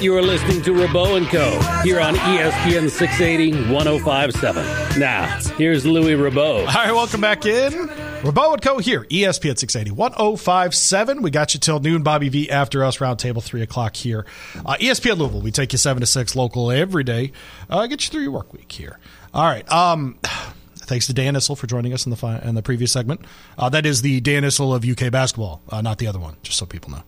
You 0.00 0.14
are 0.14 0.22
listening 0.22 0.60
to 0.62 0.72
Rabaut 0.72 1.16
and 1.16 1.26
Co. 1.28 1.58
here 1.82 2.00
on 2.00 2.16
ESPN 2.16 2.90
680 2.90 3.72
1057. 3.72 5.00
Now, 5.00 5.38
here's 5.56 5.86
Louis 5.86 6.12
Rabaut. 6.14 6.58
All 6.60 6.64
right, 6.66 6.92
welcome 6.92 7.22
back 7.22 7.46
in. 7.46 7.72
Rabaut 7.72 8.52
and 8.52 8.62
Co. 8.62 8.76
here, 8.76 9.04
ESPN 9.04 9.58
680 9.58 9.92
1057. 9.92 11.22
We 11.22 11.30
got 11.30 11.54
you 11.54 11.60
till 11.60 11.80
noon. 11.80 12.02
Bobby 12.02 12.28
V 12.28 12.50
after 12.50 12.84
us, 12.84 12.98
roundtable 12.98 13.42
3 13.42 13.62
o'clock 13.62 13.96
here. 13.96 14.26
Uh, 14.66 14.76
ESPN 14.78 15.16
Louisville, 15.16 15.40
we 15.40 15.50
take 15.50 15.72
you 15.72 15.78
7 15.78 16.02
to 16.02 16.06
6 16.06 16.36
local 16.36 16.70
every 16.70 17.02
day. 17.02 17.32
Uh, 17.70 17.86
get 17.86 18.04
you 18.04 18.10
through 18.10 18.22
your 18.22 18.32
work 18.32 18.52
week 18.52 18.70
here. 18.70 18.98
All 19.32 19.44
right. 19.46 19.66
Um, 19.72 20.18
thanks 20.76 21.06
to 21.06 21.14
Dan 21.14 21.36
Issel 21.36 21.56
for 21.56 21.66
joining 21.66 21.94
us 21.94 22.04
in 22.04 22.10
the 22.10 22.16
fi- 22.16 22.38
in 22.40 22.54
the 22.54 22.62
previous 22.62 22.92
segment. 22.92 23.22
Uh, 23.56 23.70
that 23.70 23.86
is 23.86 24.02
the 24.02 24.20
Dan 24.20 24.42
Issel 24.44 24.74
of 24.74 24.84
UK 24.84 25.10
basketball, 25.10 25.62
uh, 25.70 25.80
not 25.80 25.96
the 25.96 26.06
other 26.06 26.20
one, 26.20 26.36
just 26.42 26.58
so 26.58 26.66
people 26.66 26.90
know. 26.90 27.02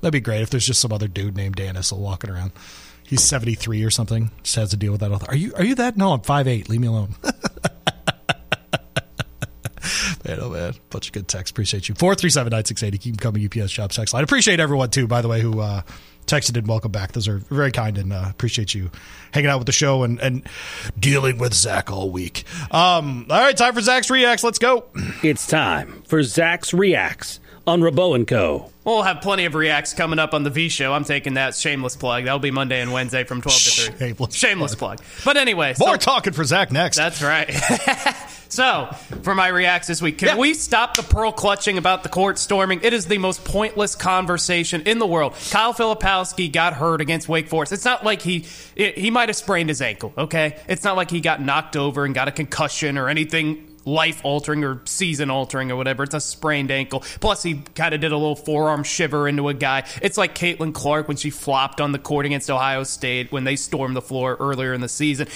That'd 0.00 0.12
be 0.12 0.20
great 0.20 0.42
if 0.42 0.50
there's 0.50 0.66
just 0.66 0.80
some 0.80 0.92
other 0.92 1.08
dude 1.08 1.36
named 1.36 1.56
Dan 1.56 1.74
Issel 1.74 1.98
walking 1.98 2.30
around. 2.30 2.52
He's 3.04 3.22
73 3.22 3.82
or 3.84 3.90
something. 3.90 4.30
Just 4.42 4.56
has 4.56 4.70
to 4.70 4.76
deal 4.76 4.92
with 4.92 5.00
that. 5.00 5.28
Are 5.28 5.36
you 5.36 5.54
are 5.54 5.64
you 5.64 5.74
that? 5.76 5.96
No, 5.96 6.12
I'm 6.12 6.20
5'8". 6.20 6.68
Leave 6.68 6.80
me 6.80 6.86
alone. 6.88 7.14
man, 10.24 10.38
oh 10.40 10.50
man, 10.50 10.74
bunch 10.90 11.06
of 11.08 11.12
good 11.12 11.26
texts. 11.26 11.50
Appreciate 11.50 11.88
you. 11.88 11.94
Four 11.94 12.14
three 12.14 12.30
seven 12.30 12.50
nine 12.50 12.64
six 12.64 12.82
eighty. 12.82 12.98
Keep 12.98 13.20
coming. 13.20 13.44
UPS 13.44 13.70
Shop 13.70 13.90
text 13.90 14.12
line. 14.14 14.24
Appreciate 14.24 14.60
everyone 14.60 14.90
too. 14.90 15.06
By 15.06 15.22
the 15.22 15.28
way, 15.28 15.40
who 15.40 15.60
uh, 15.60 15.82
texted 16.26 16.56
and 16.56 16.66
welcome 16.66 16.92
back. 16.92 17.12
Those 17.12 17.26
are 17.26 17.38
very 17.38 17.72
kind 17.72 17.98
and 17.98 18.12
uh, 18.12 18.26
appreciate 18.28 18.74
you 18.74 18.90
hanging 19.32 19.50
out 19.50 19.58
with 19.58 19.66
the 19.66 19.72
show 19.72 20.02
and, 20.02 20.20
and 20.20 20.46
dealing 20.98 21.38
with 21.38 21.54
Zach 21.54 21.90
all 21.90 22.10
week. 22.10 22.44
Um, 22.70 23.26
all 23.30 23.40
right, 23.40 23.56
time 23.56 23.74
for 23.74 23.80
Zach's 23.80 24.10
Reacts. 24.10 24.44
Let's 24.44 24.58
go. 24.58 24.84
It's 25.22 25.46
time 25.46 26.02
for 26.06 26.22
Zach's 26.22 26.72
Reacts 26.74 27.40
on 27.68 27.80
Rabaut 27.82 28.14
and 28.16 28.26
Co. 28.26 28.70
We'll 28.84 29.02
have 29.02 29.20
plenty 29.20 29.44
of 29.44 29.54
reacts 29.54 29.92
coming 29.92 30.18
up 30.18 30.32
on 30.32 30.44
the 30.44 30.50
V 30.50 30.70
show. 30.70 30.94
I'm 30.94 31.04
taking 31.04 31.34
that 31.34 31.54
shameless 31.54 31.94
plug. 31.94 32.24
That'll 32.24 32.38
be 32.38 32.50
Monday 32.50 32.80
and 32.80 32.90
Wednesday 32.90 33.24
from 33.24 33.42
12 33.42 33.58
to 33.58 33.70
3. 33.92 33.98
Shameless, 34.08 34.34
shameless 34.34 34.74
plug. 34.74 35.00
But 35.24 35.36
anyway, 35.36 35.74
More 35.78 35.92
so- 35.92 35.96
talking 35.98 36.32
for 36.32 36.42
Zach 36.42 36.72
next. 36.72 36.96
That's 36.96 37.22
right. 37.22 37.50
so, 38.48 38.88
for 39.22 39.34
my 39.34 39.48
reacts 39.48 39.88
this 39.88 40.00
week, 40.00 40.16
can 40.16 40.38
we 40.38 40.54
stop 40.54 40.96
the 40.96 41.02
pearl 41.02 41.32
clutching 41.32 41.76
about 41.76 42.02
the 42.02 42.08
court 42.08 42.38
storming? 42.38 42.80
It 42.82 42.94
is 42.94 43.04
the 43.04 43.18
most 43.18 43.44
pointless 43.44 43.94
conversation 43.94 44.80
in 44.86 44.98
the 44.98 45.06
world. 45.06 45.34
Kyle 45.50 45.74
Filipowski 45.74 46.50
got 46.50 46.72
hurt 46.72 47.02
against 47.02 47.28
Wake 47.28 47.48
Forest. 47.48 47.72
It's 47.72 47.84
not 47.84 48.04
like 48.06 48.22
he 48.22 48.46
it, 48.74 48.96
he 48.96 49.10
might 49.10 49.28
have 49.28 49.36
sprained 49.36 49.68
his 49.68 49.82
ankle, 49.82 50.14
okay? 50.16 50.56
It's 50.66 50.82
not 50.84 50.96
like 50.96 51.10
he 51.10 51.20
got 51.20 51.42
knocked 51.42 51.76
over 51.76 52.06
and 52.06 52.14
got 52.14 52.28
a 52.28 52.32
concussion 52.32 52.96
or 52.96 53.10
anything 53.10 53.67
life 53.88 54.20
altering 54.24 54.62
or 54.62 54.82
season 54.84 55.30
altering 55.30 55.70
or 55.70 55.76
whatever. 55.76 56.04
It's 56.04 56.14
a 56.14 56.20
sprained 56.20 56.70
ankle. 56.70 57.00
Plus, 57.20 57.42
he 57.42 57.62
kind 57.74 57.94
of 57.94 58.00
did 58.00 58.12
a 58.12 58.16
little 58.16 58.36
forearm 58.36 58.84
shiver 58.84 59.26
into 59.26 59.48
a 59.48 59.54
guy. 59.54 59.84
It's 60.02 60.18
like 60.18 60.34
Caitlin 60.34 60.74
Clark 60.74 61.08
when 61.08 61.16
she 61.16 61.30
flopped 61.30 61.80
on 61.80 61.92
the 61.92 61.98
court 61.98 62.26
against 62.26 62.50
Ohio 62.50 62.84
State 62.84 63.32
when 63.32 63.44
they 63.44 63.56
stormed 63.56 63.96
the 63.96 64.02
floor 64.02 64.36
earlier 64.38 64.74
in 64.74 64.80
the 64.80 64.88
season. 64.88 65.28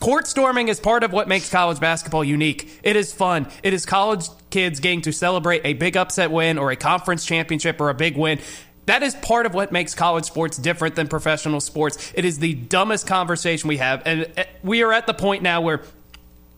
Court 0.00 0.26
storming 0.26 0.68
is 0.68 0.78
part 0.78 1.02
of 1.02 1.12
what 1.12 1.28
makes 1.28 1.48
college 1.48 1.80
basketball 1.80 2.22
unique. 2.22 2.78
It 2.82 2.94
is 2.94 3.12
fun. 3.12 3.48
It 3.62 3.72
is 3.72 3.86
college 3.86 4.26
kids 4.50 4.80
getting 4.80 5.00
to 5.02 5.12
celebrate 5.12 5.62
a 5.64 5.72
big 5.72 5.96
upset 5.96 6.30
win 6.30 6.58
or 6.58 6.70
a 6.70 6.76
conference 6.76 7.24
championship 7.24 7.80
or 7.80 7.88
a 7.88 7.94
big 7.94 8.18
win. 8.18 8.38
That 8.86 9.02
is 9.02 9.14
part 9.14 9.46
of 9.46 9.54
what 9.54 9.72
makes 9.72 9.94
college 9.94 10.24
sports 10.24 10.58
different 10.58 10.96
than 10.96 11.08
professional 11.08 11.60
sports. 11.60 12.12
It 12.14 12.24
is 12.24 12.38
the 12.38 12.54
dumbest 12.54 13.06
conversation 13.06 13.68
we 13.68 13.78
have. 13.78 14.02
And 14.04 14.30
uh, 14.36 14.44
we 14.62 14.82
are 14.82 14.92
at 14.92 15.06
the 15.06 15.14
point 15.14 15.42
now 15.42 15.60
where 15.60 15.82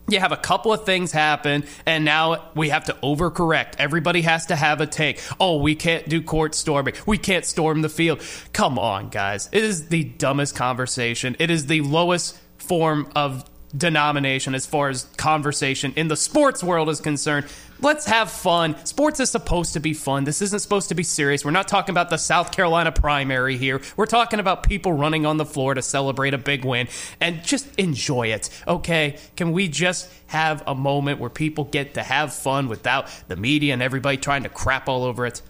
you 0.07 0.19
have 0.19 0.31
a 0.31 0.37
couple 0.37 0.71
of 0.71 0.85
things 0.85 1.11
happen, 1.11 1.65
and 1.85 2.05
now 2.05 2.49
we 2.55 2.69
have 2.69 2.85
to 2.85 2.93
overcorrect. 3.03 3.73
Everybody 3.79 4.21
has 4.21 4.47
to 4.47 4.55
have 4.55 4.81
a 4.81 4.87
take. 4.87 5.21
Oh, 5.39 5.57
we 5.57 5.75
can't 5.75 6.07
do 6.07 6.21
court 6.21 6.53
storming. 6.53 6.93
We 7.05 7.17
can't 7.17 7.45
storm 7.45 7.81
the 7.81 7.89
field. 7.89 8.21
Come 8.53 8.77
on, 8.77 9.09
guys. 9.09 9.49
It 9.51 9.63
is 9.63 9.87
the 9.87 10.03
dumbest 10.03 10.55
conversation. 10.55 11.35
It 11.39 11.49
is 11.49 11.65
the 11.65 11.81
lowest 11.81 12.39
form 12.57 13.11
of 13.15 13.45
denomination 13.75 14.55
as 14.55 14.65
far 14.65 14.89
as 14.89 15.03
conversation 15.17 15.93
in 15.95 16.07
the 16.07 16.15
sports 16.15 16.63
world 16.63 16.89
is 16.89 17.01
concerned. 17.01 17.45
Let's 17.81 18.05
have 18.05 18.31
fun. 18.31 18.83
Sports 18.85 19.19
is 19.19 19.29
supposed 19.29 19.73
to 19.73 19.81
be 19.81 19.93
fun. 19.93 20.23
This 20.23 20.41
isn't 20.41 20.59
supposed 20.59 20.89
to 20.89 20.95
be 20.95 21.03
serious. 21.03 21.43
We're 21.43 21.51
not 21.51 21.67
talking 21.67 21.91
about 21.91 22.09
the 22.09 22.17
South 22.17 22.51
Carolina 22.51 22.91
primary 22.91 23.57
here. 23.57 23.81
We're 23.97 24.05
talking 24.05 24.39
about 24.39 24.63
people 24.63 24.93
running 24.93 25.25
on 25.25 25.37
the 25.37 25.45
floor 25.45 25.73
to 25.73 25.81
celebrate 25.81 26.33
a 26.33 26.37
big 26.37 26.63
win 26.63 26.87
and 27.19 27.43
just 27.43 27.67
enjoy 27.75 28.27
it. 28.27 28.49
Okay? 28.65 29.17
Can 29.35 29.51
we 29.51 29.67
just 29.67 30.09
have 30.27 30.63
a 30.65 30.73
moment 30.73 31.19
where 31.19 31.29
people 31.29 31.65
get 31.65 31.95
to 31.95 32.03
have 32.03 32.33
fun 32.33 32.69
without 32.69 33.09
the 33.27 33.35
media 33.35 33.73
and 33.73 33.81
everybody 33.81 34.17
trying 34.17 34.43
to 34.43 34.49
crap 34.49 34.87
all 34.87 35.03
over 35.03 35.25
it? 35.25 35.41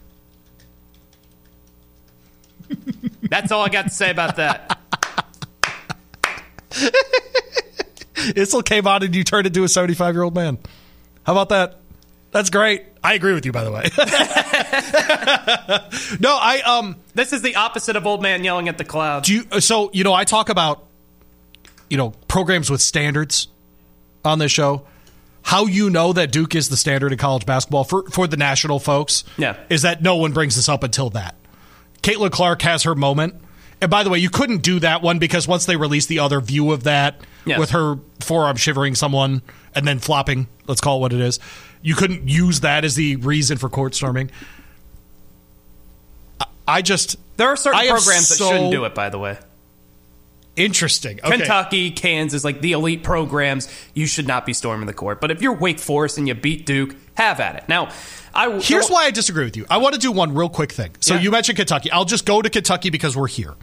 That's 3.22 3.52
all 3.52 3.62
I 3.62 3.70
got 3.70 3.84
to 3.84 3.92
say 3.92 4.10
about 4.10 4.38
that. 4.38 4.80
Issel 8.36 8.66
came 8.66 8.88
on 8.88 9.04
and 9.04 9.16
you 9.16 9.24
turned 9.24 9.46
into 9.46 9.64
a 9.64 9.70
75 9.70 10.16
year 10.16 10.24
old 10.24 10.34
man. 10.34 10.58
How 11.24 11.34
about 11.34 11.50
that? 11.50 11.82
That's 12.36 12.50
great. 12.50 12.84
I 13.02 13.14
agree 13.14 13.34
with 13.34 13.46
you, 13.46 13.54
by 13.54 13.64
the 13.64 13.72
way. 13.72 13.84
no, 16.20 16.38
I 16.38 16.62
um. 16.66 16.98
This 17.14 17.32
is 17.32 17.42
the 17.42 17.56
opposite 17.56 17.96
of 17.96 18.06
old 18.06 18.22
man 18.22 18.44
yelling 18.44 18.68
at 18.68 18.78
the 18.78 18.84
clouds. 18.84 19.30
Do 19.30 19.36
you? 19.36 19.62
So 19.62 19.90
you 19.94 20.04
know, 20.04 20.14
I 20.14 20.26
talk 20.26 20.50
about 20.50 20.84
you 21.90 21.96
know 21.96 22.10
programs 22.28 22.70
with 22.70 22.82
standards 22.82 23.48
on 24.26 24.40
this 24.40 24.52
show. 24.52 24.86
How 25.44 25.66
you 25.66 25.90
know 25.90 26.12
that 26.12 26.34
Duke 26.34 26.56
is 26.56 26.68
the 26.68 26.76
standard 26.76 27.14
in 27.14 27.18
college 27.18 27.46
basketball 27.46 27.86
for 27.86 28.04
for 28.10 28.28
the 28.28 28.36
national 28.36 28.80
folks? 28.80 29.24
Yeah. 29.38 29.56
is 29.70 29.84
that 29.84 30.04
no 30.04 30.18
one 30.18 30.34
brings 30.34 30.58
this 30.58 30.68
up 30.68 30.84
until 30.84 31.12
that. 31.12 31.36
Caitlin 32.02 32.32
Clark 32.32 32.64
has 32.64 32.84
her 32.84 32.96
moment. 32.96 33.36
And 33.80 33.90
by 33.90 34.04
the 34.04 34.10
way, 34.10 34.20
you 34.20 34.30
couldn't 34.30 34.62
do 34.62 34.82
that 34.82 35.02
one 35.02 35.20
because 35.20 35.48
once 35.48 35.68
they 35.68 35.78
released 35.78 36.10
the 36.10 36.20
other 36.20 36.42
view 36.42 36.74
of 36.74 36.84
that 36.84 37.22
Yes. 37.46 37.60
with 37.60 37.70
her 37.72 37.98
forearm 38.22 38.56
shivering 38.58 38.96
someone 38.96 39.42
and 39.76 39.88
then 39.88 40.00
flopping, 40.00 40.48
let's 40.68 40.82
call 40.82 40.98
it 40.98 41.02
what 41.02 41.14
it 41.14 41.20
is, 41.20 41.40
you 41.86 41.94
couldn't 41.96 42.28
use 42.28 42.62
that 42.62 42.84
as 42.84 42.96
the 42.96 43.16
reason 43.18 43.58
for 43.58 43.70
court 43.70 43.94
storming. 43.94 44.32
I- 46.40 46.46
I 46.68 46.82
just 46.82 47.16
There 47.38 47.48
are 47.48 47.56
certain 47.56 47.80
I 47.80 47.84
am 47.84 47.96
programs 47.96 48.30
that 48.30 48.38
shouldn't 48.38 48.72
do 48.72 48.86
it, 48.86 48.96
by 48.96 49.10
the 49.10 49.20
way. 49.20 49.38
Interesting. 50.56 51.20
Okay. 51.22 51.38
Kentucky, 51.38 51.92
Kansas, 51.92 52.44
like 52.46 52.62
the 52.62 52.72
elite 52.72 53.04
programs, 53.04 53.68
you 53.94 54.08
should 54.08 54.26
not 54.26 54.46
be 54.46 54.54
storming 54.54 54.88
the 54.88 54.94
court. 54.94 55.20
But 55.20 55.30
if 55.32 55.42
you're 55.42 55.54
Wake 55.54 55.80
Forest 55.80 56.18
and 56.18 56.28
you 56.30 56.34
beat 56.34 56.66
Duke, 56.66 56.96
have 57.16 57.40
at 57.42 57.56
it. 57.58 57.66
Now, 57.68 57.90
I 58.34 58.60
Here's 58.62 58.88
why 58.90 59.04
I 59.06 59.12
disagree 59.12 59.44
with 59.44 59.58
you. 59.58 59.66
I 59.70 59.78
want 59.78 59.96
to 59.96 60.00
do 60.00 60.12
one 60.14 60.34
real 60.34 60.48
quick 60.50 60.72
thing. 60.72 60.92
So 61.02 61.16
Yeah. 61.16 61.20
you 61.22 61.32
mentioned 61.32 61.58
Kentucky. 61.58 61.92
I'll 61.92 62.06
just 62.06 62.26
go 62.26 62.42
to 62.42 62.50
Kentucky 62.50 62.90
because 62.90 63.16
we're 63.18 63.28
here. 63.28 63.54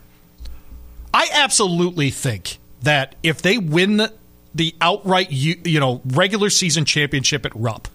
I 1.15 1.29
absolutely 1.33 2.11
think 2.11 2.59
that 2.83 3.15
if 3.23 3.41
they 3.43 3.57
win 3.59 4.09
the 4.55 4.75
outright 4.83 5.31
you, 5.33 5.59
you 5.65 5.81
know 5.81 6.03
regular 6.05 6.51
season 6.51 6.85
championship 6.85 7.47
at 7.47 7.53
Rupp, 7.57 7.89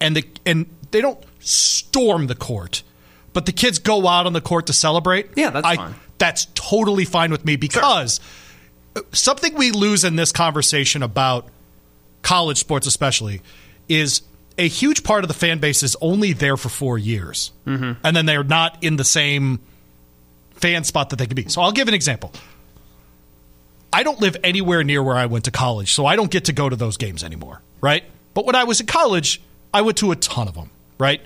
and 0.00 0.16
the 0.16 0.26
and 0.46 0.66
they 0.90 1.00
don't 1.00 1.22
storm 1.40 2.26
the 2.26 2.34
court, 2.34 2.82
but 3.32 3.46
the 3.46 3.52
kids 3.52 3.78
go 3.78 4.06
out 4.06 4.26
on 4.26 4.32
the 4.32 4.40
court 4.40 4.66
to 4.66 4.72
celebrate. 4.72 5.30
Yeah, 5.36 5.50
that's 5.50 5.66
I, 5.66 5.76
fine. 5.76 5.94
That's 6.18 6.46
totally 6.54 7.04
fine 7.04 7.30
with 7.30 7.44
me 7.44 7.56
because 7.56 8.20
something 9.12 9.54
we 9.54 9.70
lose 9.70 10.04
in 10.04 10.16
this 10.16 10.32
conversation 10.32 11.02
about 11.02 11.48
college 12.22 12.58
sports, 12.58 12.86
especially, 12.86 13.40
is 13.88 14.22
a 14.58 14.66
huge 14.66 15.04
part 15.04 15.24
of 15.24 15.28
the 15.28 15.34
fan 15.34 15.58
base 15.58 15.82
is 15.82 15.96
only 16.00 16.32
there 16.32 16.56
for 16.56 16.68
four 16.68 16.98
years, 16.98 17.52
mm-hmm. 17.66 17.92
and 18.04 18.16
then 18.16 18.26
they're 18.26 18.44
not 18.44 18.82
in 18.82 18.96
the 18.96 19.04
same 19.04 19.60
fan 20.54 20.82
spot 20.82 21.10
that 21.10 21.16
they 21.16 21.26
could 21.26 21.36
be. 21.36 21.48
So 21.48 21.62
I'll 21.62 21.72
give 21.72 21.88
an 21.88 21.94
example. 21.94 22.32
I 23.92 24.02
don't 24.02 24.20
live 24.20 24.36
anywhere 24.42 24.84
near 24.84 25.02
where 25.02 25.16
I 25.16 25.26
went 25.26 25.44
to 25.44 25.50
college, 25.50 25.94
so 25.94 26.04
I 26.04 26.16
don't 26.16 26.30
get 26.30 26.46
to 26.46 26.52
go 26.52 26.68
to 26.68 26.76
those 26.76 26.96
games 26.96 27.22
anymore, 27.24 27.62
right? 27.80 28.04
But 28.34 28.44
when 28.44 28.54
I 28.54 28.64
was 28.64 28.80
in 28.80 28.86
college, 28.86 29.40
I 29.72 29.82
went 29.82 29.98
to 29.98 30.10
a 30.10 30.16
ton 30.16 30.48
of 30.48 30.54
them, 30.54 30.70
right? 30.98 31.20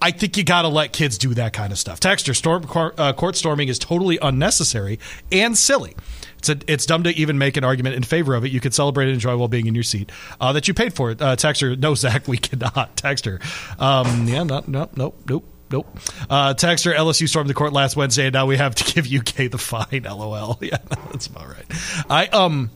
I 0.00 0.10
think 0.10 0.36
you 0.36 0.44
got 0.44 0.62
to 0.62 0.68
let 0.68 0.92
kids 0.92 1.18
do 1.18 1.34
that 1.34 1.52
kind 1.52 1.72
of 1.72 1.78
stuff. 1.78 2.00
Texture 2.00 2.34
storm 2.34 2.66
uh, 2.98 3.12
court 3.14 3.36
storming 3.36 3.68
is 3.68 3.78
totally 3.78 4.18
unnecessary 4.20 4.98
and 5.32 5.56
silly. 5.56 5.96
It's 6.38 6.48
a, 6.48 6.58
it's 6.66 6.86
dumb 6.86 7.04
to 7.04 7.10
even 7.10 7.38
make 7.38 7.56
an 7.56 7.64
argument 7.64 7.96
in 7.96 8.02
favor 8.02 8.34
of 8.34 8.44
it. 8.44 8.52
You 8.52 8.60
could 8.60 8.74
celebrate 8.74 9.06
and 9.06 9.14
enjoy 9.14 9.36
while 9.36 9.48
being 9.48 9.66
in 9.66 9.74
your 9.74 9.84
seat 9.84 10.12
uh, 10.40 10.52
that 10.52 10.68
you 10.68 10.74
paid 10.74 10.92
for 10.92 11.10
it. 11.10 11.22
Uh, 11.22 11.34
Texter, 11.36 11.78
no, 11.78 11.94
Zach, 11.96 12.28
we 12.28 12.36
cannot. 12.36 12.96
Texter, 12.96 13.40
um, 13.80 14.28
yeah, 14.28 14.42
no, 14.42 14.62
no, 14.66 14.88
nope, 14.94 15.16
nope. 15.28 15.44
Nope. 15.68 15.98
Uh, 16.30 16.54
Texter, 16.54 16.94
LSU 16.94 17.28
stormed 17.28 17.50
the 17.50 17.54
court 17.54 17.72
last 17.72 17.96
Wednesday, 17.96 18.26
and 18.26 18.32
now 18.32 18.46
we 18.46 18.56
have 18.56 18.76
to 18.76 18.84
give 19.02 19.12
UK 19.12 19.50
the 19.50 19.58
fine. 19.58 20.02
LOL. 20.04 20.58
Yeah, 20.60 20.76
that's 21.10 21.26
about 21.26 21.48
right. 21.48 21.64
I 22.08 22.26
um, 22.28 22.70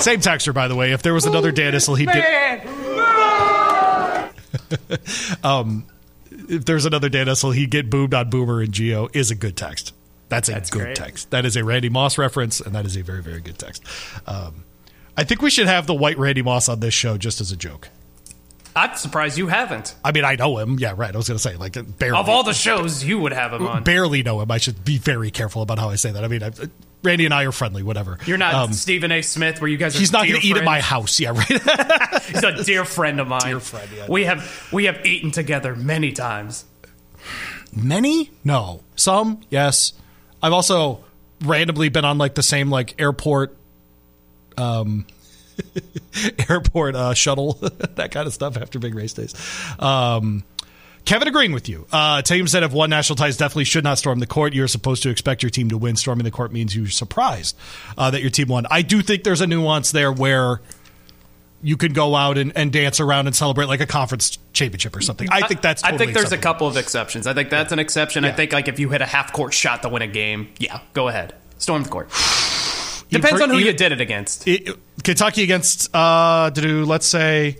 same 0.00 0.20
texter, 0.20 0.52
by 0.52 0.68
the 0.68 0.74
way. 0.74 0.92
If 0.92 1.02
there 1.02 1.14
was 1.14 1.26
another 1.26 1.52
Dan 1.52 1.74
Issel, 1.74 1.96
he'd 1.96 2.06
get. 2.06 2.66
um, 5.44 5.86
if 6.30 6.64
there's 6.64 6.86
another 6.86 7.08
Dan 7.08 7.26
Issel, 7.26 7.54
he'd 7.54 7.70
get 7.70 7.90
boomed 7.90 8.14
on 8.14 8.30
Boomer 8.30 8.60
and 8.60 8.72
Gio. 8.72 9.14
Is 9.14 9.30
a 9.30 9.34
good 9.34 9.56
text. 9.56 9.94
That's 10.28 10.48
a 10.48 10.60
good 10.60 10.70
great. 10.70 10.96
text. 10.96 11.30
That 11.30 11.44
is 11.44 11.56
a 11.56 11.64
Randy 11.64 11.88
Moss 11.88 12.16
reference, 12.16 12.60
and 12.60 12.74
that 12.74 12.86
is 12.86 12.96
a 12.96 13.02
very, 13.02 13.22
very 13.22 13.40
good 13.40 13.58
text. 13.58 13.82
Um, 14.26 14.64
I 15.16 15.24
think 15.24 15.42
we 15.42 15.50
should 15.50 15.66
have 15.66 15.86
the 15.86 15.94
white 15.94 16.18
Randy 16.18 16.42
Moss 16.42 16.68
on 16.68 16.80
this 16.80 16.94
show 16.94 17.18
just 17.18 17.40
as 17.40 17.50
a 17.50 17.56
joke. 17.56 17.88
I'm 18.76 18.96
surprised 18.96 19.36
you 19.36 19.48
haven't. 19.48 19.96
I 20.04 20.12
mean, 20.12 20.24
I 20.24 20.36
know 20.36 20.58
him. 20.58 20.78
Yeah, 20.78 20.94
right. 20.96 21.12
I 21.12 21.16
was 21.16 21.26
going 21.26 21.36
to 21.36 21.42
say 21.42 21.56
like 21.56 21.76
barely. 21.98 22.16
Of 22.16 22.28
all 22.28 22.44
the 22.44 22.54
shows, 22.54 23.02
you 23.02 23.18
would 23.18 23.32
have 23.32 23.52
him 23.52 23.66
on. 23.66 23.82
barely 23.82 24.22
know 24.22 24.40
him. 24.40 24.50
I 24.50 24.58
should 24.58 24.84
be 24.84 24.98
very 24.98 25.32
careful 25.32 25.62
about 25.62 25.80
how 25.80 25.90
I 25.90 25.96
say 25.96 26.12
that. 26.12 26.24
I 26.24 26.28
mean, 26.28 26.44
I, 26.44 26.50
Randy 27.02 27.24
and 27.24 27.32
I 27.34 27.44
are 27.44 27.52
friendly. 27.52 27.82
Whatever. 27.82 28.18
You're 28.26 28.36
not 28.38 28.54
Um, 28.54 28.72
Stephen 28.72 29.10
A. 29.10 29.22
Smith, 29.22 29.60
where 29.60 29.68
you 29.68 29.76
guys 29.78 29.96
are. 29.96 29.98
he's 29.98 30.12
not 30.12 30.26
going 30.28 30.40
to 30.40 30.46
eat 30.46 30.56
at 30.56 30.64
my 30.64 30.80
house. 30.80 31.18
Yeah, 31.18 31.30
right. 31.30 32.22
He's 32.24 32.42
a 32.44 32.62
dear 32.62 32.84
friend 32.84 33.18
of 33.20 33.26
mine. 33.28 33.40
Dear 33.42 33.60
friend, 33.60 33.88
yeah. 33.96 34.06
We 34.08 34.24
have 34.26 34.68
we 34.72 34.84
have 34.84 35.04
eaten 35.06 35.30
together 35.30 35.74
many 35.74 36.12
times. 36.12 36.64
Many? 37.74 38.30
No. 38.44 38.82
Some? 38.96 39.40
Yes. 39.50 39.92
I've 40.42 40.52
also 40.52 41.04
randomly 41.42 41.88
been 41.88 42.04
on 42.04 42.18
like 42.18 42.34
the 42.34 42.42
same 42.42 42.68
like 42.70 43.00
airport 43.00 43.56
um 44.58 45.06
airport 46.48 46.94
uh 46.96 47.14
shuttle 47.14 47.52
that 47.94 48.10
kind 48.12 48.26
of 48.26 48.34
stuff 48.34 48.56
after 48.56 48.78
big 48.78 48.94
race 48.94 49.12
days. 49.12 49.34
Um 49.78 50.44
Kevin 51.10 51.26
agreeing 51.26 51.50
with 51.50 51.68
you. 51.68 51.88
Uh, 51.90 52.22
teams 52.22 52.52
that 52.52 52.62
have 52.62 52.72
won 52.72 52.88
national 52.88 53.16
titles 53.16 53.36
definitely 53.36 53.64
should 53.64 53.82
not 53.82 53.98
storm 53.98 54.20
the 54.20 54.28
court. 54.28 54.54
You're 54.54 54.68
supposed 54.68 55.02
to 55.02 55.10
expect 55.10 55.42
your 55.42 55.50
team 55.50 55.68
to 55.70 55.76
win. 55.76 55.96
Storming 55.96 56.22
the 56.22 56.30
court 56.30 56.52
means 56.52 56.76
you're 56.76 56.86
surprised 56.86 57.56
uh, 57.98 58.12
that 58.12 58.20
your 58.20 58.30
team 58.30 58.46
won. 58.46 58.64
I 58.70 58.82
do 58.82 59.02
think 59.02 59.24
there's 59.24 59.40
a 59.40 59.46
nuance 59.48 59.90
there 59.90 60.12
where 60.12 60.60
you 61.62 61.76
could 61.76 61.94
go 61.94 62.14
out 62.14 62.38
and, 62.38 62.52
and 62.54 62.72
dance 62.72 63.00
around 63.00 63.26
and 63.26 63.34
celebrate 63.34 63.66
like 63.66 63.80
a 63.80 63.86
conference 63.86 64.38
championship 64.52 64.94
or 64.94 65.00
something. 65.00 65.26
I 65.32 65.48
think 65.48 65.62
that's. 65.62 65.82
Totally 65.82 65.96
I 65.96 65.98
think 65.98 66.14
there's 66.14 66.30
a 66.30 66.38
couple 66.38 66.68
of 66.68 66.76
exceptions. 66.76 67.26
I 67.26 67.34
think 67.34 67.50
that's 67.50 67.72
an 67.72 67.80
exception. 67.80 68.24
I 68.24 68.30
think 68.30 68.52
like 68.52 68.68
if 68.68 68.78
you 68.78 68.88
hit 68.90 69.00
a 69.00 69.06
half 69.06 69.32
court 69.32 69.52
shot 69.52 69.82
to 69.82 69.88
win 69.88 70.02
a 70.02 70.06
game, 70.06 70.52
yeah, 70.58 70.80
go 70.92 71.08
ahead, 71.08 71.34
storm 71.58 71.82
the 71.82 71.88
court. 71.88 72.10
Depends 73.10 73.40
on 73.40 73.50
who 73.50 73.58
you 73.58 73.72
did 73.72 73.90
it 73.90 74.00
against. 74.00 74.46
It, 74.46 74.78
Kentucky 75.02 75.42
against 75.42 75.92
uh, 75.92 76.52
let's 76.54 77.08
say, 77.08 77.58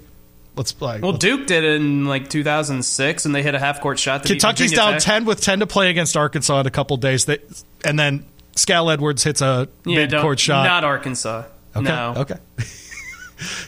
let's 0.61 0.79
like 0.81 1.03
Well, 1.03 1.13
Duke 1.13 1.47
did 1.47 1.65
it 1.65 1.77
in 1.81 2.05
like 2.05 2.29
2006, 2.29 3.25
and 3.25 3.35
they 3.35 3.43
hit 3.43 3.55
a 3.55 3.59
half 3.59 3.81
court 3.81 3.99
shot. 3.99 4.25
Kentucky's 4.25 4.73
down 4.73 4.95
Tech. 4.95 5.03
ten 5.03 5.25
with 5.25 5.41
ten 5.41 5.61
to 5.61 5.67
play 5.67 5.91
against 5.91 6.17
Arkansas 6.17 6.61
in 6.61 6.67
a 6.67 6.71
couple 6.71 6.97
days. 6.99 7.25
That 7.25 7.43
and 7.85 7.99
then 7.99 8.27
Scal 8.57 8.93
Edwards 8.93 9.25
hits 9.25 9.41
a 9.41 9.69
Yeah, 9.85 10.07
mid 10.07 10.13
court 10.13 10.39
shot. 10.39 10.65
Not 10.65 10.85
Arkansas. 10.85 11.45
Okay. 11.75 11.89
No. 11.89 12.15
Okay. 12.17 12.37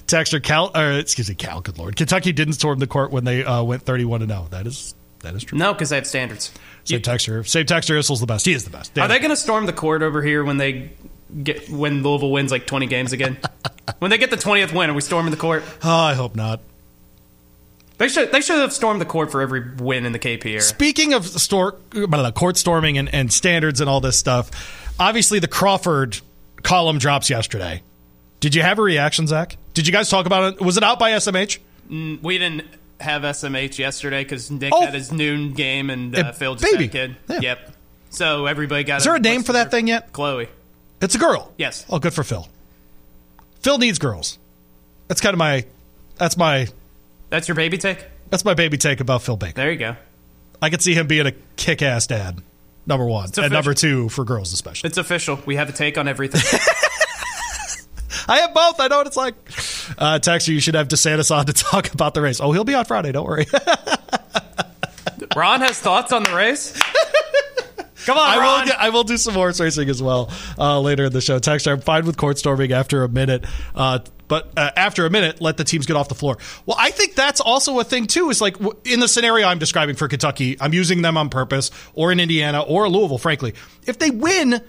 Texter 0.07 0.43
Cal, 0.43 0.71
or 0.75 0.93
excuse 0.93 1.31
me, 1.31 1.35
Cal. 1.35 1.63
Good 1.63 1.79
lord, 1.79 1.97
Kentucky 1.97 2.33
didn't 2.33 2.55
storm 2.55 2.79
the 2.79 2.87
court 2.87 3.11
when 3.11 3.25
they 3.25 3.43
uh, 3.43 3.63
went 3.63 3.83
thirty-one 3.83 4.21
to 4.21 4.27
zero. 4.27 4.47
That 4.51 4.67
is 4.67 4.95
that 5.21 5.35
is 5.35 5.45
true. 5.45 5.59
No, 5.59 5.73
because 5.73 5.89
they 5.89 5.97
have 5.97 6.07
standards. 6.07 6.53
Same 6.85 7.01
texture. 7.01 7.43
Same 7.45 7.65
texture. 7.65 7.97
Issel's 7.97 8.21
the 8.21 8.27
best. 8.27 8.45
He 8.45 8.53
is 8.53 8.65
the 8.65 8.71
best. 8.71 8.99
Are 8.99 9.09
they 9.09 9.19
going 9.19 9.31
to 9.31 9.37
storm 9.37 9.67
the 9.67 9.73
court 9.73 10.03
over 10.03 10.21
here 10.21 10.45
when 10.45 10.59
they 10.59 10.91
get 11.43 11.71
when 11.71 12.03
Louisville 12.03 12.33
wins 12.33 12.51
like 12.51 12.67
20 12.67 12.87
games 12.87 13.13
again? 13.13 13.39
when 14.01 14.11
they 14.11 14.19
get 14.19 14.31
the 14.31 14.37
20th 14.37 14.77
win, 14.77 14.91
are 14.91 14.95
we 14.95 15.01
storming 15.01 15.31
the 15.31 15.37
court? 15.37 15.63
Oh, 15.83 15.91
I 15.91 16.15
hope 16.15 16.35
not. 16.35 16.61
They 18.03 18.09
should 18.09 18.33
they 18.33 18.41
should 18.41 18.59
have 18.59 18.73
stormed 18.73 19.01
the 19.01 19.05
court 19.05 19.31
for 19.31 19.41
every 19.41 19.63
win 19.77 20.05
in 20.05 20.11
the 20.11 20.19
KP 20.19 20.45
era. 20.47 20.61
Speaking 20.61 21.15
of 21.15 21.25
store, 21.25 21.77
court 22.35 22.57
storming 22.57 22.99
and, 22.99 23.09
and 23.15 23.33
standards 23.33 23.81
and 23.81 23.89
all 23.89 24.01
this 24.01 24.19
stuff, 24.19 24.51
obviously 24.99 25.39
the 25.39 25.47
Crawford 25.47 26.19
column 26.65 26.99
drops 26.99 27.31
yesterday. 27.31 27.81
Did 28.41 28.57
you 28.57 28.63
have 28.63 28.81
a 28.81 28.83
reaction, 28.83 29.29
Zach? 29.29 29.57
Did 29.73 29.87
you 29.87 29.93
guys 29.93 30.11
talk 30.11 30.27
about 30.27 30.55
it? 30.55 30.61
Was 30.61 30.77
it 30.77 30.83
out 30.83 30.99
by 30.99 31.13
SMH? 31.13 31.61
Mm, 31.89 32.21
We 32.23 32.39
didn't 32.39 32.65
have 32.99 33.23
SMH 33.23 33.79
yesterday 33.79 34.25
because 34.25 34.51
Nick 34.51 34.73
Oh. 34.75 34.85
had 34.85 34.95
his 34.95 35.13
noon 35.13 35.53
game 35.53 35.89
and 35.89 36.13
uh, 36.17 36.33
Phil 36.33 36.57
just 36.57 36.73
baby. 36.73 36.89
kid. 36.89 37.15
Yeah. 37.29 37.39
Yep. 37.41 37.73
So 38.11 38.47
everybody 38.47 38.83
got. 38.83 38.97
Is 38.99 39.05
there 39.05 39.15
a 39.15 39.21
name 39.21 39.45
for 39.45 39.53
that 39.53 39.71
thing 39.71 39.87
yet? 39.87 40.13
Chloe. 40.13 40.49
It's 41.01 41.15
a 41.15 41.19
girl. 41.19 41.53
Yes. 41.57 41.87
Oh, 41.89 42.01
good 42.01 42.15
for 42.15 42.25
Phil. 42.25 42.49
Phil 43.61 43.79
needs 43.79 44.01
girls. 44.01 44.41
That's 45.07 45.21
kind 45.21 45.35
of 45.35 45.39
my. 45.39 45.67
That's 46.19 46.37
my. 46.37 46.67
That's 47.33 47.49
your 47.49 47.55
baby 47.55 47.79
take. 47.79 48.05
That's 48.29 48.45
my 48.45 48.53
baby 48.53 48.77
take 48.77 49.01
about 49.01 49.23
Phil 49.23 49.39
Baker. 49.39 49.55
There 49.55 49.73
you 49.73 49.79
go. 49.79 49.97
I 50.61 50.69
could 50.69 50.83
see 50.83 50.93
him 50.93 51.07
being 51.07 51.27
a 51.27 51.33
kick-ass 51.57 52.07
dad. 52.07 52.43
Number 52.85 53.07
one, 53.07 53.31
and 53.39 53.51
number 53.51 53.73
two 53.73 54.11
for 54.11 54.23
girls 54.27 54.53
especially. 54.53 54.89
It's 54.89 54.99
official. 54.99 55.39
We 55.47 55.57
have 55.57 55.71
a 55.71 55.73
take 55.73 55.97
on 55.97 56.09
everything. 56.09 56.43
I 58.29 58.41
have 58.41 58.53
both. 58.53 58.81
I 58.81 58.89
know 58.89 58.99
what 58.99 59.07
it's 59.07 59.17
like. 59.17 59.35
Uh, 59.97 60.19
Texter, 60.19 60.49
you 60.49 60.61
should 60.61 60.75
have 60.75 60.89
DeSantis 60.89 61.35
on 61.35 61.47
to 61.47 61.53
talk 61.55 61.95
about 61.95 62.13
the 62.13 62.21
race. 62.21 62.39
Oh, 62.39 62.53
he'll 62.53 62.65
be 62.65 62.75
on 62.75 62.85
Friday. 62.85 63.13
Don't 63.13 63.27
worry. 63.27 63.47
Ron 65.37 65.63
has 65.63 65.79
thoughts 65.79 66.13
on 66.13 66.25
the 66.25 66.35
race. 66.35 66.79
Come 68.05 68.19
on, 68.19 68.29
I 68.29 68.39
Ron. 68.39 68.61
will. 68.61 68.67
Get, 68.67 68.81
I 68.81 68.89
will 68.91 69.05
do 69.05 69.17
some 69.17 69.35
horse 69.35 69.61
racing 69.61 69.89
as 69.89 70.03
well 70.03 70.31
uh, 70.59 70.81
later 70.81 71.05
in 71.05 71.13
the 71.13 71.21
show. 71.21 71.39
Texter, 71.39 71.73
I'm 71.73 71.81
fine 71.81 72.05
with 72.07 72.17
court 72.17 72.39
storming 72.39 72.73
after 72.73 73.05
a 73.05 73.09
minute, 73.09 73.45
uh, 73.75 74.01
but 74.29 74.51
uh, 74.57 74.71
after 74.77 75.07
a 75.07 75.11
minute, 75.11 75.41
let 75.41 75.57
the 75.57 75.65
teams 75.65 75.87
get 75.87 75.97
off 75.97 76.09
the 76.09 76.15
floor. 76.15 76.39
Well, 76.67 76.77
I 76.79 76.91
think 76.91 77.15
that's 77.15 77.41
also 77.41 77.79
a 77.81 77.85
thing 77.85 78.07
too. 78.07 78.31
Is 78.31 78.41
like 78.41 78.57
in 78.85 79.01
the 79.01 79.09
scenario 79.09 79.47
I'm 79.47 79.59
describing 79.59 79.97
for 79.97 80.09
Kentucky, 80.09 80.57
I'm 80.61 80.73
using 80.73 81.03
them 81.03 81.17
on 81.17 81.29
purpose, 81.29 81.71
or 81.95 82.13
in 82.13 82.21
Indiana, 82.21 82.61
or 82.63 82.89
Louisville. 82.89 83.19
Frankly, 83.19 83.55
if 83.87 83.99
they 83.99 84.11
win 84.11 84.61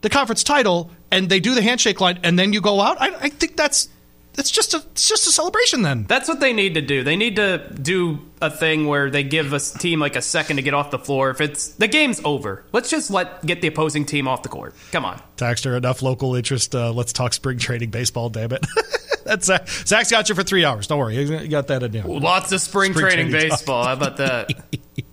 the 0.00 0.08
conference 0.08 0.42
title 0.42 0.90
and 1.10 1.28
they 1.28 1.40
do 1.40 1.54
the 1.54 1.62
handshake 1.62 2.00
line, 2.00 2.18
and 2.22 2.38
then 2.38 2.52
you 2.52 2.60
go 2.60 2.80
out, 2.80 3.00
I, 3.00 3.14
I 3.14 3.28
think 3.28 3.56
that's 3.56 3.88
that's 4.34 4.50
just 4.50 4.74
a 4.74 4.78
it's 4.92 5.08
just 5.08 5.26
a 5.26 5.30
celebration. 5.30 5.82
Then 5.82 6.04
That's 6.08 6.28
what 6.28 6.40
they 6.40 6.52
need 6.52 6.74
to 6.74 6.80
do. 6.80 7.02
They 7.04 7.16
need 7.16 7.36
to 7.36 7.58
do 7.74 8.18
a 8.40 8.50
thing 8.50 8.86
where 8.86 9.10
they 9.10 9.22
give 9.22 9.52
a 9.52 9.60
team 9.60 10.00
like 10.00 10.16
a 10.16 10.22
second 10.22 10.56
to 10.56 10.62
get 10.62 10.74
off 10.74 10.90
the 10.90 10.98
floor. 10.98 11.30
If 11.30 11.40
it's 11.40 11.68
the 11.68 11.88
game's 11.88 12.20
over, 12.24 12.64
let's 12.72 12.90
just 12.90 13.10
let 13.10 13.44
get 13.44 13.60
the 13.60 13.68
opposing 13.68 14.06
team 14.06 14.28
off 14.28 14.42
the 14.42 14.48
court. 14.48 14.74
Come 14.90 15.04
on. 15.04 15.20
Texter, 15.36 15.76
enough 15.76 16.02
local 16.02 16.34
interest. 16.34 16.74
Uh, 16.74 16.92
let's 16.92 17.12
talk 17.12 17.32
spring 17.34 17.58
training 17.58 17.90
baseball. 17.90 18.30
Damn 18.30 18.52
it. 18.52 18.64
That's 19.24 19.46
Zach. 19.46 19.68
Zach's 19.68 20.10
got 20.10 20.28
you 20.28 20.34
for 20.34 20.42
three 20.42 20.64
hours. 20.64 20.86
Don't 20.86 20.98
worry, 20.98 21.16
you 21.16 21.48
got 21.48 21.68
that 21.68 21.82
in 21.82 21.92
there. 21.92 22.02
Lots 22.02 22.52
of 22.52 22.60
spring, 22.60 22.92
Spring 22.92 23.06
training, 23.06 23.30
training 23.30 23.50
baseball. 23.50 23.84
How 23.84 23.92
about 23.92 24.16
that? 24.16 24.50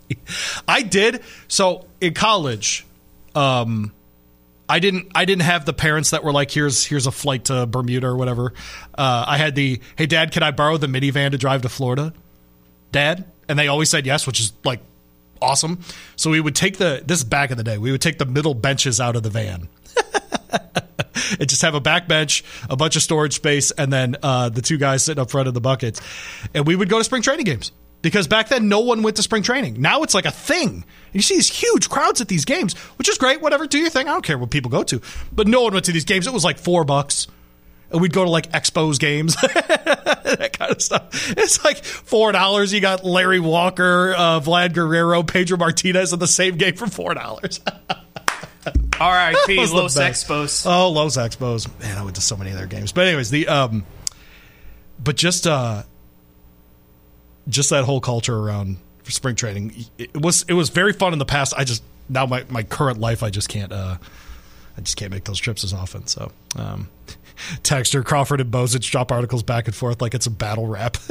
I 0.68 0.82
did. 0.82 1.22
So 1.48 1.86
in 2.02 2.14
college, 2.14 2.86
um, 3.36 3.92
I 4.70 4.78
didn't. 4.78 5.12
I 5.16 5.26
didn't 5.26 5.42
have 5.42 5.66
the 5.66 5.74
parents 5.74 6.12
that 6.12 6.24
were 6.24 6.32
like, 6.32 6.52
"Here's 6.52 6.86
here's 6.86 7.08
a 7.08 7.12
flight 7.12 7.46
to 7.46 7.66
Bermuda 7.66 8.06
or 8.06 8.16
whatever." 8.16 8.54
Uh, 8.96 9.26
I 9.28 9.38
had 9.38 9.56
the, 9.56 9.82
"Hey, 9.96 10.06
Dad, 10.06 10.32
can 10.32 10.44
I 10.44 10.52
borrow 10.52 10.78
the 10.78 10.86
minivan 10.86 11.32
to 11.32 11.40
drive 11.40 11.64
to 11.64 11.70
Florida?" 11.70 12.14
Dad, 12.92 13.26
and 13.48 13.58
they 13.58 13.68
always 13.68 13.90
said 13.90 14.06
yes, 14.06 14.28
which 14.28 14.40
is 14.40 14.54
like 14.64 14.82
awesome. 15.42 15.80
So 16.16 16.30
we 16.30 16.40
would 16.40 16.56
take 16.56 16.78
the 16.78 17.02
this 17.04 17.18
is 17.18 17.24
back 17.24 17.50
in 17.50 17.58
the 17.58 17.64
day. 17.64 17.80
We 17.80 17.92
would 17.92 18.02
take 18.02 18.20
the 18.20 18.26
middle 18.26 18.54
benches 18.54 19.00
out 19.00 19.16
of 19.16 19.24
the 19.24 19.32
van. 19.32 19.68
and 21.40 21.50
just 21.50 21.62
have 21.64 21.74
a 21.74 21.82
back 21.82 22.08
bench, 22.08 22.44
a 22.70 22.76
bunch 22.76 22.96
of 22.96 23.02
storage 23.02 23.34
space, 23.34 23.72
and 23.72 23.92
then 23.92 24.18
uh, 24.22 24.50
the 24.50 24.62
two 24.62 24.78
guys 24.78 25.04
sitting 25.04 25.22
up 25.22 25.32
front 25.32 25.48
of 25.48 25.54
the 25.54 25.62
buckets. 25.62 26.00
And 26.54 26.68
we 26.68 26.76
would 26.76 26.90
go 26.90 27.00
to 27.00 27.04
spring 27.04 27.22
training 27.22 27.46
games 27.46 27.72
because 28.02 28.28
back 28.28 28.50
then 28.50 28.68
no 28.68 28.80
one 28.80 29.04
went 29.04 29.18
to 29.18 29.24
spring 29.24 29.44
training. 29.44 29.82
Now 29.82 30.04
it's 30.04 30.14
like 30.14 30.26
a 30.26 30.32
thing. 30.32 30.86
You 31.14 31.22
see 31.22 31.36
these 31.36 31.50
huge 31.50 31.90
crowds 31.90 32.22
at 32.22 32.28
these 32.28 32.46
games, 32.46 32.78
which 32.98 33.10
is 33.10 33.18
great. 33.18 33.42
Whatever, 33.42 33.68
do 33.68 33.78
your 33.78 33.90
thing. 33.90 34.08
I 34.08 34.12
don't 34.12 34.24
care 34.24 34.38
what 34.38 34.52
people 34.52 34.72
go 34.72 34.84
to. 34.84 35.02
But 35.32 35.48
no 35.48 35.62
one 35.64 35.74
went 35.74 35.86
to 35.86 35.92
these 35.92 36.06
games. 36.06 36.28
It 36.28 36.34
was 36.34 36.44
like 36.44 36.58
four 36.58 36.84
bucks. 36.84 37.28
And 37.92 38.02
we'd 38.02 38.14
go 38.14 38.24
to 38.24 38.30
like 38.30 38.52
Expos 38.52 39.00
games, 39.00 39.36
that 39.42 40.56
kind 40.58 40.72
of 40.72 40.80
stuff. 40.80 41.32
It's 41.36 41.66
like 41.66 41.84
four 41.84 42.32
dollars. 42.32 42.72
You 42.72 42.82
got 42.82 43.04
Larry 43.04 43.40
Walker, 43.40 44.14
uh, 44.16 44.40
Vlad 44.42 44.74
Guerrero, 44.76 45.24
Pedro 45.24 45.58
Martinez 45.58 46.14
in 46.14 46.20
the 46.20 46.28
same 46.28 46.58
game 46.58 46.76
for 46.76 46.86
four 46.86 47.16
dollars. 47.16 47.60
R.I.P. 49.00 49.58
Los. 49.58 49.98
Expos. 49.98 50.66
Oh, 50.70 50.90
Los 50.92 51.18
Expos. 51.18 51.68
Man, 51.80 51.98
I 51.98 52.04
went 52.04 52.18
to 52.18 52.22
so 52.22 52.38
many 52.38 52.52
of 52.52 52.58
their 52.58 52.68
games. 52.68 52.92
But 52.92 53.08
anyways, 53.08 53.32
the 53.32 53.48
um 53.48 53.86
but 55.04 55.16
just 55.16 55.48
uh 55.48 55.84
just 57.50 57.70
that 57.72 57.84
whole 57.84 58.00
culture 58.02 58.38
around 58.38 58.78
spring 59.06 59.36
training 59.36 59.74
it 59.98 60.16
was 60.16 60.46
it 60.48 60.54
was 60.54 60.70
very 60.70 60.94
fun 60.94 61.14
in 61.14 61.20
the 61.20 61.26
past. 61.26 61.54
I 61.58 61.64
just 61.64 61.84
now 62.08 62.26
my, 62.26 62.46
my 62.50 62.64
current 62.64 63.00
life 63.00 63.24
I 63.24 63.30
just 63.30 63.50
can't 63.50 63.72
uh 63.72 63.98
I 64.78 64.82
just 64.82 64.98
can't 64.98 65.12
make 65.12 65.24
those 65.26 65.40
trips 65.40 65.64
as 65.64 65.74
often. 65.74 66.08
So 66.08 66.32
um 66.56 66.90
Texter, 67.64 68.04
Crawford 68.06 68.42
and 68.42 68.52
Bozich 68.52 68.92
drop 68.92 69.12
articles 69.12 69.44
back 69.44 69.68
and 69.68 69.76
forth 69.76 70.02
like 70.02 70.14
it's 70.14 70.28
a 70.28 70.32
battle 70.32 70.68
rap. 70.68 70.98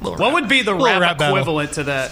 What 0.00 0.32
would 0.32 0.48
be 0.48 0.62
the 0.62 0.74
rap, 0.74 1.00
rap 1.00 1.18
battle. 1.18 1.36
equivalent 1.36 1.72
to 1.72 1.84
that? 1.84 2.10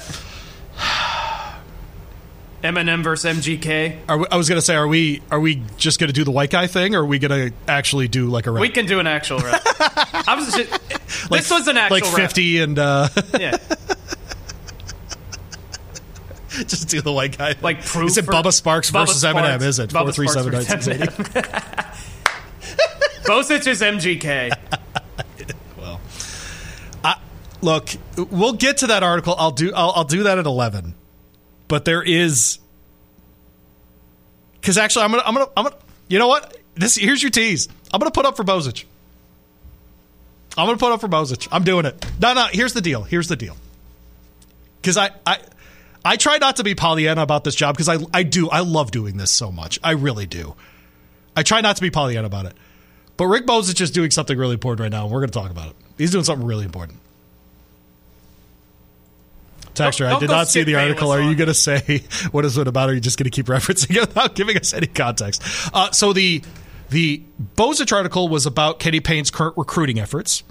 Eminem 2.66 3.02
versus 3.02 3.38
MGK. 3.38 3.98
Are 4.08 4.18
we, 4.18 4.26
I 4.30 4.36
was 4.36 4.48
gonna 4.48 4.60
say, 4.60 4.74
are 4.74 4.88
we 4.88 5.22
are 5.30 5.40
we 5.40 5.62
just 5.76 6.00
gonna 6.00 6.12
do 6.12 6.24
the 6.24 6.30
white 6.30 6.50
guy 6.50 6.66
thing, 6.66 6.94
or 6.94 7.02
are 7.02 7.06
we 7.06 7.18
gonna 7.18 7.50
actually 7.68 8.08
do 8.08 8.26
like 8.26 8.46
a 8.46 8.50
rap? 8.50 8.60
We 8.60 8.68
can 8.68 8.86
do 8.86 8.98
an 8.98 9.06
actual 9.06 9.38
rap. 9.38 9.62
I 10.28 10.34
was 10.36 10.54
just, 10.54 11.30
like, 11.30 11.40
this 11.40 11.50
was 11.50 11.68
an 11.68 11.76
actual 11.76 11.96
like 11.96 12.04
rap. 12.04 12.14
fifty 12.14 12.58
and 12.60 12.78
uh, 12.78 13.08
Yeah. 13.38 13.56
just 16.66 16.88
do 16.88 17.00
the 17.00 17.12
white 17.12 17.36
guy. 17.36 17.54
Like 17.60 17.84
proof 17.84 18.10
Is 18.10 18.18
it 18.18 18.26
Bubba 18.26 18.46
Sparxxx 18.46 18.90
Bubba 18.90 19.06
versus 19.06 19.22
Sparxxx. 19.22 19.58
Eminem? 19.58 19.62
Is 19.62 19.78
it 19.78 19.90
Bubba 19.90 20.04
four 20.04 20.12
three 20.12 20.28
seven 20.28 20.52
nine 20.52 20.62
six 20.62 20.86
versus 23.26 23.66
is 23.66 23.80
MGK. 23.82 24.50
Well, 25.76 26.00
I, 27.04 27.18
look, 27.60 27.90
we'll 28.16 28.54
get 28.54 28.78
to 28.78 28.86
that 28.88 29.02
article. 29.02 29.34
I'll 29.38 29.50
do. 29.50 29.72
I'll, 29.74 29.92
I'll 29.96 30.04
do 30.04 30.22
that 30.24 30.38
at 30.38 30.46
eleven. 30.46 30.94
But 31.68 31.84
there 31.84 32.02
is 32.02 32.58
because 34.66 34.78
actually, 34.78 35.04
I'm 35.04 35.12
gonna. 35.12 35.22
I'm 35.24 35.34
gonna. 35.34 35.48
I'm 35.56 35.64
gonna. 35.64 35.76
You 36.08 36.18
know 36.18 36.28
what? 36.28 36.56
This 36.74 36.96
here's 36.96 37.22
your 37.22 37.30
tease. 37.30 37.68
I'm 37.92 38.00
gonna 38.00 38.10
put 38.10 38.26
up 38.26 38.36
for 38.36 38.44
Bozich. 38.44 38.84
I'm 40.58 40.66
gonna 40.66 40.76
put 40.76 40.90
up 40.90 41.00
for 41.00 41.08
Bozich. 41.08 41.46
I'm 41.52 41.62
doing 41.62 41.86
it. 41.86 42.04
No, 42.20 42.34
no. 42.34 42.46
Here's 42.50 42.72
the 42.72 42.80
deal. 42.80 43.02
Here's 43.02 43.28
the 43.28 43.36
deal. 43.36 43.56
Because 44.80 44.96
I, 44.96 45.10
I, 45.26 45.38
I 46.04 46.16
try 46.16 46.38
not 46.38 46.56
to 46.56 46.64
be 46.64 46.74
Pollyanna 46.74 47.22
about 47.22 47.44
this 47.44 47.54
job 47.54 47.76
because 47.76 47.88
I, 47.88 47.98
I 48.14 48.22
do. 48.22 48.48
I 48.48 48.60
love 48.60 48.90
doing 48.90 49.16
this 49.16 49.30
so 49.30 49.50
much. 49.50 49.78
I 49.82 49.92
really 49.92 50.26
do. 50.26 50.54
I 51.36 51.42
try 51.42 51.60
not 51.60 51.76
to 51.76 51.82
be 51.82 51.90
Pollyanna 51.90 52.26
about 52.26 52.46
it. 52.46 52.54
But 53.16 53.26
Rick 53.26 53.46
Bozich 53.46 53.80
is 53.80 53.90
doing 53.90 54.10
something 54.10 54.36
really 54.36 54.54
important 54.54 54.80
right 54.80 54.90
now, 54.90 55.04
and 55.04 55.12
we're 55.12 55.20
going 55.20 55.30
to 55.30 55.38
talk 55.38 55.50
about 55.50 55.68
it. 55.68 55.76
He's 55.96 56.10
doing 56.10 56.24
something 56.24 56.46
really 56.46 56.64
important. 56.64 56.98
Texture, 59.76 60.04
Don't- 60.04 60.08
I 60.08 60.12
don't 60.14 60.20
did 60.20 60.30
not 60.30 60.48
see 60.48 60.62
the 60.64 60.74
article. 60.76 61.10
Are 61.12 61.20
you 61.20 61.34
going 61.36 61.48
to 61.48 61.54
say 61.54 62.02
what 62.32 62.44
is 62.44 62.58
it 62.58 62.66
about? 62.66 62.88
Or 62.88 62.92
are 62.92 62.94
you 62.94 63.00
just 63.00 63.18
going 63.18 63.24
to 63.24 63.30
keep 63.30 63.46
referencing 63.56 63.94
it 63.96 64.00
without 64.00 64.34
giving 64.34 64.56
us 64.56 64.74
any 64.74 64.86
context? 64.88 65.42
Uh, 65.72 65.90
so 65.92 66.12
the 66.12 66.42
the 66.90 67.22
Bozich 67.56 67.92
article 67.92 68.28
was 68.28 68.46
about 68.46 68.78
Kenny 68.78 69.00
Payne's 69.00 69.30
current 69.30 69.56
recruiting 69.56 69.98
efforts, 69.98 70.42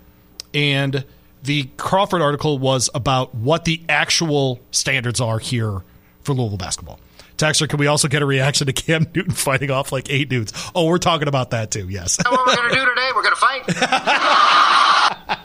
and 0.54 1.06
the 1.44 1.70
Crawford 1.78 2.22
article 2.22 2.58
was 2.60 2.90
about 2.94 3.34
what 3.36 3.66
the 3.66 3.82
actual 3.88 4.60
standards 4.72 5.22
are 5.22 5.40
here 5.40 5.82
for 6.22 6.34
Louisville 6.34 6.58
basketball. 6.58 7.00
Texter, 7.38 7.68
can 7.70 7.80
we 7.80 7.88
also 7.88 8.08
get 8.08 8.22
a 8.22 8.26
reaction 8.26 8.66
to 8.68 8.74
Cam 8.74 9.06
Newton 9.16 9.34
fighting 9.34 9.70
off 9.70 9.92
like 9.92 10.10
eight 10.10 10.30
dudes? 10.30 10.54
Oh, 10.74 10.88
we're 10.88 10.98
talking 10.98 11.28
about 11.28 11.52
that 11.52 11.70
too. 11.72 11.88
Yes. 11.90 12.18
what 12.24 12.32
we're 12.48 12.56
going 12.56 12.70
to 12.70 12.76
do 12.76 12.86
today? 12.86 13.10
We're 13.16 13.24
going 13.24 13.36
to 13.36 13.42
fight. 13.42 15.40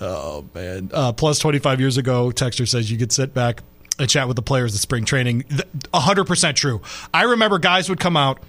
Oh 0.00 0.44
man! 0.54 0.90
Uh, 0.92 1.12
plus 1.12 1.38
twenty 1.38 1.58
five 1.58 1.80
years 1.80 1.96
ago, 1.96 2.30
Texter 2.30 2.66
says 2.68 2.90
you 2.90 2.98
could 2.98 3.12
sit 3.12 3.34
back 3.34 3.62
and 3.98 4.08
chat 4.08 4.28
with 4.28 4.36
the 4.36 4.42
players 4.42 4.74
at 4.74 4.80
spring 4.80 5.04
training. 5.04 5.44
hundred 5.92 6.24
percent 6.24 6.56
true. 6.56 6.80
I 7.12 7.24
remember 7.24 7.58
guys 7.58 7.88
would 7.88 8.00
come 8.00 8.16
out 8.16 8.42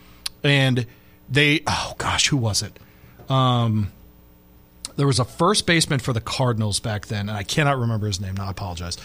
and 0.44 0.86
they. 1.30 1.62
Oh 1.68 1.94
gosh, 1.98 2.28
who 2.28 2.38
was 2.38 2.62
it? 2.62 2.78
Um, 3.30 3.92
there 4.96 5.08
was 5.08 5.20
a 5.20 5.26
first 5.26 5.66
baseman 5.66 6.00
for 6.00 6.14
the 6.14 6.22
Cardinals 6.22 6.80
back 6.80 7.06
then, 7.08 7.30
and 7.30 7.38
I 7.38 7.44
cannot 7.44 7.78
remember 7.78 8.08
his 8.08 8.20
name. 8.20 8.36
Now 8.36 8.48
I 8.48 8.52
apologize. 8.52 8.98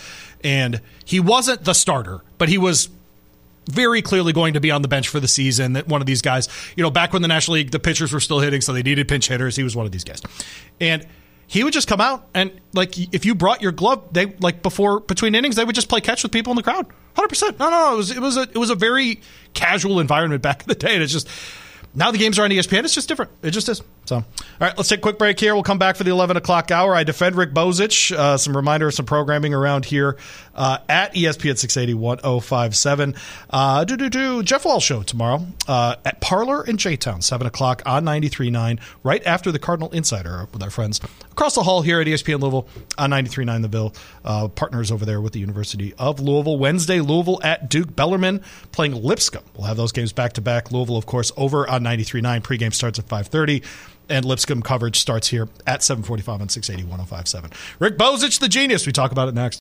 And 0.42 0.80
he 1.05 1.20
wasn't 1.20 1.64
the 1.64 1.72
starter, 1.72 2.20
but 2.36 2.49
he 2.49 2.59
was 2.59 2.88
very 3.70 4.03
clearly 4.03 4.32
going 4.32 4.55
to 4.55 4.61
be 4.61 4.70
on 4.70 4.82
the 4.82 4.88
bench 4.88 5.09
for 5.09 5.20
the 5.20 5.28
season. 5.28 5.74
That 5.74 5.86
one 5.86 6.01
of 6.01 6.07
these 6.07 6.20
guys, 6.20 6.49
you 6.76 6.82
know, 6.82 6.90
back 6.90 7.12
when 7.12 7.22
the 7.22 7.28
National 7.28 7.55
League, 7.55 7.70
the 7.70 7.78
pitchers 7.78 8.12
were 8.12 8.20
still 8.20 8.40
hitting, 8.40 8.61
so 8.61 8.72
they 8.72 8.82
needed 8.82 9.07
pinch 9.09 9.28
hitters. 9.28 9.57
He 9.57 9.62
was 9.62 9.76
one 9.76 9.86
of 9.86 9.92
these 9.92 10.05
guys, 10.05 10.20
and 10.80 11.07
he 11.47 11.64
would 11.64 11.72
just 11.72 11.88
come 11.88 12.01
out 12.01 12.28
and 12.34 12.51
like 12.72 12.99
if 13.14 13.24
you 13.24 13.34
brought 13.34 13.62
your 13.62 13.72
glove, 13.72 14.03
they 14.12 14.26
like 14.40 14.62
before 14.62 15.01
between 15.01 15.34
innings, 15.34 15.57
they 15.57 15.64
would 15.64 15.74
just 15.74 15.88
play 15.88 16.01
catch 16.01 16.22
with 16.22 16.32
people 16.32 16.51
in 16.53 16.57
the 16.57 16.62
crowd. 16.62 16.86
Hundred 17.14 17.28
percent. 17.28 17.59
No, 17.59 17.70
no, 17.70 17.90
no. 17.90 17.95
It 17.95 17.97
was 17.97 18.11
it 18.11 18.20
was 18.20 18.36
a 18.36 18.42
it 18.42 18.57
was 18.57 18.70
a 18.70 18.74
very 18.74 19.20
casual 19.53 20.01
environment 20.01 20.42
back 20.42 20.62
in 20.62 20.68
the 20.68 20.74
day, 20.74 20.95
and 20.95 21.03
it's 21.03 21.12
just 21.12 21.28
now 21.95 22.11
the 22.11 22.18
games 22.18 22.38
are 22.38 22.45
on 22.45 22.51
ESPN. 22.51 22.84
It's 22.84 22.95
just 22.95 23.09
different. 23.09 23.30
It 23.42 23.53
just 23.53 23.68
is. 23.68 23.82
So, 24.07 24.16
all 24.16 24.24
right, 24.61 24.76
let's 24.76 24.88
take 24.88 24.99
a 24.99 25.03
quick 25.03 25.18
break 25.18 25.40
here. 25.40 25.55
We'll 25.55 25.62
come 25.62 25.78
back 25.78 25.97
for 25.97 26.05
the 26.05 26.11
11 26.11 26.36
o'clock 26.36 26.70
hour. 26.70 26.95
I 26.95 27.05
defend 27.05 27.36
Rick 27.36 27.55
Bozich. 27.55 28.14
Uh, 28.14 28.36
some 28.36 28.57
reminder 28.57 28.88
of 28.88 28.95
some 28.95 29.07
programming 29.07 29.55
around 29.55 29.86
here 29.86 30.16
uh, 30.55 30.78
at 30.88 31.14
ESPN 31.14 31.57
680 31.57 31.95
1057. 31.95 33.14
Uh, 33.49 33.84
do, 33.84 33.97
do, 33.97 34.11
do. 34.11 34.42
Jeff 34.42 34.64
Walz 34.64 34.82
show 34.82 35.03
tomorrow 35.03 35.47
uh, 35.68 35.97
at 36.05 36.20
Parlor 36.20 36.66
in 36.66 36.76
J 36.76 36.97
Town, 36.97 37.22
7 37.22 37.47
o'clock 37.47 37.82
on 37.86 38.05
93.9, 38.05 38.80
right 39.03 39.24
after 39.24 39.51
the 39.53 39.59
Cardinal 39.59 39.90
Insider 39.92 40.49
with 40.53 40.62
our 40.62 40.70
friends 40.70 41.01
across 41.30 41.55
the 41.55 41.62
hall 41.62 41.82
here 41.82 42.01
at 42.01 42.07
ESPN 42.07 42.40
Louisville 42.40 42.68
on 42.99 43.11
93.9 43.11 43.62
The 43.62 43.68
Ville. 43.68 43.95
Uh, 44.24 44.49
partners 44.49 44.90
over 44.90 45.05
there 45.05 45.20
with 45.20 45.32
the 45.32 45.40
University 45.40 45.95
of 45.99 46.20
Louisville. 46.20 46.59
Wednesday, 46.59 47.01
Louisville 47.01 47.40
at 47.42 47.70
Duke 47.70 47.95
Bellarmine 47.95 48.42
playing 48.72 48.95
Lipscomb. 48.95 49.45
We'll 49.57 49.66
have 49.66 49.76
those 49.76 49.92
games 49.92 50.12
back 50.12 50.34
to 50.34 50.40
back. 50.40 50.72
Louisville, 50.72 50.97
of 50.97 51.07
course, 51.07 51.32
over 51.36 51.68
on 51.68 51.84
93.9. 51.85 52.43
Pregame 52.43 52.74
starts 52.74 52.99
at 52.99 53.07
5.30 53.07 53.64
and 54.09 54.24
Lipscomb 54.24 54.62
coverage 54.62 54.99
starts 54.99 55.28
here 55.28 55.49
at 55.66 55.82
745 55.82 56.41
on 56.41 56.49
680 56.49 56.89
1057. 56.91 57.51
Rick 57.78 57.97
Bozich, 57.97 58.39
the 58.39 58.49
genius. 58.49 58.87
We 58.87 58.93
talk 58.93 59.12
about 59.12 59.28
it 59.28 59.35
next. 59.35 59.53